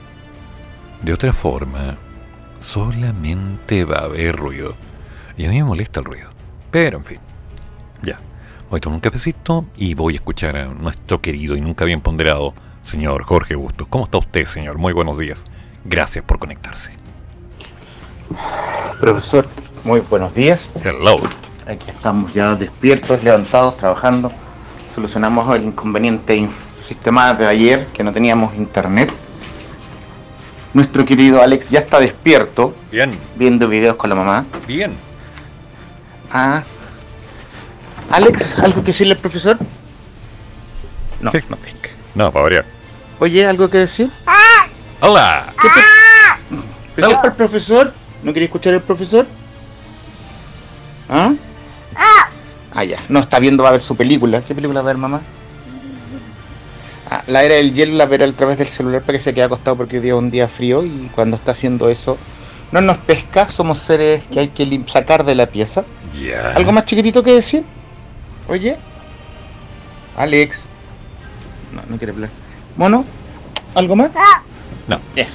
De 1.03 1.12
otra 1.12 1.32
forma, 1.32 1.97
solamente 2.61 3.84
va 3.84 3.99
a 3.99 4.05
haber 4.05 4.37
ruido. 4.37 4.74
Y 5.37 5.45
a 5.45 5.51
mí 5.51 5.59
me 5.59 5.64
molesta 5.64 6.01
el 6.01 6.07
ruido. 6.07 6.30
Pero 6.70 6.99
en 6.99 7.05
fin, 7.05 7.18
ya. 8.03 8.18
Voy 8.70 8.78
a 8.78 8.80
tomar 8.80 8.97
un 8.97 9.01
cafecito 9.01 9.66
y 9.76 9.95
voy 9.95 10.14
a 10.14 10.16
escuchar 10.16 10.57
a 10.57 10.66
nuestro 10.66 11.20
querido 11.20 11.57
y 11.57 11.61
nunca 11.61 11.84
bien 11.84 12.01
ponderado 12.01 12.55
señor 12.82 13.24
Jorge 13.24 13.55
Bustos. 13.55 13.89
¿Cómo 13.89 14.05
está 14.05 14.18
usted, 14.18 14.47
señor? 14.47 14.78
Muy 14.78 14.93
buenos 14.93 15.18
días. 15.18 15.43
Gracias 15.84 16.24
por 16.24 16.39
conectarse. 16.39 16.93
Profesor, 19.01 19.47
muy 19.84 20.01
buenos 20.01 20.34
días. 20.34 20.70
Hello. 20.82 21.20
Aquí 21.66 21.91
estamos 21.91 22.32
ya 22.32 22.55
despiertos, 22.55 23.22
levantados, 23.22 23.76
trabajando. 23.76 24.32
Solucionamos 24.97 25.55
el 25.55 25.64
inconveniente 25.64 26.49
sistema 26.88 27.34
de 27.34 27.47
ayer, 27.47 27.86
que 27.88 28.03
no 28.03 28.14
teníamos 28.14 28.55
internet. 28.55 29.12
Nuestro 30.72 31.05
querido 31.05 31.42
Alex 31.42 31.68
ya 31.68 31.80
está 31.80 32.01
despierto. 32.01 32.74
Bien. 32.90 33.11
Viendo 33.34 33.68
videos 33.68 33.97
con 33.97 34.09
la 34.09 34.16
mamá. 34.16 34.47
Bien. 34.66 34.97
Ah. 36.32 36.62
Alex, 38.11 38.59
¿algo 38.59 38.80
que 38.80 38.86
decirle 38.86 39.12
al 39.12 39.20
profesor? 39.20 39.59
No, 41.20 41.30
¿Qué? 41.30 41.44
no 41.51 41.57
pesca. 41.57 41.90
No, 42.14 42.32
para 42.32 42.42
variar. 42.44 42.64
Oye, 43.18 43.47
¿algo 43.47 43.68
que 43.68 43.76
decir? 43.76 44.11
Hola. 45.03 45.53
¿Qué 45.61 45.68
te... 45.68 46.57
¿Especial 46.88 47.16
para 47.16 47.28
el 47.28 47.34
profesor? 47.34 47.92
¿No 48.22 48.32
quería 48.32 48.47
escuchar 48.47 48.72
al 48.72 48.82
profesor? 48.82 49.26
¿Ah? 51.11 51.34
Ah, 51.94 52.26
ya. 52.85 52.99
No, 53.09 53.20
está 53.20 53.39
viendo, 53.39 53.62
va 53.62 53.70
a 53.70 53.72
ver 53.72 53.83
su 53.83 53.97
película. 53.97 54.43
¿Qué 54.43 54.55
película 54.55 54.81
va 54.83 54.91
a 54.91 54.93
ver, 54.93 54.99
mamá? 54.99 55.20
Ah, 57.09 57.22
la 57.29 57.45
era 57.45 57.55
del 57.55 57.72
hielo 57.72 57.95
la 57.95 58.07
verá 58.07 58.27
a 58.27 58.33
través 58.33 58.59
del 58.59 58.66
celular 58.66 59.01
para 59.03 59.16
que 59.16 59.22
se 59.22 59.33
quede 59.33 59.45
acostado 59.45 59.77
porque 59.77 59.99
es 59.99 60.12
un 60.12 60.31
día 60.31 60.49
frío 60.49 60.85
y 60.85 61.09
cuando 61.14 61.37
está 61.37 61.53
haciendo 61.53 61.89
eso 61.89 62.18
no 62.72 62.81
nos 62.81 62.97
pesca, 62.99 63.49
somos 63.49 63.79
seres 63.79 64.24
que 64.33 64.41
hay 64.41 64.49
que 64.49 64.81
sacar 64.89 65.24
de 65.24 65.37
la 65.37 65.47
pieza. 65.47 65.85
Ya. 66.20 66.51
¿Algo 66.51 66.72
más 66.72 66.85
chiquitito 66.85 67.22
que 67.22 67.33
decir? 67.33 67.64
Oye. 68.49 68.77
Alex. 70.16 70.62
No, 71.72 71.83
no 71.89 71.97
quiere 71.97 72.12
hablar. 72.12 72.31
¿Mono? 72.77 73.05
¿Algo 73.74 73.95
más? 73.95 74.11
No. 74.89 74.99
Es, 75.14 75.29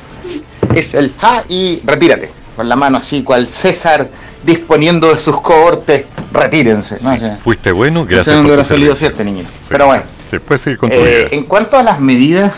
es 0.76 0.94
el 0.94 1.14
ja 1.18 1.44
y 1.48 1.82
retírate. 1.86 2.32
Con 2.56 2.68
la 2.68 2.76
mano 2.76 2.98
así, 2.98 3.24
cual 3.24 3.48
César 3.48 4.10
disponiendo 4.44 5.14
de 5.14 5.20
sus 5.20 5.39
cohortes. 5.42 6.06
Retírense. 6.34 6.96
¿no? 7.02 7.10
Sí, 7.10 7.16
O 7.16 7.20
sea, 7.20 7.38
fuiste 7.38 7.72
bueno, 7.72 8.06
gracias 8.06 8.38
por 8.42 8.56
tu 8.58 8.64
salido 8.64 8.96
niñito. 9.24 9.50
Sí. 9.62 9.68
Pero 9.70 9.88
bueno. 9.88 10.04
Sí, 10.30 10.39
puedes 10.39 10.62
seguir 10.62 10.78
con 10.80 10.89
tu 10.89 10.96
Eh, 10.96 11.26
vida. 11.26 11.28
en 11.32 11.44
cuanto 11.44 11.78
a 11.78 11.84
las 11.84 12.00
medidas, 12.00 12.54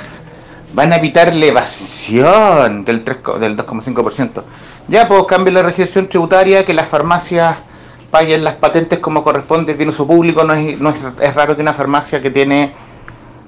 van 0.74 0.94
a 0.94 0.98
evitar 0.98 1.34
la 1.34 1.46
evasión 1.46 2.86
del, 2.86 3.04
3 3.04 3.18
co- 3.18 3.40
del 3.40 3.56
2,5%. 3.58 4.44
Ya, 4.88 5.08
pues 5.08 5.24
cambio 5.24 5.54
la 5.54 5.64
legislación 5.64 6.08
tributaria, 6.08 6.66
que 6.66 6.74
las 6.74 6.88
farmacias 6.88 7.58
paguen 8.12 8.44
las 8.44 8.56
patentes 8.56 9.00
como 9.00 9.24
corresponde, 9.24 9.74
bien 9.74 9.90
uso 9.90 10.06
público. 10.06 10.44
No 10.44 10.54
es, 10.54 10.80
no 10.80 10.90
es, 10.90 10.96
es 11.22 11.34
raro 11.36 11.56
que 11.56 11.62
una 11.64 11.74
farmacia 11.74 12.22
que 12.22 12.30
tiene 12.30 12.74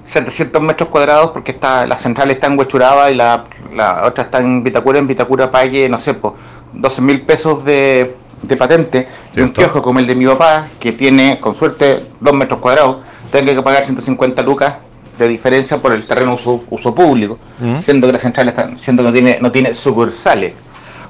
700 0.04 0.60
metros 0.62 0.88
cuadrados, 0.88 1.30
porque 1.32 1.52
está 1.52 1.86
la 1.86 1.96
central 1.96 2.30
está 2.30 2.46
en 2.48 2.58
Huechuraba 2.58 3.10
y 3.10 3.14
la, 3.14 3.44
la 3.74 4.04
otra 4.06 4.24
está 4.24 4.38
en 4.38 4.62
Vitacura, 4.62 4.98
en 4.98 5.06
Vitacura 5.06 5.50
pague, 5.50 5.88
no 5.88 5.98
sé, 5.98 6.14
pues 6.14 6.34
12 6.72 7.00
mil 7.02 7.20
pesos 7.22 7.64
de, 7.64 8.14
de 8.42 8.56
patente, 8.56 9.08
y 9.34 9.40
un 9.40 9.50
kiosco 9.50 9.82
como 9.82 9.98
el 9.98 10.06
de 10.06 10.14
mi 10.14 10.26
papá, 10.26 10.68
que 10.78 10.92
tiene, 10.92 11.38
con 11.40 11.54
suerte, 11.54 12.02
2 12.20 12.34
metros 12.34 12.60
cuadrados, 12.60 12.98
tenga 13.30 13.54
que 13.54 13.62
pagar 13.62 13.84
150 13.84 14.42
lucas 14.42 14.74
de 15.18 15.28
diferencia 15.28 15.78
por 15.78 15.92
el 15.92 16.06
terreno 16.06 16.34
uso, 16.34 16.62
uso 16.70 16.94
público, 16.94 17.38
Mm. 17.58 17.80
siendo 17.80 18.06
que 18.06 18.12
la 18.12 18.18
central 18.18 18.48
está, 18.48 18.70
siendo 18.78 19.02
que 19.02 19.06
no 19.08 19.12
tiene, 19.12 19.38
no 19.40 19.50
tiene 19.50 19.74
sucursales. 19.74 20.52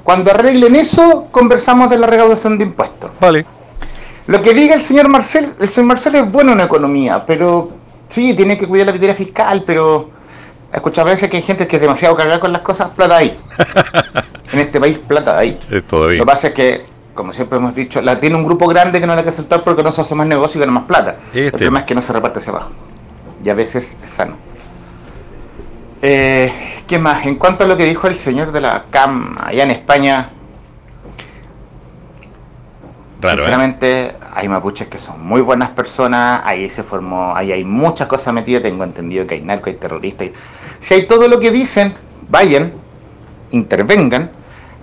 Cuando 0.05 0.31
arreglen 0.31 0.77
eso, 0.77 1.27
conversamos 1.33 1.91
de 1.91 1.99
la 1.99 2.07
recaudación 2.07 2.57
de 2.57 2.65
impuestos. 2.65 3.11
Vale. 3.21 3.45
Lo 4.29 4.41
que 4.41 4.55
diga 4.55 4.75
el 4.75 4.81
señor 4.81 5.09
Marcel, 5.09 5.55
el 5.61 5.69
señor 5.69 5.89
Marcel 5.89 6.15
es 6.17 6.31
bueno 6.31 6.53
en 6.53 6.61
economía, 6.61 7.25
pero 7.27 7.71
sí, 8.09 8.33
tiene 8.35 8.57
que 8.57 8.69
cuidar 8.69 8.87
la 8.87 8.93
billetera 8.93 9.15
fiscal, 9.15 9.65
pero 9.67 10.11
escucha, 10.73 11.03
a 11.03 11.05
veces 11.05 11.29
que 11.29 11.39
hay 11.39 11.43
gente 11.43 11.67
que 11.67 11.77
es 11.77 11.83
demasiado 11.83 12.15
cargada 12.15 12.39
con 12.39 12.53
las 12.53 12.63
cosas, 12.63 12.91
plata 12.91 13.17
hay. 13.17 13.37
en 14.53 14.59
este 14.61 14.79
país, 14.81 14.99
plata. 14.99 15.43
Es 15.43 15.85
todavía. 15.89 16.19
Lo 16.19 16.25
que 16.25 16.33
pasa 16.33 16.49
es 16.49 16.55
que, 16.55 16.85
como 17.17 17.33
siempre 17.33 17.59
hemos 17.59 17.75
dicho, 17.75 18.01
la 18.01 18.21
tiene 18.21 18.37
un 18.37 18.45
grupo 18.45 18.69
grande 18.69 19.01
que 19.01 19.07
no 19.07 19.15
le 19.15 19.21
hay 19.21 19.25
que 19.25 19.31
aceptar 19.31 19.65
porque 19.65 19.83
no 19.83 19.91
se 19.91 20.03
hace 20.03 20.15
más 20.15 20.27
negocio 20.29 20.59
y 20.59 20.61
gana 20.61 20.73
más 20.73 20.85
plata. 20.85 21.17
Este. 21.29 21.47
El 21.47 21.51
problema 21.51 21.81
es 21.81 21.87
que 21.87 21.95
no 21.97 22.03
se 22.03 22.13
reparte 22.13 22.39
hacia 22.39 22.53
abajo. 22.53 22.71
Y 23.43 23.49
a 23.49 23.55
veces 23.55 23.97
es 24.03 24.11
sano. 24.11 24.37
Eh, 26.03 26.53
¿Qué 26.87 26.99
más? 26.99 27.27
En 27.27 27.37
cuanto 27.37 27.65
a 27.65 27.67
lo 27.67 27.77
que 27.77 27.85
dijo 27.85 28.07
el 28.07 28.17
señor 28.17 28.53
de 28.53 28.61
la 28.61 28.85
CAM 28.91 29.37
allá 29.43 29.65
en 29.65 29.71
España, 29.73 30.31
Raro, 33.21 33.35
¿eh? 33.35 33.47
Sinceramente, 33.47 34.15
hay 34.35 34.47
mapuches 34.47 34.89
que 34.89 34.99
son 34.99 35.25
muy 35.25 35.41
buenas 35.41 35.71
personas, 35.71 36.43
ahí 36.45 36.69
se 36.69 36.83
formó, 36.83 37.35
ahí 37.35 37.51
hay 37.51 37.65
muchas 37.65 38.09
cosas 38.09 38.35
metidas, 38.35 38.63
tengo 38.63 38.85
entendido 38.85 39.27
que 39.27 39.37
hay 39.37 39.41
narcos, 39.41 39.69
hay 39.69 39.75
terroristas. 39.75 40.29
Si 40.81 40.95
hay 40.95 41.07
todo 41.07 41.27
lo 41.27 41.41
que 41.41 41.51
dicen, 41.51 41.95
vayan, 42.29 42.73
intervengan, 43.53 44.31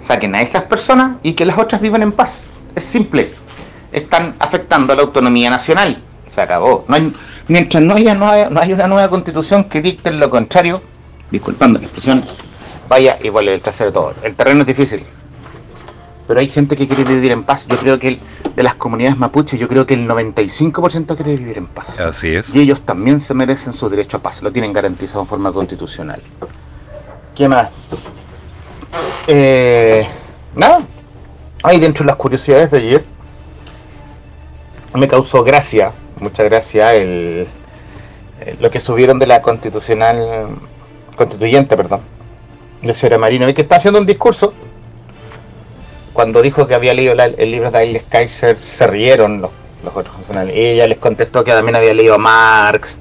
saquen 0.04 0.36
a 0.36 0.42
esas 0.42 0.64
personas 0.64 1.18
y 1.24 1.34
que 1.34 1.46
las 1.46 1.58
otras 1.58 1.82
vivan 1.82 2.02
en 2.04 2.12
paz. 2.12 2.44
Es 2.76 2.84
simple. 2.84 3.34
Están 3.92 4.36
afectando 4.40 4.94
a 4.94 4.96
la 4.96 5.02
autonomía 5.04 5.50
nacional. 5.50 6.02
Se 6.30 6.42
acabó. 6.42 6.84
No 6.88 6.96
hay- 6.96 7.14
mientras 7.48 7.82
no 7.82 7.94
haya, 7.94 8.14
no 8.14 8.28
haya, 8.28 8.50
no 8.50 8.60
haya 8.60 8.76
una 8.76 8.88
nueva 8.88 9.10
constitución 9.10 9.66
que 9.66 9.82
dicte 9.82 10.12
lo 10.12 10.30
contrario, 10.30 10.82
disculpando 11.32 11.80
la 11.80 11.86
expresión, 11.86 12.24
vaya 12.90 13.18
y 13.24 13.30
vuelve 13.30 13.54
el 13.54 13.62
trasero 13.62 13.92
todo. 13.94 14.14
El 14.24 14.36
terreno 14.36 14.62
es 14.62 14.68
difícil 14.68 15.04
pero 16.26 16.40
hay 16.40 16.48
gente 16.48 16.78
que 16.78 16.88
quiere 16.88 17.04
vivir 17.04 17.34
en 17.34 17.44
paz. 17.44 17.66
Yo 17.68 17.78
creo 17.78 18.00
que 18.00 18.08
el- 18.08 18.20
de 18.56 18.64
las 18.64 18.76
comunidades 18.76 19.18
mapuches, 19.18 19.60
yo 19.60 19.68
creo 19.68 19.86
que 19.86 19.94
el 19.94 20.08
95% 20.08 21.18
quiere 21.18 21.36
vivir 21.36 21.58
en 21.58 21.68
paz. 21.68 22.00
Así 22.00 22.34
es. 22.34 22.56
Y 22.56 22.62
ellos 22.62 22.80
también 22.82 23.20
se 23.20 23.34
merecen 23.34 23.74
su 23.74 23.90
derecho 23.90 24.18
a 24.18 24.22
paz, 24.22 24.42
lo 24.42 24.50
tienen 24.50 24.72
garantizado 24.72 25.20
en 25.22 25.28
forma 25.28 25.52
constitucional. 25.52 26.22
¿Qué 27.36 27.50
más? 27.50 27.68
Eh, 29.28 30.08
nada. 30.56 30.82
Ahí 31.64 31.80
dentro 31.80 32.04
de 32.04 32.08
las 32.08 32.18
curiosidades 32.18 32.72
de 32.72 32.78
ayer, 32.78 33.04
me 34.94 35.08
causó 35.08 35.44
gracia, 35.44 35.94
mucha 36.20 36.44
gracia, 36.44 36.94
el, 36.94 37.48
eh, 38.42 38.58
lo 38.60 38.70
que 38.70 38.80
subieron 38.80 39.18
de 39.18 39.28
la 39.28 39.42
constitucional, 39.42 40.48
constituyente, 41.16 41.78
perdón, 41.78 42.02
de 42.82 42.94
señora 42.94 43.18
Marino, 43.18 43.52
que 43.54 43.62
está 43.62 43.78
haciendo 43.78 44.00
un 44.00 44.06
discurso 44.06 44.54
cuando 46.12 46.42
dijo 46.42 46.68
que 46.68 46.76
había 46.76 46.94
leído 46.94 47.14
el 47.14 47.52
libro 47.52 47.72
de 47.72 47.78
Ailes 47.80 48.04
Kaiser, 48.08 48.58
se 48.58 48.86
rieron 48.86 49.42
los, 49.42 49.52
los 49.84 49.96
otros 49.96 50.16
funcionarios. 50.16 50.56
Ella 50.56 50.88
les 50.88 51.00
contestó 51.00 51.44
que 51.44 51.52
también 51.52 51.76
había 51.76 51.94
leído 51.94 52.20
Marx 52.20 53.00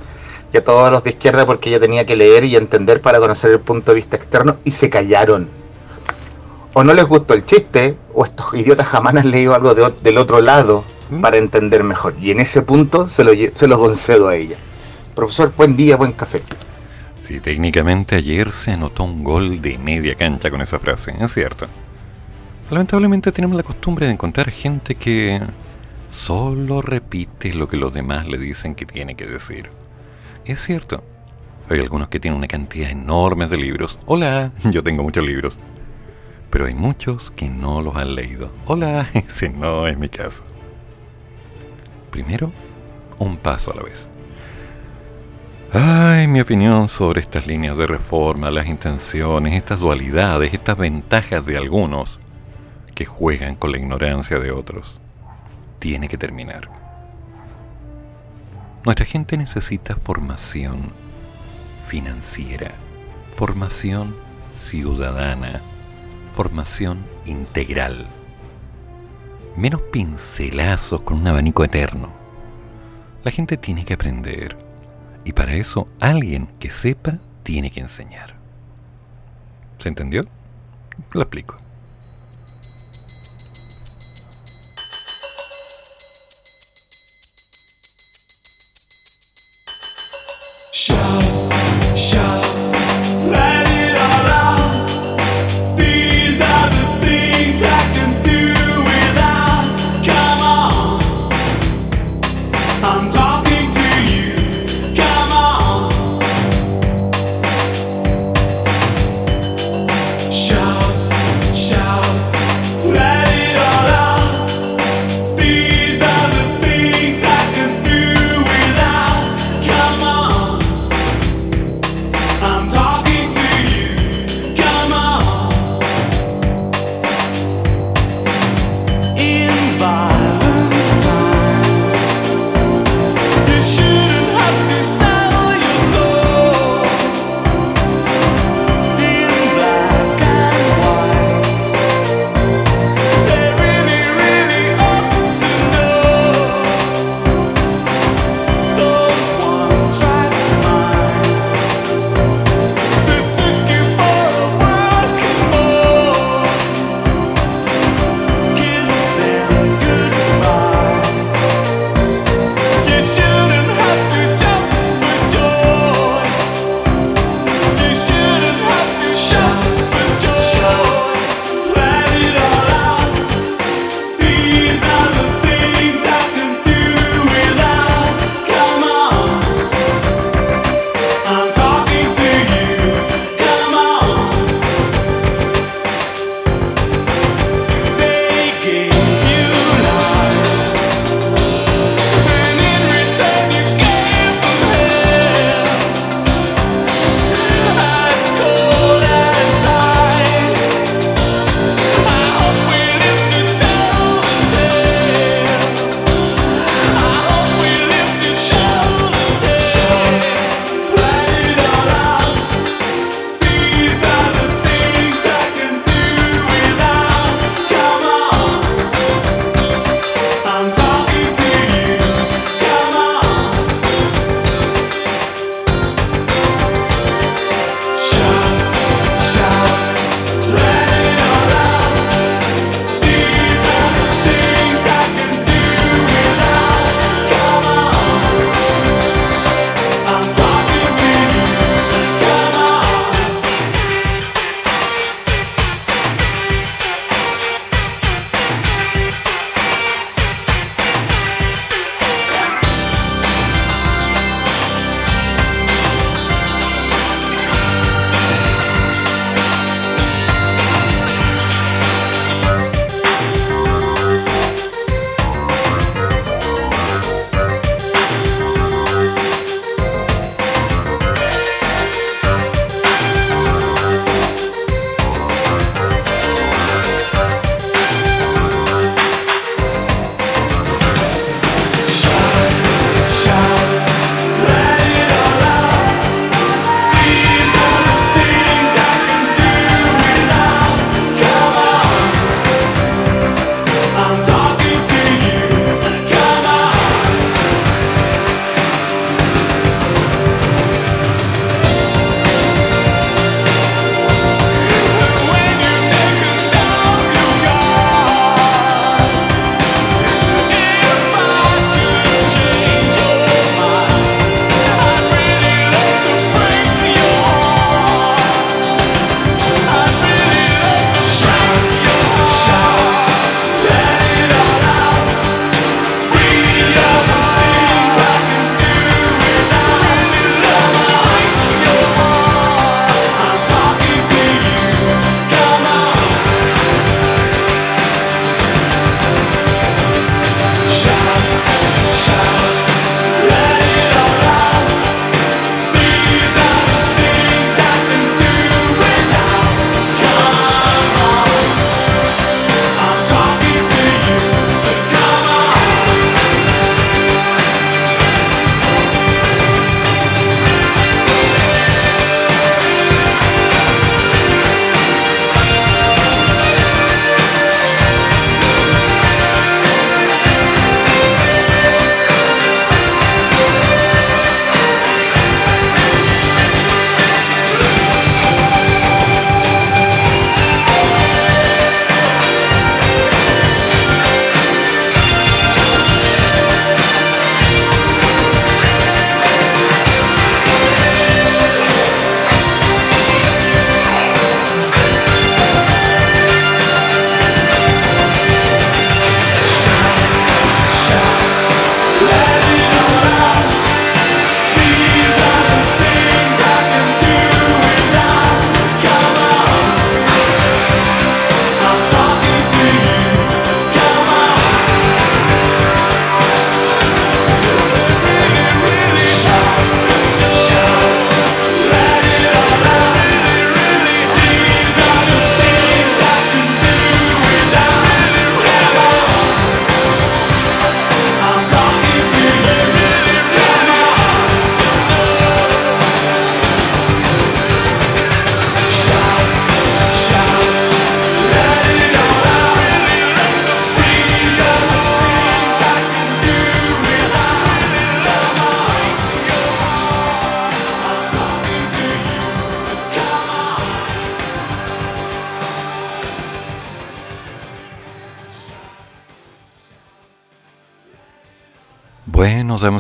y 0.53 0.57
a 0.57 0.65
todos 0.65 0.91
los 0.91 1.05
de 1.05 1.11
izquierda 1.11 1.45
porque 1.45 1.69
ella 1.69 1.81
tenía 1.81 2.07
que 2.07 2.17
leer 2.17 2.45
y 2.45 2.57
entender 2.57 3.01
para 3.03 3.19
conocer 3.19 3.51
el 3.51 3.61
punto 3.61 3.93
de 3.93 3.97
vista 3.97 4.17
externo 4.17 4.57
y 4.65 4.71
se 4.71 4.89
callaron. 4.89 5.62
O 6.75 6.83
no 6.83 6.95
les 6.95 7.05
gustó 7.05 7.35
el 7.35 7.45
chiste, 7.45 7.97
o 8.15 8.25
estos 8.25 8.55
idiotas 8.55 8.87
jamás 8.89 9.15
han 9.17 9.31
leído 9.31 9.55
algo 9.55 9.75
de 9.75 9.93
del 10.03 10.19
otro 10.19 10.41
lado 10.41 10.85
¿Mm? 11.11 11.21
para 11.21 11.37
entender 11.37 11.85
mejor. 11.85 12.15
Y 12.21 12.31
en 12.31 12.41
ese 12.41 12.63
punto 12.63 13.09
se 13.09 13.25
lo, 13.25 13.33
se 13.53 13.69
lo 13.69 13.79
concedo 13.79 14.29
a 14.29 14.37
ella. 14.37 14.57
Profesor, 15.15 15.53
buen 15.55 15.77
día, 15.77 15.97
buen 15.97 16.13
café. 16.13 16.43
Sí, 17.23 17.41
técnicamente 17.41 18.17
ayer 18.17 18.51
se 18.53 18.73
anotó 18.73 19.05
un 19.05 19.23
gol 19.23 19.61
de 19.61 19.79
media 19.79 20.15
cancha 20.15 20.51
con 20.51 20.63
esa 20.63 20.79
frase, 20.79 21.15
es 21.21 21.33
cierto. 21.33 21.67
Lamentablemente 22.71 23.33
tenemos 23.33 23.57
la 23.57 23.63
costumbre 23.63 24.07
de 24.07 24.13
encontrar 24.13 24.51
gente 24.51 24.95
que 24.95 25.41
solo 26.09 26.81
repite 26.81 27.53
lo 27.53 27.69
que 27.69 27.77
los 27.77 27.93
demás 27.93 28.27
le 28.27 28.39
dicen 28.39 28.75
que 28.75 28.87
tiene 28.87 29.15
que 29.15 29.27
decir. 29.27 29.69
Es 30.47 30.63
cierto. 30.63 31.05
Hay 31.69 31.81
algunos 31.81 32.09
que 32.09 32.19
tienen 32.19 32.39
una 32.39 32.49
cantidad 32.49 32.91
enorme 32.91 33.47
de 33.47 33.57
libros. 33.57 33.99
Hola, 34.07 34.51
yo 34.65 34.83
tengo 34.83 35.03
muchos 35.03 35.25
libros. 35.25 35.59
Pero 36.53 36.67
hay 36.67 36.75
muchos 36.75 37.31
que 37.31 37.49
no 37.49 37.81
los 37.81 37.97
han 37.97 38.15
leído. 38.15 38.53
Hola, 38.67 39.09
ese 39.15 39.49
no 39.49 39.87
es 39.87 39.97
mi 39.97 40.11
caso. 40.11 40.45
Primero, 42.11 42.53
un 43.19 43.39
paso 43.39 43.73
a 43.73 43.77
la 43.77 43.83
vez. 43.83 44.07
Ay, 45.73 46.29
mi 46.29 46.43
opinión 46.43 46.91
sobre 46.91 47.23
estas 47.23 47.47
líneas 47.47 47.79
de 47.79 47.87
reforma, 47.87 48.51
las 48.51 48.67
intenciones, 48.67 49.55
estas 49.55 49.81
dualidades, 49.81 50.53
estas 50.53 50.77
ventajas 50.77 51.47
de 51.47 51.57
algunos 51.57 52.21
que 52.95 53.07
juegan 53.07 53.57
con 53.57 53.73
la 53.73 53.79
ignorancia 53.79 54.39
de 54.39 54.53
otros, 54.53 55.01
tiene 55.79 56.07
que 56.07 56.19
terminar. 56.19 56.69
Nuestra 58.85 59.07
gente 59.07 59.39
necesita 59.39 59.97
formación 59.97 60.93
financiera, 61.89 62.73
formación 63.37 64.15
ciudadana, 64.53 65.63
formación 66.35 67.05
integral. 67.27 68.07
Menos 69.57 69.83
pincelazos 69.93 71.03
con 71.03 71.19
un 71.19 71.27
abanico 71.27 71.65
eterno. 71.65 72.11
La 73.23 73.31
gente 73.31 73.57
tiene 73.57 73.85
que 73.85 73.95
aprender. 73.95 74.57
Y 75.25 75.33
para 75.33 75.55
eso 75.55 75.89
alguien 76.01 76.49
que 76.59 76.71
sepa 76.71 77.19
tiene 77.43 77.71
que 77.71 77.81
enseñar. 77.81 78.35
¿Se 79.79 79.89
entendió? 79.89 80.23
Lo 81.13 81.23
explico. 81.23 81.57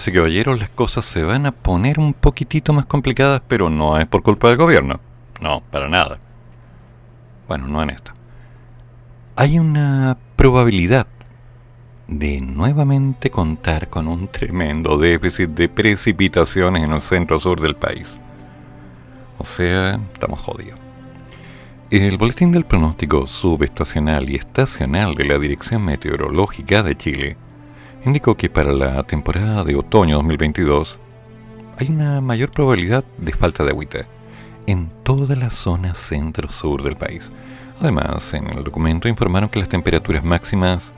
Damas 0.02 0.08
y 0.08 0.12
caballeros, 0.12 0.58
las 0.58 0.70
cosas 0.70 1.04
se 1.04 1.22
van 1.22 1.46
a 1.46 1.52
poner 1.52 1.98
un 1.98 2.12
poquitito 2.12 2.72
más 2.72 2.86
complicadas, 2.86 3.42
pero 3.46 3.70
no 3.70 3.98
es 3.98 4.06
por 4.06 4.22
culpa 4.22 4.48
del 4.48 4.56
gobierno. 4.56 5.00
No, 5.40 5.62
para 5.70 5.88
nada. 5.88 6.18
Bueno, 7.46 7.68
no 7.68 7.82
en 7.82 7.90
esto. 7.90 8.12
Hay 9.36 9.58
una 9.58 10.16
probabilidad 10.36 11.06
de 12.08 12.40
nuevamente 12.40 13.30
contar 13.30 13.88
con 13.88 14.08
un 14.08 14.28
tremendo 14.28 14.98
déficit 14.98 15.50
de 15.50 15.68
precipitaciones 15.68 16.82
en 16.82 16.92
el 16.92 17.00
centro 17.00 17.38
sur 17.38 17.60
del 17.60 17.76
país. 17.76 18.18
O 19.38 19.44
sea, 19.44 20.00
estamos 20.12 20.40
jodidos. 20.40 20.78
El 21.90 22.16
boletín 22.16 22.52
del 22.52 22.64
pronóstico 22.64 23.26
subestacional 23.26 24.30
y 24.30 24.36
estacional 24.36 25.14
de 25.14 25.24
la 25.26 25.38
Dirección 25.38 25.84
Meteorológica 25.84 26.82
de 26.82 26.96
Chile 26.96 27.36
indicó 28.04 28.36
que 28.36 28.50
para 28.50 28.72
la 28.72 29.02
temporada 29.04 29.64
de 29.64 29.76
otoño 29.76 30.16
2022 30.16 30.98
hay 31.78 31.88
una 31.88 32.20
mayor 32.20 32.50
probabilidad 32.50 33.04
de 33.18 33.32
falta 33.32 33.64
de 33.64 33.70
agüita 33.70 34.06
en 34.66 34.90
toda 35.02 35.36
la 35.36 35.50
zona 35.50 35.94
centro-sur 35.94 36.82
del 36.82 36.96
país. 36.96 37.30
Además, 37.80 38.32
en 38.34 38.48
el 38.48 38.62
documento 38.64 39.08
informaron 39.08 39.48
que 39.48 39.58
las 39.58 39.68
temperaturas 39.68 40.22
máximas 40.22 40.92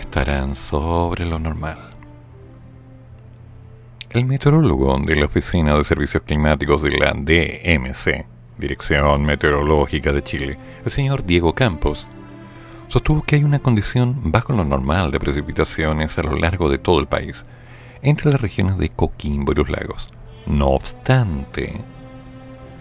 estarán 0.00 0.56
sobre 0.56 1.26
lo 1.26 1.38
normal. 1.38 1.78
El 4.10 4.26
meteorólogo 4.26 4.96
de 5.04 5.16
la 5.16 5.26
Oficina 5.26 5.76
de 5.76 5.84
Servicios 5.84 6.22
Climáticos 6.24 6.82
de 6.82 6.92
la 6.92 7.12
DMC, 7.12 8.26
Dirección 8.56 9.24
Meteorológica 9.24 10.12
de 10.12 10.22
Chile, 10.22 10.58
el 10.84 10.90
señor 10.92 11.24
Diego 11.24 11.52
Campos, 11.52 12.06
sostuvo 12.94 13.24
que 13.24 13.34
hay 13.34 13.42
una 13.42 13.58
condición 13.58 14.30
bajo 14.30 14.52
lo 14.52 14.64
normal 14.64 15.10
de 15.10 15.18
precipitaciones 15.18 16.16
a 16.16 16.22
lo 16.22 16.36
largo 16.36 16.68
de 16.68 16.78
todo 16.78 17.00
el 17.00 17.08
país, 17.08 17.42
entre 18.02 18.30
las 18.30 18.40
regiones 18.40 18.78
de 18.78 18.88
Coquimbo 18.88 19.50
y 19.50 19.56
los 19.56 19.68
lagos. 19.68 20.12
No 20.46 20.68
obstante, 20.68 21.80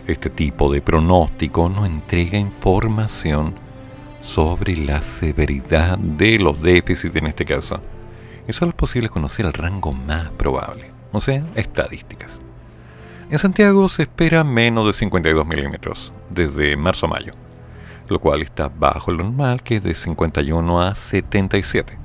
este 0.05 0.29
tipo 0.29 0.71
de 0.71 0.83
pronóstico 0.83 1.67
no 1.67 1.87
entrega 1.87 2.37
información 2.37 3.55
sobre 4.21 4.77
la 4.77 5.01
severidad 5.01 5.97
de 5.97 6.37
los 6.37 6.61
déficits 6.61 7.15
en 7.15 7.25
este 7.25 7.43
caso. 7.43 7.81
Y 8.47 8.53
solo 8.53 8.71
posible 8.73 9.09
conocer 9.09 9.47
el 9.47 9.53
rango 9.53 9.93
más 9.93 10.29
probable, 10.29 10.91
o 11.11 11.21
sea, 11.21 11.43
estadísticas. 11.55 12.39
En 13.31 13.39
Santiago 13.39 13.89
se 13.89 14.03
espera 14.03 14.43
menos 14.43 14.85
de 14.85 14.93
52 14.93 15.47
milímetros 15.47 16.13
desde 16.29 16.77
marzo 16.77 17.07
a 17.07 17.09
mayo 17.09 17.33
lo 18.13 18.19
cual 18.19 18.41
está 18.41 18.69
bajo 18.69 19.11
lo 19.11 19.23
normal, 19.23 19.61
que 19.63 19.77
es 19.77 19.83
de 19.83 19.95
51 19.95 20.81
a 20.81 20.95
77. 20.95 21.97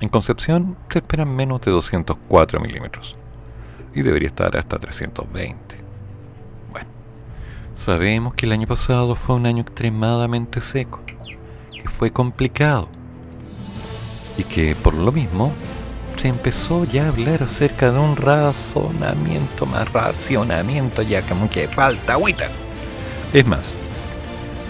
En 0.00 0.08
Concepción 0.08 0.76
se 0.90 0.98
esperan 0.98 1.34
menos 1.34 1.60
de 1.62 1.70
204 1.70 2.60
milímetros 2.60 3.16
y 3.94 4.02
debería 4.02 4.28
estar 4.28 4.56
hasta 4.56 4.78
320. 4.78 5.76
Bueno, 6.70 6.88
sabemos 7.74 8.34
que 8.34 8.46
el 8.46 8.52
año 8.52 8.66
pasado 8.66 9.14
fue 9.14 9.36
un 9.36 9.46
año 9.46 9.62
extremadamente 9.62 10.60
seco 10.60 11.00
y 11.72 11.86
fue 11.88 12.12
complicado 12.12 12.88
y 14.38 14.44
que 14.44 14.74
por 14.74 14.94
lo 14.94 15.12
mismo 15.12 15.52
se 16.16 16.28
empezó 16.28 16.84
ya 16.84 17.06
a 17.06 17.08
hablar 17.08 17.42
acerca 17.42 17.90
de 17.90 17.98
un 17.98 18.16
razonamiento, 18.16 19.64
más 19.64 19.90
racionamiento, 19.90 21.00
ya 21.02 21.22
como 21.22 21.48
que 21.48 21.66
falta 21.66 22.12
agüita. 22.12 22.48
Es 23.32 23.46
más, 23.46 23.74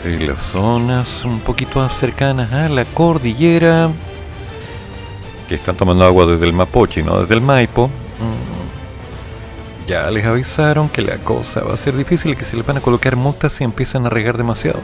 en 0.05 0.27
las 0.27 0.41
zonas 0.41 1.25
un 1.25 1.41
poquito 1.41 1.87
cercanas 1.91 2.53
a 2.53 2.69
la 2.69 2.85
cordillera, 2.85 3.91
que 5.49 5.57
están 5.57 5.77
tomando 5.77 6.05
agua 6.05 6.27
desde 6.27 6.47
el 6.47 6.53
Mapoche 6.53 7.03
no 7.03 7.21
desde 7.21 7.35
el 7.35 7.41
Maipo, 7.41 7.89
mm, 7.89 9.87
ya 9.89 10.11
les 10.11 10.25
avisaron 10.25 10.89
que 10.89 11.03
la 11.03 11.17
cosa 11.17 11.61
va 11.63 11.75
a 11.75 11.77
ser 11.77 11.97
difícil 11.97 12.37
que 12.37 12.45
se 12.45 12.57
les 12.57 12.65
van 12.65 12.79
a 12.79 12.81
colocar 12.81 13.17
multas 13.17 13.53
si 13.53 13.65
empiezan 13.65 14.07
a 14.07 14.11
regar 14.11 14.37
demasiado. 14.37 14.81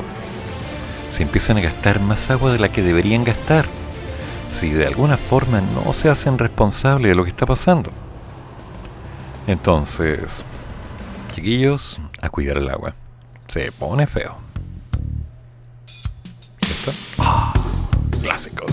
Si 1.10 1.22
empiezan 1.22 1.56
a 1.58 1.60
gastar 1.60 2.00
más 2.00 2.30
agua 2.30 2.52
de 2.52 2.58
la 2.58 2.70
que 2.70 2.82
deberían 2.82 3.24
gastar. 3.24 3.66
Si 4.50 4.70
de 4.70 4.86
alguna 4.86 5.16
forma 5.16 5.60
no 5.60 5.92
se 5.92 6.10
hacen 6.10 6.38
responsables 6.38 7.08
de 7.08 7.14
lo 7.14 7.24
que 7.24 7.30
está 7.30 7.46
pasando. 7.46 7.90
Entonces, 9.46 10.42
chiquillos, 11.34 12.00
a 12.20 12.28
cuidar 12.28 12.58
el 12.58 12.68
agua. 12.68 12.94
Se 13.48 13.70
pone 13.70 14.06
feo. 14.06 14.45
Ah, 17.18 17.52
clásicos. 18.10 18.72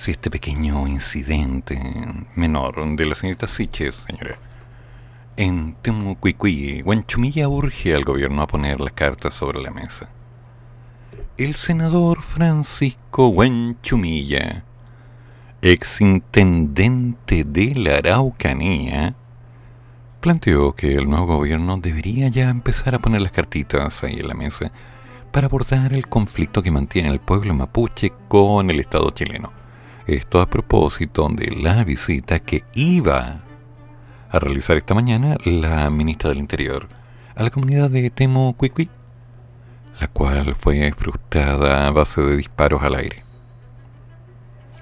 Si 0.00 0.12
este 0.12 0.30
pequeño 0.30 0.88
incidente 0.88 1.78
menor 2.34 2.96
de 2.96 3.04
la 3.04 3.14
señorita 3.14 3.46
Siches, 3.46 3.96
señora, 4.06 4.38
en 5.36 5.74
Temucuicui, 5.82 6.80
Huanchumilla 6.82 7.48
urge 7.48 7.94
al 7.94 8.04
gobierno 8.04 8.40
a 8.40 8.46
poner 8.46 8.80
las 8.80 8.94
cartas 8.94 9.34
sobre 9.34 9.60
la 9.60 9.70
mesa. 9.70 10.08
El 11.36 11.54
senador 11.56 12.22
Francisco 12.22 13.28
Huanchumilla, 13.28 14.64
exintendente 15.60 17.44
de 17.44 17.74
la 17.74 17.96
Araucanía, 17.98 19.14
planteó 20.22 20.74
que 20.74 20.94
el 20.94 21.10
nuevo 21.10 21.36
gobierno 21.36 21.76
debería 21.76 22.28
ya 22.28 22.48
empezar 22.48 22.94
a 22.94 23.00
poner 23.00 23.20
las 23.20 23.32
cartitas 23.32 24.02
ahí 24.02 24.18
en 24.18 24.28
la 24.28 24.34
mesa 24.34 24.72
para 25.30 25.46
abordar 25.46 25.92
el 25.92 26.08
conflicto 26.08 26.62
que 26.62 26.70
mantiene 26.70 27.10
el 27.10 27.20
pueblo 27.20 27.52
mapuche 27.52 28.14
con 28.28 28.70
el 28.70 28.80
Estado 28.80 29.10
chileno. 29.10 29.59
Esto 30.06 30.40
a 30.40 30.48
propósito 30.48 31.28
de 31.28 31.50
la 31.50 31.84
visita 31.84 32.40
que 32.40 32.64
iba 32.74 33.42
a 34.30 34.38
realizar 34.38 34.76
esta 34.76 34.94
mañana 34.94 35.36
la 35.44 35.88
ministra 35.90 36.30
del 36.30 36.38
Interior 36.38 36.88
a 37.36 37.42
la 37.42 37.50
comunidad 37.50 37.90
de 37.90 38.10
Temo 38.10 38.54
Cuicui, 38.56 38.88
la 40.00 40.08
cual 40.08 40.54
fue 40.56 40.92
frustrada 40.96 41.86
a 41.86 41.90
base 41.90 42.22
de 42.22 42.36
disparos 42.36 42.82
al 42.82 42.94
aire. 42.94 43.24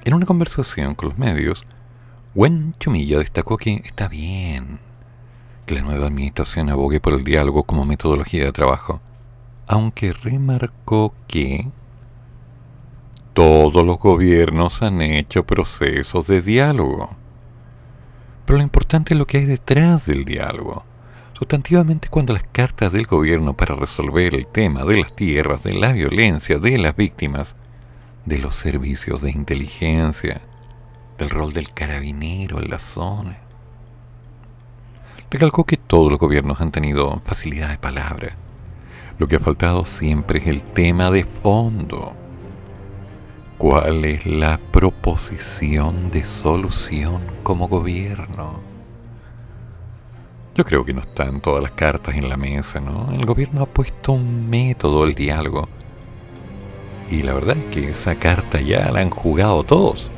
En 0.05 0.15
una 0.15 0.24
conversación 0.24 0.95
con 0.95 1.11
los 1.11 1.19
medios, 1.19 1.65
Wen 2.35 2.74
Chumilla 2.78 3.19
destacó 3.19 3.57
que 3.57 3.82
está 3.85 4.09
bien 4.09 4.78
que 5.66 5.74
la 5.74 5.82
nueva 5.82 6.07
administración 6.07 6.70
abogue 6.70 7.01
por 7.01 7.12
el 7.12 7.24
diálogo 7.24 7.65
como 7.65 7.85
metodología 7.85 8.45
de 8.45 8.53
trabajo, 8.53 9.01
aunque 9.66 10.12
remarcó 10.12 11.12
que 11.27 11.69
todos 13.39 13.86
los 13.86 14.01
gobiernos 14.01 14.82
han 14.82 15.01
hecho 15.01 15.47
procesos 15.47 16.27
de 16.27 16.43
diálogo. 16.43 17.16
Pero 18.44 18.56
lo 18.56 18.65
importante 18.65 19.15
es 19.15 19.19
lo 19.19 19.28
que 19.28 19.39
hay 19.39 19.44
detrás 19.44 20.06
del 20.06 20.24
diálogo. 20.24 20.85
Sustantivamente 21.35 22.09
cuando 22.09 22.32
las 22.32 22.43
cartas 22.43 22.90
del 22.90 23.06
gobierno 23.06 23.56
para 23.56 23.77
resolver 23.77 24.35
el 24.35 24.48
tema 24.48 24.82
de 24.82 24.97
las 24.97 25.15
tierras, 25.15 25.62
de 25.62 25.73
la 25.74 25.93
violencia, 25.93 26.59
de 26.59 26.78
las 26.78 26.97
víctimas, 26.97 27.55
de 28.24 28.39
los 28.39 28.56
servicios 28.56 29.23
de 29.23 29.31
inteligencia, 29.31 30.40
del 31.16 31.31
rol 31.31 31.52
del 31.52 31.73
carabinero 31.73 32.60
en 32.60 32.70
la 32.70 32.81
zona. 32.81 33.39
Recalcó 35.31 35.62
que 35.62 35.77
todos 35.77 36.10
los 36.10 36.19
gobiernos 36.19 36.60
han 36.60 36.73
tenido 36.73 37.23
facilidad 37.24 37.69
de 37.69 37.78
palabra. 37.78 38.31
Lo 39.16 39.28
que 39.28 39.36
ha 39.36 39.40
faltado 39.40 39.85
siempre 39.85 40.40
es 40.40 40.48
el 40.48 40.62
tema 40.62 41.12
de 41.12 41.23
fondo. 41.23 42.16
¿Cuál 43.59 44.05
es 44.05 44.25
la 44.25 44.57
proposición 44.71 46.13
de 46.13 46.25
solución 46.25 47.21
como 47.43 47.67
gobierno? 47.67 48.61
Yo 50.55 50.65
creo 50.65 50.85
que 50.85 50.95
no 50.95 51.01
están 51.01 51.41
todas 51.41 51.65
las 51.65 51.73
cartas 51.73 52.15
en 52.15 52.29
la 52.29 52.37
mesa, 52.37 52.79
¿no? 52.79 53.13
El 53.13 53.27
gobierno 53.27 53.63
ha 53.63 53.67
puesto 53.67 54.13
un 54.13 54.49
método 54.49 55.03
al 55.03 55.17
diálogo 55.17 55.69
y 57.11 57.23
la 57.25 57.35
verdad 57.35 57.57
es 57.57 57.65
que 57.75 57.91
esa 57.91 58.15
carta 58.15 58.61
ya 58.61 58.93
la 58.93 59.01
han 59.01 59.11
jugado 59.11 59.65
todos. 59.65 60.09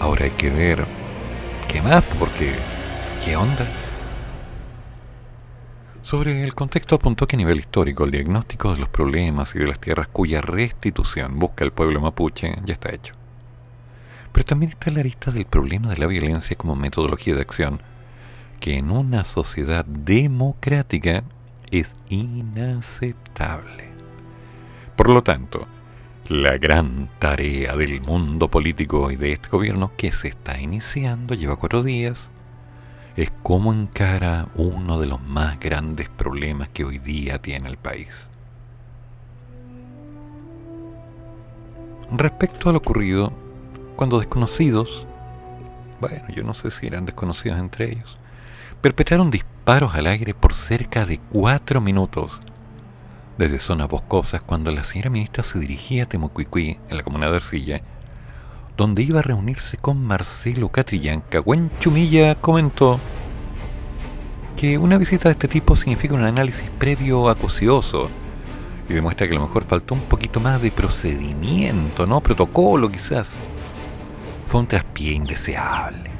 Ahora 0.00 0.24
hay 0.24 0.32
que 0.32 0.50
ver 0.50 0.84
qué 1.68 1.80
más, 1.82 2.02
porque 2.18 2.52
¿qué 3.24 3.36
onda? 3.36 3.64
Sobre 6.02 6.42
el 6.42 6.54
contexto 6.56 6.96
apuntó 6.96 7.28
que 7.28 7.36
a 7.36 7.38
nivel 7.38 7.60
histórico 7.60 8.04
el 8.04 8.10
diagnóstico 8.10 8.72
de 8.72 8.80
los 8.80 8.88
problemas 8.88 9.54
y 9.54 9.60
de 9.60 9.68
las 9.68 9.78
tierras 9.78 10.08
cuya 10.08 10.40
restitución 10.40 11.38
busca 11.38 11.64
el 11.64 11.70
pueblo 11.70 12.00
mapuche 12.00 12.56
ya 12.64 12.74
está 12.74 12.92
hecho. 12.92 13.14
Pero 14.32 14.44
también 14.44 14.70
está 14.72 14.90
la 14.90 15.04
lista 15.04 15.30
del 15.30 15.44
problema 15.46 15.90
de 15.90 15.98
la 15.98 16.08
violencia 16.08 16.56
como 16.56 16.74
metodología 16.74 17.36
de 17.36 17.42
acción, 17.42 17.80
que 18.58 18.78
en 18.78 18.90
una 18.90 19.24
sociedad 19.24 19.84
democrática 19.84 21.22
es 21.70 21.92
inaceptable. 22.08 23.90
Por 24.96 25.08
lo 25.08 25.22
tanto, 25.22 25.68
la 26.28 26.58
gran 26.58 27.10
tarea 27.20 27.76
del 27.76 28.00
mundo 28.00 28.50
político 28.50 29.12
y 29.12 29.16
de 29.16 29.32
este 29.32 29.48
gobierno 29.50 29.92
que 29.96 30.10
se 30.10 30.28
está 30.28 30.60
iniciando, 30.60 31.34
lleva 31.34 31.56
cuatro 31.56 31.84
días, 31.84 32.28
es 33.16 33.30
cómo 33.42 33.72
encara 33.72 34.48
uno 34.54 34.98
de 35.00 35.06
los 35.06 35.20
más 35.22 35.58
grandes 35.60 36.08
problemas 36.08 36.68
que 36.68 36.84
hoy 36.84 36.98
día 36.98 37.40
tiene 37.40 37.68
el 37.68 37.76
país. 37.76 38.28
Respecto 42.10 42.68
a 42.68 42.72
lo 42.72 42.78
ocurrido, 42.78 43.32
cuando 43.96 44.18
desconocidos, 44.18 45.06
bueno, 46.00 46.24
yo 46.34 46.42
no 46.42 46.54
sé 46.54 46.70
si 46.70 46.86
eran 46.86 47.06
desconocidos 47.06 47.58
entre 47.58 47.90
ellos, 47.92 48.18
perpetraron 48.80 49.30
disparos 49.30 49.94
al 49.94 50.06
aire 50.06 50.34
por 50.34 50.54
cerca 50.54 51.06
de 51.06 51.18
cuatro 51.18 51.80
minutos 51.80 52.40
desde 53.38 53.60
zonas 53.60 53.88
boscosas 53.88 54.42
cuando 54.42 54.70
la 54.72 54.84
señora 54.84 55.10
ministra 55.10 55.42
se 55.42 55.58
dirigía 55.58 56.04
a 56.04 56.06
Temocuicui, 56.06 56.78
en 56.88 56.96
la 56.96 57.02
comuna 57.02 57.30
de 57.30 57.36
Arcilla, 57.36 57.82
donde 58.82 59.04
iba 59.04 59.20
a 59.20 59.22
reunirse 59.22 59.76
con 59.76 60.02
Marcelo 60.02 60.68
Catrillanca, 60.68 61.38
Gwen 61.38 61.70
Chumilla 61.78 62.34
comentó 62.34 62.98
que 64.56 64.76
una 64.76 64.98
visita 64.98 65.28
de 65.28 65.34
este 65.34 65.46
tipo 65.46 65.76
significa 65.76 66.14
un 66.14 66.24
análisis 66.24 66.68
previo 66.80 67.28
acucioso 67.28 68.10
y 68.88 68.92
demuestra 68.94 69.28
que 69.28 69.34
a 69.34 69.38
lo 69.38 69.46
mejor 69.46 69.66
faltó 69.68 69.94
un 69.94 70.00
poquito 70.00 70.40
más 70.40 70.60
de 70.60 70.72
procedimiento, 70.72 72.08
¿no? 72.08 72.20
Protocolo 72.20 72.88
quizás. 72.88 73.28
Fue 74.48 74.58
un 74.58 74.66
traspié 74.66 75.12
indeseable. 75.12 76.10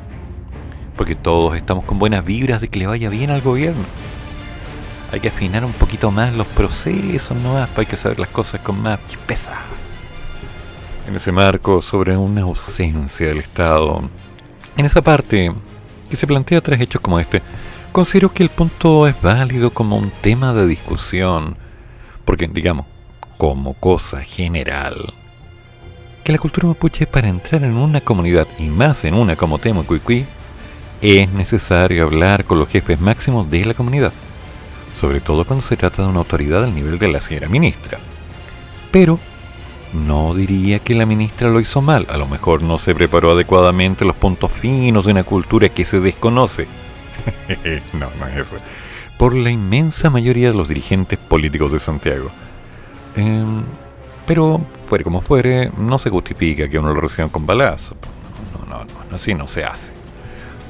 Porque 0.96 1.16
todos 1.16 1.56
estamos 1.56 1.84
con 1.84 1.98
buenas 1.98 2.24
vibras 2.24 2.60
de 2.60 2.68
que 2.68 2.78
le 2.78 2.86
vaya 2.86 3.08
bien 3.08 3.32
al 3.32 3.40
gobierno 3.40 3.82
hay 5.10 5.18
que 5.18 5.28
afinar 5.28 5.64
un 5.64 5.72
poquito 5.72 6.10
más 6.12 6.32
los 6.32 6.46
procesos, 6.46 7.36
¿no? 7.38 7.58
Hay 7.76 7.86
que 7.86 7.96
saber 7.98 8.20
las 8.20 8.30
cosas 8.30 8.60
con 8.60 8.80
más 8.80 9.00
pesa. 9.26 9.60
En 11.12 11.16
ese 11.16 11.30
marco, 11.30 11.82
sobre 11.82 12.16
una 12.16 12.40
ausencia 12.40 13.26
del 13.26 13.40
Estado, 13.40 14.08
en 14.78 14.86
esa 14.86 15.02
parte 15.02 15.52
que 16.08 16.16
se 16.16 16.26
plantea 16.26 16.62
tras 16.62 16.80
hechos 16.80 17.02
como 17.02 17.20
este, 17.20 17.42
considero 17.92 18.32
que 18.32 18.42
el 18.42 18.48
punto 18.48 19.06
es 19.06 19.20
válido 19.20 19.68
como 19.68 19.98
un 19.98 20.10
tema 20.22 20.54
de 20.54 20.66
discusión, 20.66 21.58
porque, 22.24 22.48
digamos, 22.48 22.86
como 23.36 23.74
cosa 23.74 24.22
general, 24.22 25.12
que 26.24 26.32
la 26.32 26.38
cultura 26.38 26.68
mapuche 26.68 27.06
para 27.06 27.28
entrar 27.28 27.62
en 27.62 27.76
una 27.76 28.00
comunidad, 28.00 28.48
y 28.58 28.68
más 28.68 29.04
en 29.04 29.12
una 29.12 29.36
como 29.36 29.58
Temo 29.58 29.84
Cuicui, 29.84 30.24
es 31.02 31.28
necesario 31.28 32.04
hablar 32.04 32.46
con 32.46 32.58
los 32.58 32.70
jefes 32.70 32.98
máximos 32.98 33.50
de 33.50 33.66
la 33.66 33.74
comunidad 33.74 34.14
sobre 34.94 35.20
todo 35.20 35.44
cuando 35.44 35.62
se 35.62 35.76
trata 35.76 36.02
de 36.02 36.08
una 36.08 36.20
autoridad 36.20 36.64
al 36.64 36.74
nivel 36.74 36.98
de 36.98 37.08
la 37.08 37.20
señora 37.20 37.48
ministra. 37.48 37.98
Pero 38.90 39.18
no 39.92 40.34
diría 40.34 40.78
que 40.78 40.94
la 40.94 41.06
ministra 41.06 41.50
lo 41.50 41.60
hizo 41.60 41.82
mal, 41.82 42.06
a 42.08 42.16
lo 42.16 42.26
mejor 42.26 42.62
no 42.62 42.78
se 42.78 42.94
preparó 42.94 43.32
adecuadamente 43.32 44.04
los 44.04 44.16
puntos 44.16 44.50
finos 44.50 45.04
de 45.04 45.12
una 45.12 45.24
cultura 45.24 45.68
que 45.68 45.84
se 45.84 46.00
desconoce. 46.00 46.66
no, 47.92 48.08
no 48.18 48.26
es 48.26 48.36
eso. 48.36 48.56
Por 49.18 49.34
la 49.34 49.50
inmensa 49.50 50.10
mayoría 50.10 50.50
de 50.50 50.56
los 50.56 50.68
dirigentes 50.68 51.18
políticos 51.18 51.72
de 51.72 51.80
Santiago. 51.80 52.30
Em, 53.16 53.62
pero, 54.26 54.60
fuere 54.88 55.04
como 55.04 55.20
fuere, 55.20 55.70
no 55.76 55.98
se 55.98 56.10
justifica 56.10 56.68
que 56.68 56.78
uno 56.78 56.92
lo 56.92 57.00
reciba 57.00 57.28
con 57.28 57.46
balazo. 57.46 57.96
No, 58.58 58.66
no, 58.66 58.84
no, 58.84 59.16
así 59.16 59.34
no 59.34 59.46
se 59.46 59.64
hace. 59.64 59.92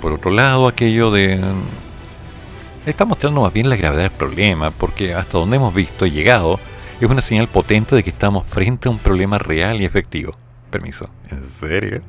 Por 0.01 0.12
otro 0.12 0.31
lado, 0.31 0.66
aquello 0.66 1.11
de 1.12 1.40
está 2.86 3.05
mostrando 3.05 3.43
más 3.43 3.53
bien 3.53 3.70
la 3.70 3.77
gravedad 3.77 4.03
del 4.03 4.11
problema, 4.11 4.73
porque 4.73 5.15
hasta 5.15 5.39
donde 5.39 5.57
hemos 5.57 5.73
visto 5.73 6.05
y 6.05 6.11
llegado 6.11 6.59
es 7.05 7.11
una 7.11 7.20
señal 7.20 7.49
potente 7.49 7.97
de 7.97 8.05
que 8.05 8.11
estamos 8.11 8.47
frente 8.47 8.89
a 8.89 8.93
un 8.93 8.99
problema 8.99 9.37
real 9.37 9.81
y 9.81 9.85
efectivo. 9.85 10.35
Permiso, 10.70 11.07
¿en 11.31 11.43
serio? 11.49 12.01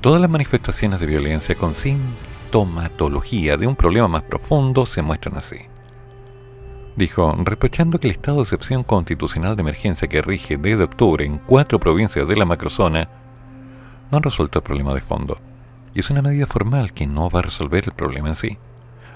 Todas 0.00 0.22
las 0.22 0.30
manifestaciones 0.30 1.00
de 1.00 1.06
violencia 1.06 1.54
con 1.54 1.74
sintomatología 1.74 3.58
de 3.58 3.66
un 3.66 3.76
problema 3.76 4.08
más 4.08 4.22
profundo 4.22 4.86
se 4.86 5.02
muestran 5.02 5.36
así. 5.36 5.58
Dijo, 6.96 7.36
reprochando 7.44 8.00
que 8.00 8.06
el 8.06 8.12
estado 8.12 8.38
de 8.38 8.44
excepción 8.44 8.84
constitucional 8.84 9.54
de 9.54 9.60
emergencia 9.60 10.08
que 10.08 10.22
rige 10.22 10.56
desde 10.56 10.84
octubre 10.84 11.26
en 11.26 11.36
cuatro 11.36 11.78
provincias 11.78 12.26
de 12.26 12.36
la 12.36 12.46
macrozona 12.46 13.06
no 14.10 14.16
ha 14.16 14.20
resuelto 14.22 14.60
el 14.60 14.64
problema 14.64 14.94
de 14.94 15.02
fondo, 15.02 15.38
y 15.94 16.00
es 16.00 16.08
una 16.08 16.22
medida 16.22 16.46
formal 16.46 16.94
que 16.94 17.06
no 17.06 17.28
va 17.28 17.40
a 17.40 17.42
resolver 17.42 17.84
el 17.84 17.92
problema 17.92 18.28
en 18.28 18.34
sí. 18.34 18.56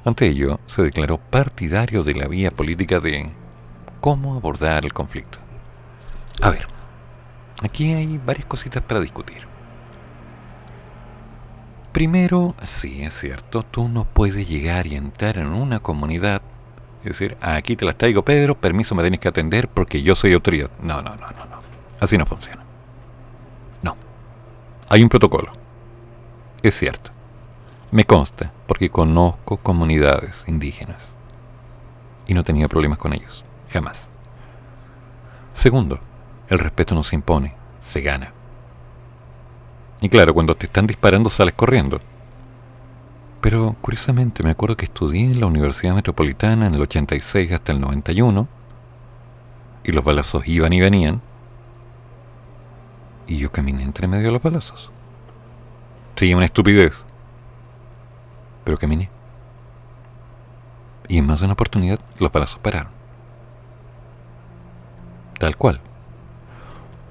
Ante 0.05 0.27
ello, 0.27 0.61
se 0.67 0.83
declaró 0.83 1.17
partidario 1.17 2.05
de 2.05 2.15
la 2.15 2.29
vía 2.29 2.51
política 2.51 3.01
de 3.01 3.33
cómo 4.05 4.35
abordar 4.35 4.85
el 4.85 4.93
conflicto. 4.93 5.39
A 6.43 6.51
ver, 6.51 6.67
aquí 7.63 7.95
hay 7.95 8.19
varias 8.19 8.45
cositas 8.45 8.83
para 8.83 9.01
discutir. 9.01 9.47
Primero, 11.91 12.55
sí, 12.67 13.03
es 13.03 13.19
cierto, 13.19 13.63
tú 13.63 13.89
no 13.89 14.05
puedes 14.05 14.47
llegar 14.47 14.87
y 14.87 14.95
entrar 14.95 15.39
en 15.39 15.47
una 15.47 15.81
comunidad 15.81 16.43
y 17.03 17.09
decir, 17.09 17.39
aquí 17.41 17.77
te 17.77 17.87
las 17.87 17.97
traigo 17.97 18.23
Pedro, 18.23 18.61
permiso 18.61 18.95
me 18.95 19.01
tienes 19.01 19.21
que 19.21 19.29
atender 19.29 19.69
porque 19.69 20.03
yo 20.03 20.15
soy 20.15 20.35
autoridad. 20.35 20.69
No, 20.83 21.01
no, 21.01 21.17
no, 21.17 21.31
no, 21.31 21.47
no. 21.47 21.63
Así 21.99 22.19
no 22.19 22.27
funciona. 22.27 22.63
No. 23.81 23.97
Hay 24.91 25.03
un 25.03 25.09
protocolo. 25.09 25.51
Es 26.63 26.77
cierto. 26.77 27.11
Me 27.91 28.05
consta, 28.05 28.53
porque 28.67 28.91
conozco 28.91 29.57
comunidades 29.57 30.45
indígenas. 30.47 31.15
Y 32.27 32.35
no 32.35 32.43
he 32.43 32.45
tenido 32.45 32.69
problemas 32.69 32.99
con 32.99 33.15
ellos. 33.15 33.47
Jamás. 33.75 34.07
Segundo, 35.53 35.99
el 36.49 36.61
respeto 36.61 36.95
no 36.95 37.03
se 37.03 37.17
impone, 37.17 37.57
se 37.81 38.03
gana. 38.03 38.33
Y 40.01 40.09
claro, 40.09 40.33
cuando 40.33 40.57
te 40.57 40.67
están 40.67 40.87
disparando 40.87 41.29
sales 41.29 41.55
corriendo. 41.55 42.01
Pero 43.41 43.75
curiosamente 43.81 44.45
me 44.45 44.51
acuerdo 44.51 44.77
que 44.77 44.85
estudié 44.85 45.25
en 45.25 45.41
la 45.41 45.47
Universidad 45.47 45.97
Metropolitana 45.97 46.69
en 46.69 46.75
el 46.75 46.83
86 46.83 47.51
hasta 47.51 47.73
el 47.73 47.81
91 47.81 48.47
y 49.83 49.91
los 49.91 50.05
balazos 50.05 50.47
iban 50.47 50.73
y 50.73 50.81
venían 50.81 51.21
y 53.27 53.39
yo 53.39 53.51
caminé 53.51 53.83
entre 53.83 54.07
medio 54.07 54.27
de 54.27 54.33
los 54.33 54.43
balazos. 54.43 54.91
Sí, 56.15 56.33
una 56.33 56.45
estupidez. 56.45 57.05
Pero 58.63 58.79
caminé. 58.79 59.11
Y 61.09 61.19
en 61.19 61.27
más 61.27 61.41
de 61.41 61.47
una 61.47 61.55
oportunidad 61.55 61.99
los 62.21 62.31
balazos 62.31 62.61
pararon. 62.61 63.04
Tal 65.45 65.59
cual. 65.59 65.79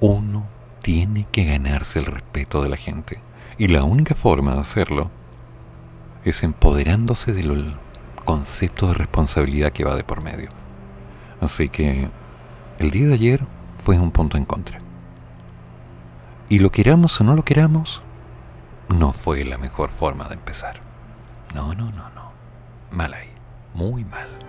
Uno 0.00 0.48
tiene 0.82 1.28
que 1.30 1.44
ganarse 1.44 2.00
el 2.00 2.06
respeto 2.06 2.64
de 2.64 2.68
la 2.68 2.76
gente. 2.76 3.20
Y 3.58 3.68
la 3.68 3.84
única 3.84 4.16
forma 4.16 4.54
de 4.54 4.60
hacerlo 4.60 5.12
es 6.24 6.42
empoderándose 6.42 7.32
del 7.32 7.76
concepto 8.24 8.88
de 8.88 8.94
responsabilidad 8.94 9.70
que 9.70 9.84
va 9.84 9.94
de 9.94 10.02
por 10.02 10.20
medio. 10.20 10.48
Así 11.40 11.68
que 11.68 12.08
el 12.80 12.90
día 12.90 13.06
de 13.06 13.14
ayer 13.14 13.46
fue 13.84 14.00
un 14.00 14.10
punto 14.10 14.36
en 14.36 14.46
contra. 14.46 14.78
Y 16.48 16.58
lo 16.58 16.72
queramos 16.72 17.20
o 17.20 17.22
no 17.22 17.36
lo 17.36 17.44
queramos, 17.44 18.02
no 18.88 19.12
fue 19.12 19.44
la 19.44 19.58
mejor 19.58 19.90
forma 19.90 20.26
de 20.26 20.34
empezar. 20.34 20.80
No, 21.54 21.72
no, 21.72 21.92
no, 21.92 22.10
no. 22.10 22.32
Mal 22.90 23.14
ahí. 23.14 23.30
Muy 23.74 24.04
mal. 24.04 24.43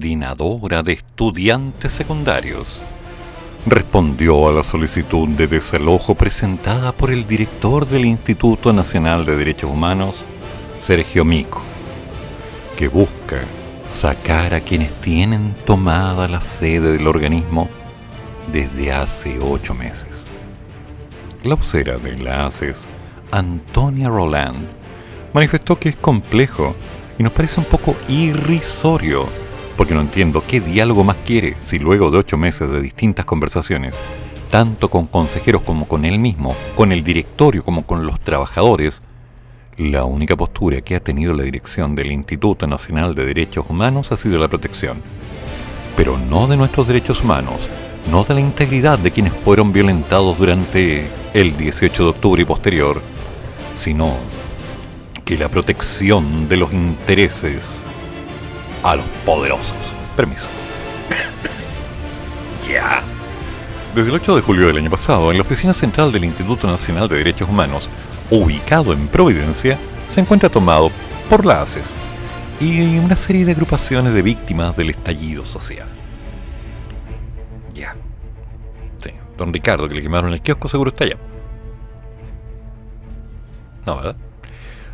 Coordinadora 0.00 0.82
de 0.82 0.94
Estudiantes 0.94 1.92
Secundarios 1.92 2.80
respondió 3.66 4.48
a 4.48 4.52
la 4.52 4.64
solicitud 4.64 5.28
de 5.28 5.46
desalojo 5.46 6.14
presentada 6.14 6.92
por 6.92 7.10
el 7.10 7.28
director 7.28 7.86
del 7.86 8.06
Instituto 8.06 8.72
Nacional 8.72 9.26
de 9.26 9.36
Derechos 9.36 9.70
Humanos, 9.70 10.14
Sergio 10.80 11.26
Mico, 11.26 11.60
que 12.78 12.88
busca 12.88 13.42
sacar 13.92 14.54
a 14.54 14.62
quienes 14.62 14.90
tienen 15.02 15.54
tomada 15.66 16.28
la 16.28 16.40
sede 16.40 16.92
del 16.92 17.06
organismo 17.06 17.68
desde 18.50 18.92
hace 18.92 19.38
ocho 19.38 19.74
meses. 19.74 20.24
La 21.44 21.56
vocera 21.56 21.98
de 21.98 22.16
la 22.16 22.46
ACES, 22.46 22.84
Antonia 23.32 24.08
Roland, 24.08 24.66
manifestó 25.34 25.78
que 25.78 25.90
es 25.90 25.96
complejo 25.96 26.74
y 27.18 27.22
nos 27.22 27.34
parece 27.34 27.60
un 27.60 27.66
poco 27.66 27.94
irrisorio, 28.08 29.28
porque 29.80 29.94
no 29.94 30.02
entiendo 30.02 30.44
qué 30.46 30.60
diálogo 30.60 31.04
más 31.04 31.16
quiere 31.24 31.56
si 31.58 31.78
luego 31.78 32.10
de 32.10 32.18
ocho 32.18 32.36
meses 32.36 32.70
de 32.70 32.82
distintas 32.82 33.24
conversaciones, 33.24 33.94
tanto 34.50 34.90
con 34.90 35.06
consejeros 35.06 35.62
como 35.62 35.88
con 35.88 36.04
él 36.04 36.18
mismo, 36.18 36.54
con 36.76 36.92
el 36.92 37.02
directorio 37.02 37.64
como 37.64 37.86
con 37.86 38.06
los 38.06 38.20
trabajadores, 38.20 39.00
la 39.78 40.04
única 40.04 40.36
postura 40.36 40.82
que 40.82 40.96
ha 40.96 41.00
tenido 41.00 41.32
la 41.32 41.44
dirección 41.44 41.94
del 41.94 42.12
Instituto 42.12 42.66
Nacional 42.66 43.14
de 43.14 43.24
Derechos 43.24 43.64
Humanos 43.70 44.12
ha 44.12 44.18
sido 44.18 44.38
la 44.38 44.48
protección. 44.48 44.98
Pero 45.96 46.18
no 46.18 46.46
de 46.46 46.58
nuestros 46.58 46.86
derechos 46.86 47.22
humanos, 47.22 47.60
no 48.10 48.22
de 48.24 48.34
la 48.34 48.40
integridad 48.40 48.98
de 48.98 49.12
quienes 49.12 49.32
fueron 49.32 49.72
violentados 49.72 50.36
durante 50.36 51.06
el 51.32 51.56
18 51.56 52.02
de 52.02 52.10
octubre 52.10 52.42
y 52.42 52.44
posterior, 52.44 53.00
sino 53.74 54.12
que 55.24 55.38
la 55.38 55.48
protección 55.48 56.50
de 56.50 56.58
los 56.58 56.70
intereses 56.70 57.82
a 58.82 58.96
los 58.96 59.06
poderosos. 59.24 59.76
Permiso. 60.16 60.46
Ya. 62.68 63.02
Desde 63.94 64.10
el 64.10 64.14
8 64.14 64.36
de 64.36 64.42
julio 64.42 64.68
del 64.68 64.76
año 64.76 64.90
pasado, 64.90 65.32
en 65.32 65.38
la 65.38 65.42
oficina 65.42 65.74
central 65.74 66.12
del 66.12 66.24
Instituto 66.24 66.68
Nacional 66.68 67.08
de 67.08 67.16
Derechos 67.16 67.48
Humanos, 67.48 67.90
ubicado 68.30 68.92
en 68.92 69.08
Providencia, 69.08 69.76
se 70.08 70.20
encuentra 70.20 70.48
tomado 70.48 70.92
por 71.28 71.44
la 71.44 71.62
ACES 71.62 71.94
y 72.60 72.98
una 72.98 73.16
serie 73.16 73.44
de 73.44 73.52
agrupaciones 73.52 74.14
de 74.14 74.22
víctimas 74.22 74.76
del 74.76 74.90
estallido 74.90 75.44
social. 75.46 75.88
Ya. 77.74 77.96
Sí, 79.02 79.10
don 79.36 79.52
Ricardo, 79.52 79.88
que 79.88 79.96
le 79.96 80.02
quemaron 80.02 80.32
el 80.32 80.42
kiosco, 80.42 80.68
seguro 80.68 80.90
está 80.90 81.04
allá. 81.04 81.16
No, 83.86 83.96
¿verdad? 83.96 84.16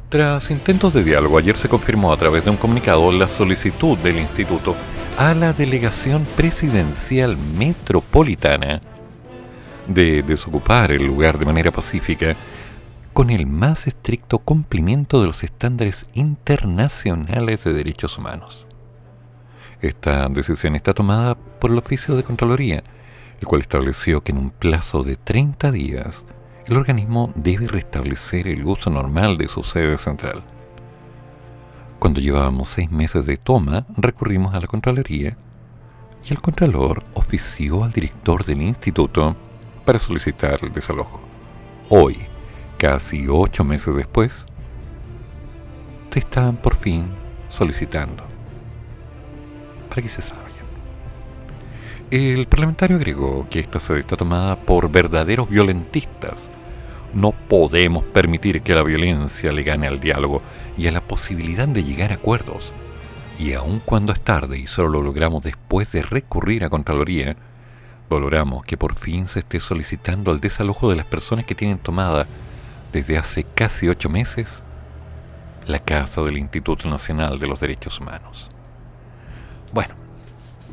Tras 0.09 0.53
intentos 0.53 0.95
de 0.95 1.03
diálogo, 1.03 1.37
ayer 1.37 1.57
se 1.57 1.69
confirmó 1.69 2.13
a 2.13 2.17
través 2.17 2.45
de 2.45 2.51
un 2.51 2.57
comunicado 2.57 3.11
la 3.11 3.27
solicitud 3.27 3.99
del 3.99 4.19
instituto 4.19 4.77
a 5.19 5.35
la 5.35 5.53
delegación 5.53 6.25
presidencial 6.37 7.37
metropolitana 7.37 8.81
de 9.89 10.23
desocupar 10.23 10.93
el 10.93 11.05
lugar 11.05 11.39
de 11.41 11.47
manera 11.47 11.73
pacífica 11.73 12.37
con 13.13 13.31
el 13.31 13.49
más 13.49 13.89
estricto 13.89 14.39
cumplimiento 14.39 15.21
de 15.21 15.27
los 15.27 15.43
estándares 15.43 16.09
internacionales 16.15 17.65
de 17.65 17.73
derechos 17.73 18.17
humanos. 18.17 18.65
Esta 19.81 20.29
decisión 20.29 20.77
está 20.77 20.95
tomada 20.95 21.35
por 21.35 21.73
el 21.73 21.79
oficio 21.79 22.15
de 22.15 22.23
Contraloría, 22.23 22.85
el 23.41 23.47
cual 23.49 23.61
estableció 23.61 24.23
que 24.23 24.31
en 24.31 24.39
un 24.39 24.51
plazo 24.51 25.03
de 25.03 25.17
30 25.17 25.73
días 25.73 26.25
el 26.69 26.77
organismo 26.77 27.33
debe 27.37 27.69
restablecer 27.69 28.49
el 28.49 28.65
uso 28.65 28.91
normal 28.91 29.39
de 29.39 29.49
su 29.49 29.63
sede 29.63 29.99
central. 29.99 30.43
Cuando 32.01 32.21
llevábamos 32.21 32.69
seis 32.69 32.91
meses 32.91 33.25
de 33.25 33.37
toma, 33.37 33.87
recurrimos 33.97 34.55
a 34.55 34.61
la 34.61 34.67
Contraloría 34.67 35.37
y 36.29 36.33
el 36.33 36.41
Contralor 36.41 37.05
ofició 37.15 37.85
al 37.85 37.93
director 37.93 38.45
del 38.45 38.63
instituto 38.63 39.37
para 39.85 40.01
solicitar 40.01 40.59
el 40.63 40.73
desalojo. 40.73 41.21
Hoy, 41.89 42.19
casi 42.79 43.27
ocho 43.29 43.63
meses 43.63 43.95
después, 43.95 44.45
te 46.11 46.19
están 46.19 46.57
por 46.57 46.75
fin 46.75 47.11
solicitando. 47.49 48.25
Para 49.89 50.03
que 50.03 50.09
se. 50.09 50.23
El 52.09 52.47
parlamentario 52.47 52.97
agregó 52.97 53.49
que 53.51 53.59
esta 53.59 53.81
sede 53.81 54.01
está 54.01 54.17
tomada 54.17 54.55
por 54.55 54.89
verdaderos 54.89 55.49
violentistas 55.49 56.51
no 57.17 57.33
podemos 57.33 58.05
permitir 58.05 58.61
que 58.61 58.75
la 58.75 58.83
violencia 58.83 59.51
le 59.51 59.63
gane 59.63 59.87
al 59.87 60.01
diálogo 60.01 60.43
y 60.77 60.87
a 60.87 60.93
la 60.93 61.01
posibilidad 61.01 61.67
de 61.67 61.83
llegar 61.83 62.11
a 62.11 62.17
acuerdos. 62.17 62.75
Y 63.39 63.55
aun 63.55 63.81
cuando 63.83 64.13
es 64.13 64.21
tarde 64.21 64.59
y 64.59 64.67
solo 64.67 64.91
lo 64.91 65.03
logramos 65.03 65.43
después 65.43 65.91
de 65.93 66.03
recurrir 66.03 66.63
a 66.63 66.69
Contraloría, 66.69 67.35
valoramos 68.11 68.65
que 68.65 68.77
por 68.77 68.95
fin 68.97 69.29
se 69.29 69.39
esté 69.39 69.61
solicitando 69.61 70.31
el 70.31 70.41
desalojo 70.41 70.91
de 70.91 70.97
las 70.97 71.07
personas 71.07 71.47
que 71.47 71.55
tienen 71.55 71.79
tomada 71.79 72.27
desde 72.93 73.17
hace 73.17 73.45
casi 73.45 73.89
ocho 73.89 74.11
meses 74.11 74.63
la 75.67 75.79
casa 75.79 76.23
del 76.23 76.37
Instituto 76.37 76.87
Nacional 76.87 77.39
de 77.39 77.47
los 77.47 77.59
Derechos 77.59 77.99
Humanos. 77.99 78.51
Bueno, 79.73 79.95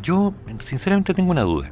yo 0.02 0.34
sinceramente 0.66 1.14
tengo 1.14 1.32
una 1.32 1.44
duda. 1.44 1.72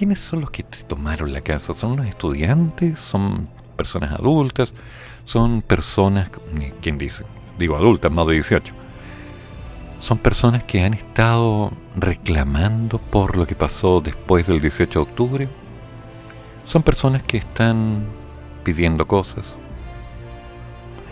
¿Quiénes 0.00 0.20
son 0.20 0.40
los 0.40 0.50
que 0.50 0.62
tomaron 0.62 1.30
la 1.30 1.42
casa? 1.42 1.74
¿Son 1.74 1.94
los 1.94 2.06
estudiantes? 2.06 2.98
¿Son 2.98 3.46
personas 3.76 4.12
adultas? 4.12 4.72
¿Son 5.26 5.60
personas, 5.60 6.30
quién 6.80 6.96
dice? 6.96 7.24
Digo 7.58 7.76
adultas, 7.76 8.10
más 8.10 8.26
de 8.26 8.32
18. 8.32 8.72
Son 10.00 10.16
personas 10.16 10.64
que 10.64 10.82
han 10.82 10.94
estado 10.94 11.70
reclamando 11.96 12.96
por 12.96 13.36
lo 13.36 13.46
que 13.46 13.54
pasó 13.54 14.00
después 14.00 14.46
del 14.46 14.62
18 14.62 14.98
de 14.98 15.02
octubre. 15.02 15.48
Son 16.64 16.82
personas 16.82 17.22
que 17.22 17.36
están 17.36 18.06
pidiendo 18.64 19.06
cosas. 19.06 19.52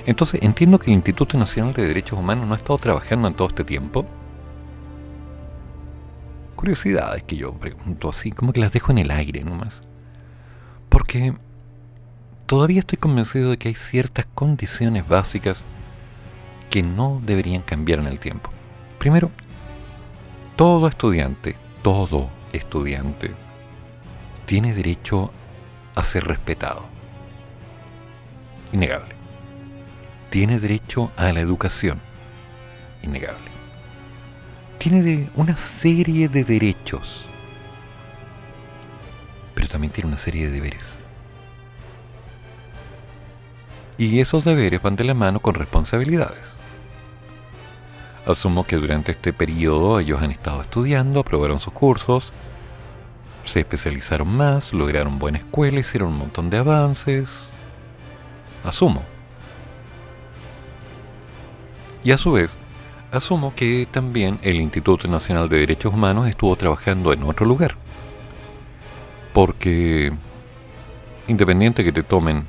Entonces 0.06 0.40
entiendo 0.42 0.78
que 0.78 0.90
el 0.90 0.96
Instituto 0.96 1.36
Nacional 1.36 1.74
de 1.74 1.86
Derechos 1.86 2.18
Humanos 2.18 2.46
no 2.46 2.54
ha 2.54 2.56
estado 2.56 2.78
trabajando 2.78 3.28
en 3.28 3.34
todo 3.34 3.48
este 3.48 3.64
tiempo 3.64 4.06
curiosidades 6.58 7.22
que 7.22 7.36
yo 7.36 7.52
pregunto 7.52 8.10
así, 8.10 8.32
como 8.32 8.52
que 8.52 8.58
las 8.58 8.72
dejo 8.72 8.90
en 8.90 8.98
el 8.98 9.12
aire 9.12 9.44
nomás. 9.44 9.80
Porque 10.88 11.32
todavía 12.46 12.80
estoy 12.80 12.98
convencido 12.98 13.50
de 13.50 13.58
que 13.58 13.68
hay 13.68 13.76
ciertas 13.76 14.26
condiciones 14.34 15.06
básicas 15.06 15.64
que 16.68 16.82
no 16.82 17.22
deberían 17.24 17.62
cambiar 17.62 18.00
en 18.00 18.08
el 18.08 18.18
tiempo. 18.18 18.50
Primero, 18.98 19.30
todo 20.56 20.88
estudiante, 20.88 21.54
todo 21.82 22.28
estudiante, 22.52 23.30
tiene 24.44 24.74
derecho 24.74 25.30
a 25.94 26.02
ser 26.02 26.24
respetado. 26.24 26.86
Innegable. 28.72 29.14
Tiene 30.30 30.58
derecho 30.58 31.12
a 31.16 31.32
la 31.32 31.38
educación. 31.38 32.00
Innegable 33.04 33.47
tiene 34.78 35.28
una 35.34 35.56
serie 35.56 36.28
de 36.28 36.44
derechos, 36.44 37.24
pero 39.54 39.68
también 39.68 39.92
tiene 39.92 40.08
una 40.08 40.18
serie 40.18 40.46
de 40.46 40.52
deberes. 40.52 40.94
Y 43.98 44.20
esos 44.20 44.44
deberes 44.44 44.80
van 44.80 44.94
de 44.94 45.04
la 45.04 45.14
mano 45.14 45.40
con 45.40 45.54
responsabilidades. 45.54 46.54
Asumo 48.26 48.64
que 48.64 48.76
durante 48.76 49.12
este 49.12 49.32
periodo 49.32 49.98
ellos 49.98 50.22
han 50.22 50.30
estado 50.30 50.62
estudiando, 50.62 51.20
aprobaron 51.20 51.58
sus 51.58 51.72
cursos, 51.72 52.32
se 53.44 53.60
especializaron 53.60 54.28
más, 54.28 54.72
lograron 54.72 55.18
buena 55.18 55.38
escuela, 55.38 55.80
hicieron 55.80 56.10
un 56.10 56.18
montón 56.18 56.50
de 56.50 56.58
avances. 56.58 57.48
Asumo. 58.64 59.02
Y 62.04 62.12
a 62.12 62.18
su 62.18 62.32
vez, 62.32 62.56
asumo 63.12 63.54
que 63.54 63.86
también 63.90 64.38
el 64.42 64.60
Instituto 64.60 65.08
Nacional 65.08 65.48
de 65.48 65.60
Derechos 65.60 65.92
Humanos 65.92 66.28
estuvo 66.28 66.56
trabajando 66.56 67.12
en 67.12 67.22
otro 67.22 67.46
lugar. 67.46 67.76
Porque, 69.32 70.12
independiente 71.26 71.84
que 71.84 71.92
te 71.92 72.02
tomen 72.02 72.44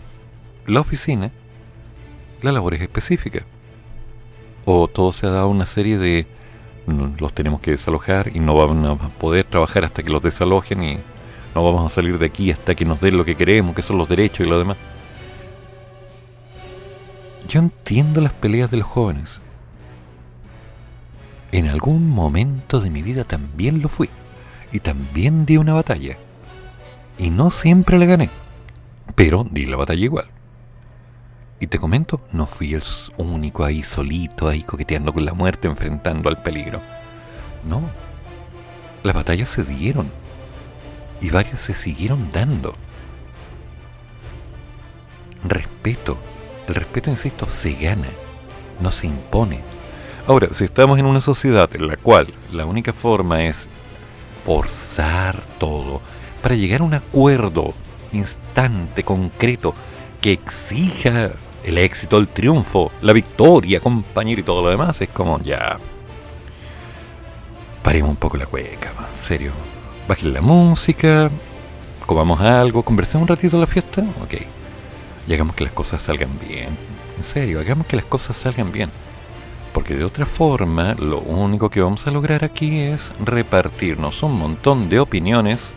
la 0.66 0.82
oficina, 0.82 1.32
la 2.42 2.52
labor 2.52 2.74
es 2.74 2.82
específica. 2.82 3.44
O 4.66 4.88
todo 4.88 5.12
se 5.12 5.28
ha 5.28 5.32
dado 5.32 5.48
una 5.48 5.66
serie 5.66 5.98
de 5.98 6.28
los 7.20 7.34
tenemos 7.34 7.62
que 7.62 7.72
desalojar 7.72 8.32
y 8.34 8.40
no 8.40 8.56
vamos 8.56 9.02
a 9.04 9.10
poder 9.10 9.46
trabajar 9.46 9.86
hasta 9.86 10.02
que 10.02 10.10
los 10.10 10.24
desalojen 10.24 10.84
y 10.84 10.98
no 11.54 11.64
vamos 11.64 11.86
a 11.86 11.94
salir 11.94 12.18
de 12.18 12.26
aquí 12.26 12.52
hasta 12.52 12.74
que 12.74 12.84
nos 12.84 13.00
den 13.00 13.16
lo 13.16 13.26
que 13.26 13.36
queremos, 13.36 13.76
que 13.76 13.84
son 13.84 14.00
los 14.00 14.10
derechos 14.10 14.46
y 14.46 14.50
lo 14.50 14.58
demás. 14.58 14.78
Yo 17.48 17.60
entiendo 17.60 18.22
las 18.22 18.34
peleas 18.34 18.72
de 18.72 18.78
los 18.78 18.88
jóvenes 18.88 19.40
en 21.52 21.68
algún 21.68 22.10
momento 22.10 22.80
de 22.80 22.90
mi 22.90 23.02
vida 23.02 23.24
también 23.24 23.82
lo 23.82 23.90
fui. 23.90 24.10
Y 24.72 24.80
también 24.80 25.46
di 25.46 25.58
una 25.58 25.74
batalla. 25.74 26.18
Y 27.18 27.32
no 27.32 27.52
siempre 27.52 27.98
la 27.98 28.06
gané. 28.06 28.30
Pero 29.16 29.46
di 29.50 29.66
la 29.66 29.78
batalla 29.78 30.04
igual. 30.04 30.26
Y 31.60 31.68
te 31.68 31.80
comento, 31.80 32.22
no 32.32 32.46
fui 32.46 32.74
el 32.74 32.84
único 33.18 33.66
ahí 33.66 33.84
solito, 33.84 34.48
ahí 34.48 34.64
coqueteando 34.64 35.12
con 35.12 35.26
la 35.26 35.34
muerte, 35.34 35.68
enfrentando 35.68 36.30
al 36.30 36.42
peligro. 36.42 36.82
No, 37.68 37.82
las 39.04 39.14
batallas 39.14 39.50
se 39.50 39.64
dieron 39.64 40.10
y 41.20 41.30
varias 41.30 41.60
se 41.60 41.76
siguieron 41.76 42.32
dando. 42.32 42.76
Respeto, 45.44 46.18
el 46.68 46.76
respeto, 46.76 47.10
insisto, 47.10 47.50
se 47.50 47.74
gana, 47.74 48.08
no 48.80 48.92
se 48.92 49.08
impone. 49.08 49.60
Ahora, 50.30 50.50
si 50.52 50.66
estamos 50.66 51.00
en 51.00 51.08
una 51.08 51.22
sociedad 51.22 51.68
en 51.74 51.88
la 51.88 51.98
cual 51.98 52.32
la 52.52 52.68
única 52.68 52.94
forma 52.94 53.46
es 53.46 53.68
forzar 54.46 55.42
todo 55.58 56.02
para 56.44 56.54
llegar 56.54 56.82
a 56.82 56.84
un 56.84 56.94
acuerdo 56.94 57.74
instante, 58.12 59.02
concreto, 59.02 59.74
que 60.22 60.34
exija 60.34 61.32
el 61.64 61.78
éxito, 61.80 62.20
el 62.20 62.28
triunfo, 62.28 62.92
la 63.02 63.12
victoria, 63.12 63.80
compañero 63.80 64.42
y 64.42 64.44
todo 64.44 64.62
lo 64.62 64.70
demás, 64.70 65.02
es 65.02 65.10
como 65.10 65.42
ya. 65.42 65.80
Paremos 67.82 68.12
un 68.12 68.18
poco 68.18 68.38
la 68.38 68.46
cueca, 68.46 68.92
en 69.12 69.20
serio. 69.20 69.52
Bajen 70.08 70.32
la 70.32 70.42
música, 70.42 71.32
comamos 72.06 72.40
algo, 72.40 72.84
conversemos 72.84 73.24
un 73.24 73.36
ratito 73.36 73.58
de 73.58 73.62
la 73.62 73.68
fiesta, 73.68 74.04
ok. 74.22 74.36
Y 75.28 75.34
hagamos 75.34 75.56
que 75.56 75.64
las 75.64 75.74
cosas 75.74 76.04
salgan 76.04 76.38
bien. 76.48 76.70
En 77.18 77.24
serio, 77.24 77.60
hagamos 77.60 77.88
que 77.88 77.96
las 77.96 78.06
cosas 78.06 78.38
salgan 78.38 78.72
bien. 78.72 78.92
Porque 79.80 79.96
de 79.96 80.04
otra 80.04 80.26
forma, 80.26 80.94
lo 80.96 81.20
único 81.20 81.70
que 81.70 81.80
vamos 81.80 82.06
a 82.06 82.12
lograr 82.12 82.44
aquí 82.44 82.80
es 82.80 83.14
repartirnos 83.24 84.24
un 84.24 84.38
montón 84.38 84.90
de 84.90 85.00
opiniones 85.00 85.72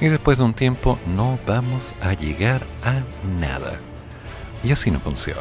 y 0.00 0.06
después 0.06 0.38
de 0.38 0.44
un 0.44 0.54
tiempo 0.54 0.96
no 1.08 1.36
vamos 1.44 1.92
a 2.00 2.12
llegar 2.12 2.64
a 2.84 3.00
nada. 3.40 3.80
Y 4.62 4.70
así 4.70 4.92
no 4.92 5.00
funciona. 5.00 5.40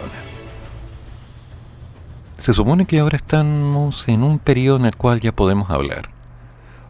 Se 2.42 2.56
supone 2.56 2.88
que 2.88 2.98
ahora 2.98 3.18
estamos 3.18 4.08
en 4.08 4.24
un 4.24 4.40
periodo 4.40 4.78
en 4.78 4.86
el 4.86 4.96
cual 4.96 5.20
ya 5.22 5.32
podemos 5.32 5.70
hablar, 5.70 6.10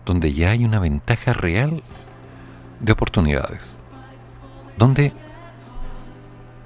donde 0.06 0.32
ya 0.32 0.52
hay 0.52 0.64
una 0.64 0.80
ventaja 0.80 1.34
real 1.34 1.84
de 2.80 2.94
oportunidades, 2.94 3.76
donde 4.78 5.12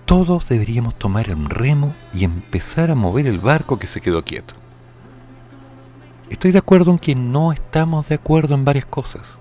todos 0.09 0.49
deberíamos 0.49 0.95
tomar 0.95 1.29
el 1.29 1.45
remo 1.45 1.93
y 2.15 2.23
empezar 2.23 2.89
a 2.89 2.95
mover 2.95 3.27
el 3.27 3.37
barco 3.37 3.77
que 3.77 3.85
se 3.85 4.01
quedó 4.01 4.25
quieto. 4.25 4.55
Estoy 6.31 6.51
de 6.51 6.57
acuerdo 6.57 6.89
en 6.89 6.97
que 6.97 7.13
no 7.13 7.51
estamos 7.51 8.09
de 8.09 8.15
acuerdo 8.15 8.55
en 8.55 8.65
varias 8.65 8.87
cosas. 8.87 9.37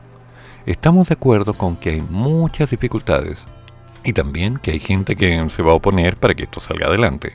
Estamos 0.66 1.08
de 1.08 1.14
acuerdo 1.14 1.54
con 1.54 1.74
que 1.74 1.88
hay 1.88 2.02
muchas 2.02 2.68
dificultades 2.68 3.46
y 4.04 4.12
también 4.12 4.58
que 4.58 4.72
hay 4.72 4.78
gente 4.78 5.16
que 5.16 5.48
se 5.48 5.62
va 5.62 5.72
a 5.72 5.76
oponer 5.76 6.18
para 6.18 6.34
que 6.34 6.42
esto 6.42 6.60
salga 6.60 6.88
adelante. 6.88 7.34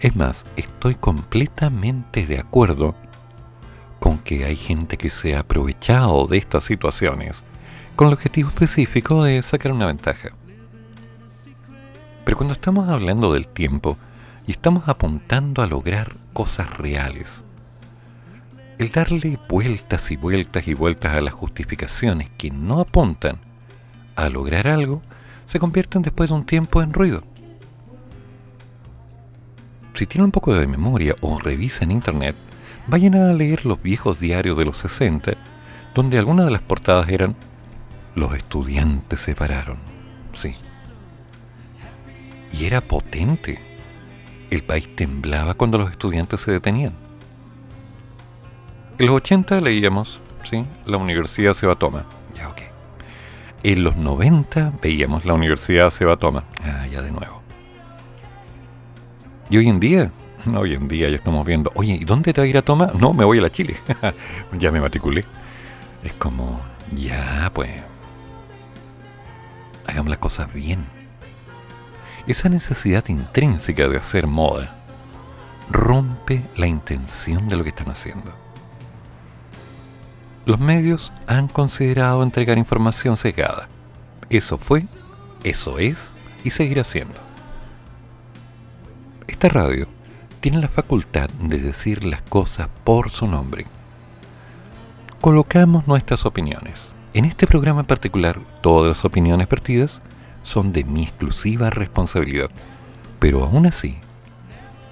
Es 0.00 0.16
más, 0.16 0.44
estoy 0.56 0.96
completamente 0.96 2.26
de 2.26 2.40
acuerdo 2.40 2.96
con 4.00 4.18
que 4.18 4.44
hay 4.44 4.56
gente 4.56 4.96
que 4.96 5.08
se 5.08 5.36
ha 5.36 5.40
aprovechado 5.40 6.26
de 6.26 6.38
estas 6.38 6.64
situaciones 6.64 7.44
con 7.94 8.08
el 8.08 8.14
objetivo 8.14 8.48
específico 8.48 9.22
de 9.22 9.40
sacar 9.42 9.70
una 9.70 9.86
ventaja. 9.86 10.30
Pero 12.24 12.36
cuando 12.36 12.54
estamos 12.54 12.88
hablando 12.88 13.32
del 13.32 13.48
tiempo 13.48 13.98
y 14.46 14.52
estamos 14.52 14.88
apuntando 14.88 15.62
a 15.62 15.66
lograr 15.66 16.16
cosas 16.32 16.76
reales, 16.76 17.44
el 18.78 18.90
darle 18.90 19.38
vueltas 19.48 20.10
y 20.10 20.16
vueltas 20.16 20.66
y 20.66 20.74
vueltas 20.74 21.14
a 21.14 21.20
las 21.20 21.34
justificaciones 21.34 22.30
que 22.36 22.50
no 22.50 22.80
apuntan 22.80 23.38
a 24.16 24.28
lograr 24.28 24.66
algo, 24.66 25.02
se 25.46 25.58
convierten 25.58 26.02
después 26.02 26.30
de 26.30 26.36
un 26.36 26.44
tiempo 26.44 26.82
en 26.82 26.92
ruido. 26.92 27.22
Si 29.94 30.06
tienen 30.06 30.26
un 30.26 30.32
poco 30.32 30.54
de 30.54 30.66
memoria 30.66 31.14
o 31.20 31.38
revisan 31.38 31.90
internet, 31.90 32.34
vayan 32.86 33.14
a 33.14 33.32
leer 33.32 33.66
los 33.66 33.82
viejos 33.82 34.18
diarios 34.18 34.56
de 34.56 34.64
los 34.64 34.78
60, 34.78 35.34
donde 35.94 36.18
algunas 36.18 36.46
de 36.46 36.52
las 36.52 36.62
portadas 36.62 37.08
eran 37.08 37.36
Los 38.14 38.34
estudiantes 38.34 39.20
se 39.20 39.34
pararon. 39.34 39.78
Sí. 40.34 40.54
Y 42.52 42.66
era 42.66 42.80
potente. 42.80 43.58
El 44.50 44.62
país 44.62 44.94
temblaba 44.94 45.54
cuando 45.54 45.78
los 45.78 45.90
estudiantes 45.90 46.40
se 46.40 46.52
detenían. 46.52 46.92
En 48.98 49.06
los 49.06 49.16
80 49.16 49.60
leíamos, 49.60 50.20
¿sí? 50.44 50.64
La 50.84 50.98
universidad 50.98 51.54
se 51.54 51.66
va 51.66 51.72
a 51.72 51.76
tomar. 51.76 52.04
Ya, 52.34 52.48
ok. 52.48 52.60
En 53.62 53.84
los 53.84 53.96
90 53.96 54.74
veíamos 54.82 55.24
la 55.24 55.34
universidad 55.34 55.90
se 55.90 56.04
va 56.04 56.14
a 56.14 56.16
tomar. 56.16 56.44
Ah, 56.62 56.86
ya 56.86 57.00
de 57.00 57.10
nuevo. 57.10 57.42
Y 59.48 59.56
hoy 59.56 59.68
en 59.68 59.80
día, 59.80 60.10
hoy 60.54 60.74
en 60.74 60.88
día 60.88 61.08
ya 61.08 61.16
estamos 61.16 61.46
viendo, 61.46 61.70
oye, 61.74 61.94
¿y 61.94 62.04
dónde 62.04 62.32
te 62.32 62.40
va 62.40 62.44
a 62.44 62.48
ir 62.48 62.58
a 62.58 62.62
tomar? 62.62 62.94
No, 62.94 63.12
me 63.12 63.24
voy 63.24 63.38
a 63.38 63.42
la 63.42 63.50
Chile. 63.50 63.76
ya 64.52 64.70
me 64.70 64.80
matriculé. 64.80 65.24
Es 66.02 66.12
como, 66.14 66.60
ya, 66.94 67.50
pues. 67.54 67.70
Hagamos 69.86 70.10
las 70.10 70.18
cosas 70.18 70.52
bien. 70.52 70.84
Esa 72.26 72.48
necesidad 72.48 73.04
intrínseca 73.08 73.88
de 73.88 73.98
hacer 73.98 74.26
moda 74.26 74.76
rompe 75.70 76.42
la 76.56 76.66
intención 76.66 77.48
de 77.48 77.56
lo 77.56 77.62
que 77.62 77.70
están 77.70 77.90
haciendo 77.90 78.42
los 80.44 80.58
medios 80.58 81.12
han 81.26 81.48
considerado 81.48 82.22
entregar 82.22 82.58
información 82.58 83.16
cegada. 83.16 83.68
Eso 84.28 84.58
fue, 84.58 84.84
eso 85.44 85.78
es 85.78 86.14
y 86.44 86.50
seguirá 86.50 86.84
siendo. 86.84 87.14
Esta 89.28 89.48
radio 89.48 89.86
tiene 90.40 90.58
la 90.58 90.68
facultad 90.68 91.30
de 91.40 91.58
decir 91.58 92.04
las 92.04 92.22
cosas 92.22 92.68
por 92.82 93.10
su 93.10 93.26
nombre. 93.26 93.66
Colocamos 95.20 95.86
nuestras 95.86 96.26
opiniones. 96.26 96.90
En 97.14 97.24
este 97.24 97.46
programa 97.46 97.80
en 97.80 97.86
particular, 97.86 98.40
todas 98.62 98.88
las 98.88 99.04
opiniones 99.04 99.48
vertidas 99.48 100.00
son 100.42 100.72
de 100.72 100.84
mi 100.84 101.04
exclusiva 101.04 101.70
responsabilidad. 101.70 102.50
Pero 103.18 103.44
aún 103.44 103.66
así, 103.66 103.98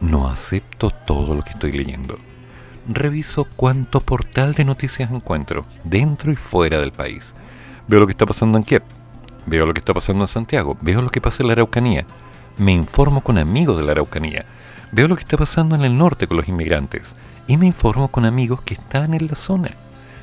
no 0.00 0.28
acepto 0.28 0.90
todo 0.90 1.34
lo 1.34 1.42
que 1.42 1.50
estoy 1.50 1.72
leyendo 1.72 2.18
reviso 2.86 3.46
cuánto 3.56 4.00
portal 4.00 4.54
de 4.54 4.64
noticias 4.64 5.10
encuentro, 5.10 5.64
dentro 5.84 6.32
y 6.32 6.36
fuera 6.36 6.80
del 6.80 6.92
país. 6.92 7.34
Veo 7.88 8.00
lo 8.00 8.06
que 8.06 8.12
está 8.12 8.26
pasando 8.26 8.58
en 8.58 8.64
Kiev, 8.64 8.82
veo 9.46 9.66
lo 9.66 9.74
que 9.74 9.80
está 9.80 9.94
pasando 9.94 10.24
en 10.24 10.28
Santiago, 10.28 10.76
veo 10.80 11.02
lo 11.02 11.10
que 11.10 11.20
pasa 11.20 11.42
en 11.42 11.48
la 11.48 11.52
Araucanía, 11.54 12.06
me 12.58 12.72
informo 12.72 13.22
con 13.22 13.38
amigos 13.38 13.76
de 13.78 13.84
la 13.84 13.92
Araucanía, 13.92 14.44
veo 14.92 15.08
lo 15.08 15.16
que 15.16 15.22
está 15.22 15.36
pasando 15.36 15.74
en 15.74 15.82
el 15.82 15.96
norte 15.96 16.26
con 16.26 16.36
los 16.36 16.48
inmigrantes 16.48 17.14
y 17.46 17.56
me 17.56 17.66
informo 17.66 18.08
con 18.08 18.24
amigos 18.24 18.62
que 18.62 18.74
están 18.74 19.14
en 19.14 19.26
la 19.26 19.36
zona, 19.36 19.70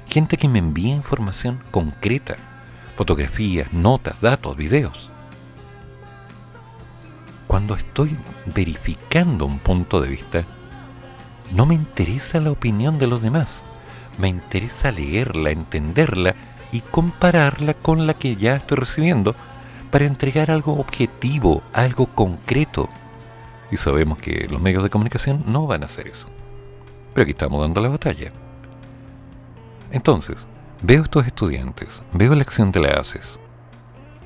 gente 0.07 0.37
que 0.37 0.47
me 0.47 0.59
envía 0.59 0.93
información 0.93 1.59
concreta, 1.71 2.35
fotografías, 2.95 3.71
notas, 3.73 4.21
datos, 4.21 4.55
videos. 4.55 5.11
Cuando 7.47 7.75
estoy 7.75 8.17
verificando 8.45 9.45
un 9.45 9.59
punto 9.59 10.01
de 10.01 10.09
vista, 10.09 10.45
no 11.53 11.65
me 11.65 11.75
interesa 11.75 12.41
la 12.41 12.51
opinión 12.51 12.99
de 12.99 13.07
los 13.07 13.21
demás. 13.21 13.63
Me 14.17 14.27
interesa 14.27 14.91
leerla, 14.91 15.51
entenderla 15.51 16.35
y 16.71 16.81
compararla 16.81 17.73
con 17.73 18.05
la 18.05 18.13
que 18.13 18.35
ya 18.35 18.57
estoy 18.57 18.77
recibiendo 18.77 19.35
para 19.91 20.05
entregar 20.05 20.51
algo 20.51 20.73
objetivo, 20.73 21.63
algo 21.73 22.07
concreto. 22.07 22.89
Y 23.71 23.77
sabemos 23.77 24.17
que 24.17 24.47
los 24.49 24.61
medios 24.61 24.83
de 24.83 24.89
comunicación 24.89 25.43
no 25.47 25.67
van 25.67 25.83
a 25.83 25.85
hacer 25.85 26.07
eso. 26.07 26.27
Pero 27.13 27.23
aquí 27.23 27.31
estamos 27.31 27.61
dando 27.61 27.81
la 27.81 27.89
batalla. 27.89 28.31
Entonces, 29.91 30.45
veo 30.81 31.03
estos 31.03 31.25
estudiantes, 31.25 32.01
veo 32.11 32.35
la 32.35 32.41
acción 32.41 32.71
de 32.71 32.81
la 32.81 32.89
ACES, 32.99 33.39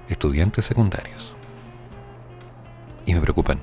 estudiantes 0.09 0.65
secundarios, 0.65 1.30
y 3.05 3.13
me 3.13 3.21
preocupan. 3.21 3.59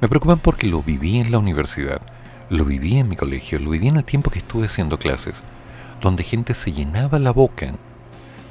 Me 0.00 0.08
preocupan 0.08 0.38
porque 0.38 0.66
lo 0.66 0.82
viví 0.82 1.18
en 1.18 1.30
la 1.30 1.38
universidad, 1.38 2.02
lo 2.50 2.64
viví 2.64 2.98
en 2.98 3.08
mi 3.08 3.16
colegio, 3.16 3.58
lo 3.58 3.70
viví 3.70 3.88
en 3.88 3.96
el 3.96 4.04
tiempo 4.04 4.30
que 4.30 4.40
estuve 4.40 4.66
haciendo 4.66 4.98
clases, 4.98 5.42
donde 6.00 6.22
gente 6.22 6.54
se 6.54 6.72
llenaba 6.72 7.18
la 7.18 7.32
boca 7.32 7.72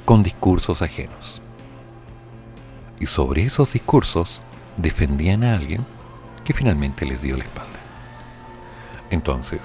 con 0.04 0.22
discursos 0.22 0.82
ajenos. 0.82 1.40
Y 2.98 3.06
sobre 3.06 3.44
esos 3.44 3.72
discursos 3.72 4.40
defendían 4.76 5.44
a 5.44 5.54
alguien 5.54 5.84
que 6.44 6.52
finalmente 6.52 7.06
les 7.06 7.20
dio 7.22 7.36
la 7.36 7.44
espalda. 7.44 7.78
Entonces, 9.10 9.60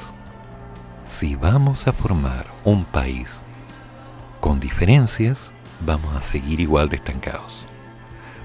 si 1.06 1.36
vamos 1.36 1.88
a 1.88 1.94
formar 1.94 2.46
un 2.64 2.86
país 2.86 3.42
con 4.40 4.60
diferencias, 4.60 5.52
vamos 5.86 6.16
a 6.16 6.22
seguir 6.22 6.60
igual 6.60 6.90
de 6.90 6.98
estancados. 6.98 7.64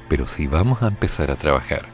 Pero 0.08 0.26
si 0.26 0.46
vamos 0.46 0.82
a 0.82 0.88
empezar 0.88 1.30
a 1.30 1.36
trabajar 1.36 1.86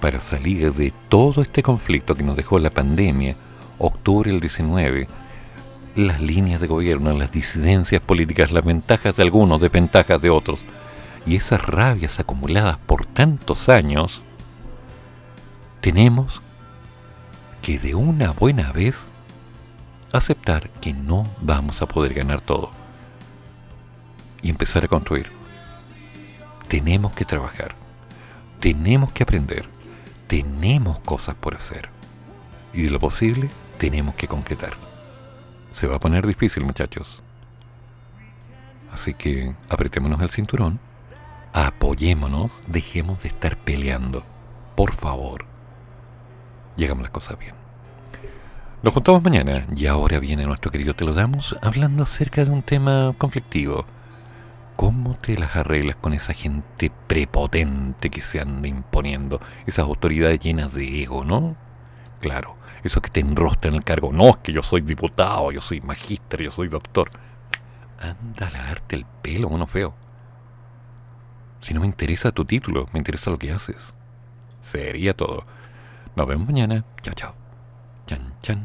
para 0.00 0.20
salir 0.20 0.72
de 0.74 0.92
todo 1.08 1.42
este 1.42 1.62
conflicto 1.62 2.14
que 2.14 2.22
nos 2.22 2.36
dejó 2.36 2.58
la 2.58 2.70
pandemia, 2.70 3.34
octubre 3.78 4.30
del 4.30 4.40
19, 4.40 5.08
las 5.96 6.20
líneas 6.20 6.60
de 6.60 6.66
gobierno, 6.66 7.12
las 7.12 7.32
disidencias 7.32 8.00
políticas, 8.02 8.52
las 8.52 8.64
ventajas 8.64 9.16
de 9.16 9.22
algunos, 9.22 9.60
desventajas 9.60 10.20
de 10.20 10.30
otros, 10.30 10.60
y 11.26 11.36
esas 11.36 11.64
rabias 11.64 12.20
acumuladas 12.20 12.78
por 12.78 13.04
tantos 13.06 13.68
años, 13.68 14.22
tenemos 15.80 16.40
que 17.62 17.78
de 17.78 17.94
una 17.94 18.30
buena 18.30 18.70
vez 18.72 19.06
aceptar 20.12 20.70
que 20.70 20.92
no 20.92 21.26
vamos 21.40 21.82
a 21.82 21.86
poder 21.86 22.14
ganar 22.14 22.40
todo 22.40 22.70
y 24.42 24.50
empezar 24.50 24.84
a 24.84 24.88
construir. 24.88 25.45
Tenemos 26.68 27.12
que 27.12 27.24
trabajar, 27.24 27.74
tenemos 28.60 29.12
que 29.12 29.22
aprender, 29.22 29.68
tenemos 30.26 30.98
cosas 31.00 31.34
por 31.34 31.54
hacer 31.54 31.88
y 32.72 32.82
de 32.82 32.90
lo 32.90 32.98
posible 32.98 33.48
tenemos 33.78 34.14
que 34.14 34.28
concretar. 34.28 34.72
Se 35.70 35.86
va 35.86 35.96
a 35.96 36.00
poner 36.00 36.26
difícil 36.26 36.64
muchachos. 36.64 37.22
Así 38.92 39.14
que 39.14 39.54
apretémonos 39.68 40.20
el 40.22 40.30
cinturón, 40.30 40.80
apoyémonos, 41.52 42.50
dejemos 42.66 43.22
de 43.22 43.28
estar 43.28 43.56
peleando. 43.58 44.24
Por 44.74 44.92
favor, 44.92 45.44
llegamos 46.76 47.02
las 47.02 47.12
cosas 47.12 47.38
bien. 47.38 47.54
Nos 48.82 48.92
juntamos 48.92 49.22
mañana 49.22 49.66
y 49.74 49.86
ahora 49.86 50.18
viene 50.20 50.44
nuestro 50.44 50.70
querido 50.70 50.94
Te 50.94 51.04
lo 51.04 51.12
damos 51.12 51.56
hablando 51.62 52.02
acerca 52.02 52.44
de 52.44 52.50
un 52.50 52.62
tema 52.62 53.14
conflictivo. 53.18 53.86
¿Cómo 54.76 55.14
te 55.14 55.38
las 55.38 55.56
arreglas 55.56 55.96
con 55.96 56.12
esa 56.12 56.34
gente 56.34 56.92
prepotente 57.06 58.10
que 58.10 58.20
se 58.20 58.40
anda 58.40 58.68
imponiendo? 58.68 59.40
Esas 59.66 59.86
autoridades 59.86 60.38
llenas 60.38 60.72
de 60.74 61.02
ego, 61.02 61.24
¿no? 61.24 61.56
Claro, 62.20 62.56
eso 62.84 63.00
que 63.00 63.08
te 63.08 63.20
enrostra 63.20 63.70
en 63.70 63.76
el 63.76 63.84
cargo. 63.84 64.12
No, 64.12 64.28
es 64.28 64.36
que 64.36 64.52
yo 64.52 64.62
soy 64.62 64.82
diputado, 64.82 65.50
yo 65.50 65.62
soy 65.62 65.80
magíster, 65.80 66.42
yo 66.42 66.50
soy 66.50 66.68
doctor. 66.68 67.10
Anda 67.98 68.48
a 68.48 68.50
lavarte 68.50 68.96
el 68.96 69.06
pelo, 69.22 69.48
uno 69.48 69.66
feo. 69.66 69.94
Si 71.60 71.72
no 71.72 71.80
me 71.80 71.86
interesa 71.86 72.30
tu 72.30 72.44
título, 72.44 72.88
me 72.92 72.98
interesa 72.98 73.30
lo 73.30 73.38
que 73.38 73.50
haces. 73.50 73.94
Sería 74.60 75.14
todo. 75.14 75.46
Nos 76.14 76.26
vemos 76.26 76.46
mañana. 76.46 76.84
Chao, 77.02 77.14
chao. 77.14 77.34
Chan, 78.06 78.34
chan. 78.42 78.64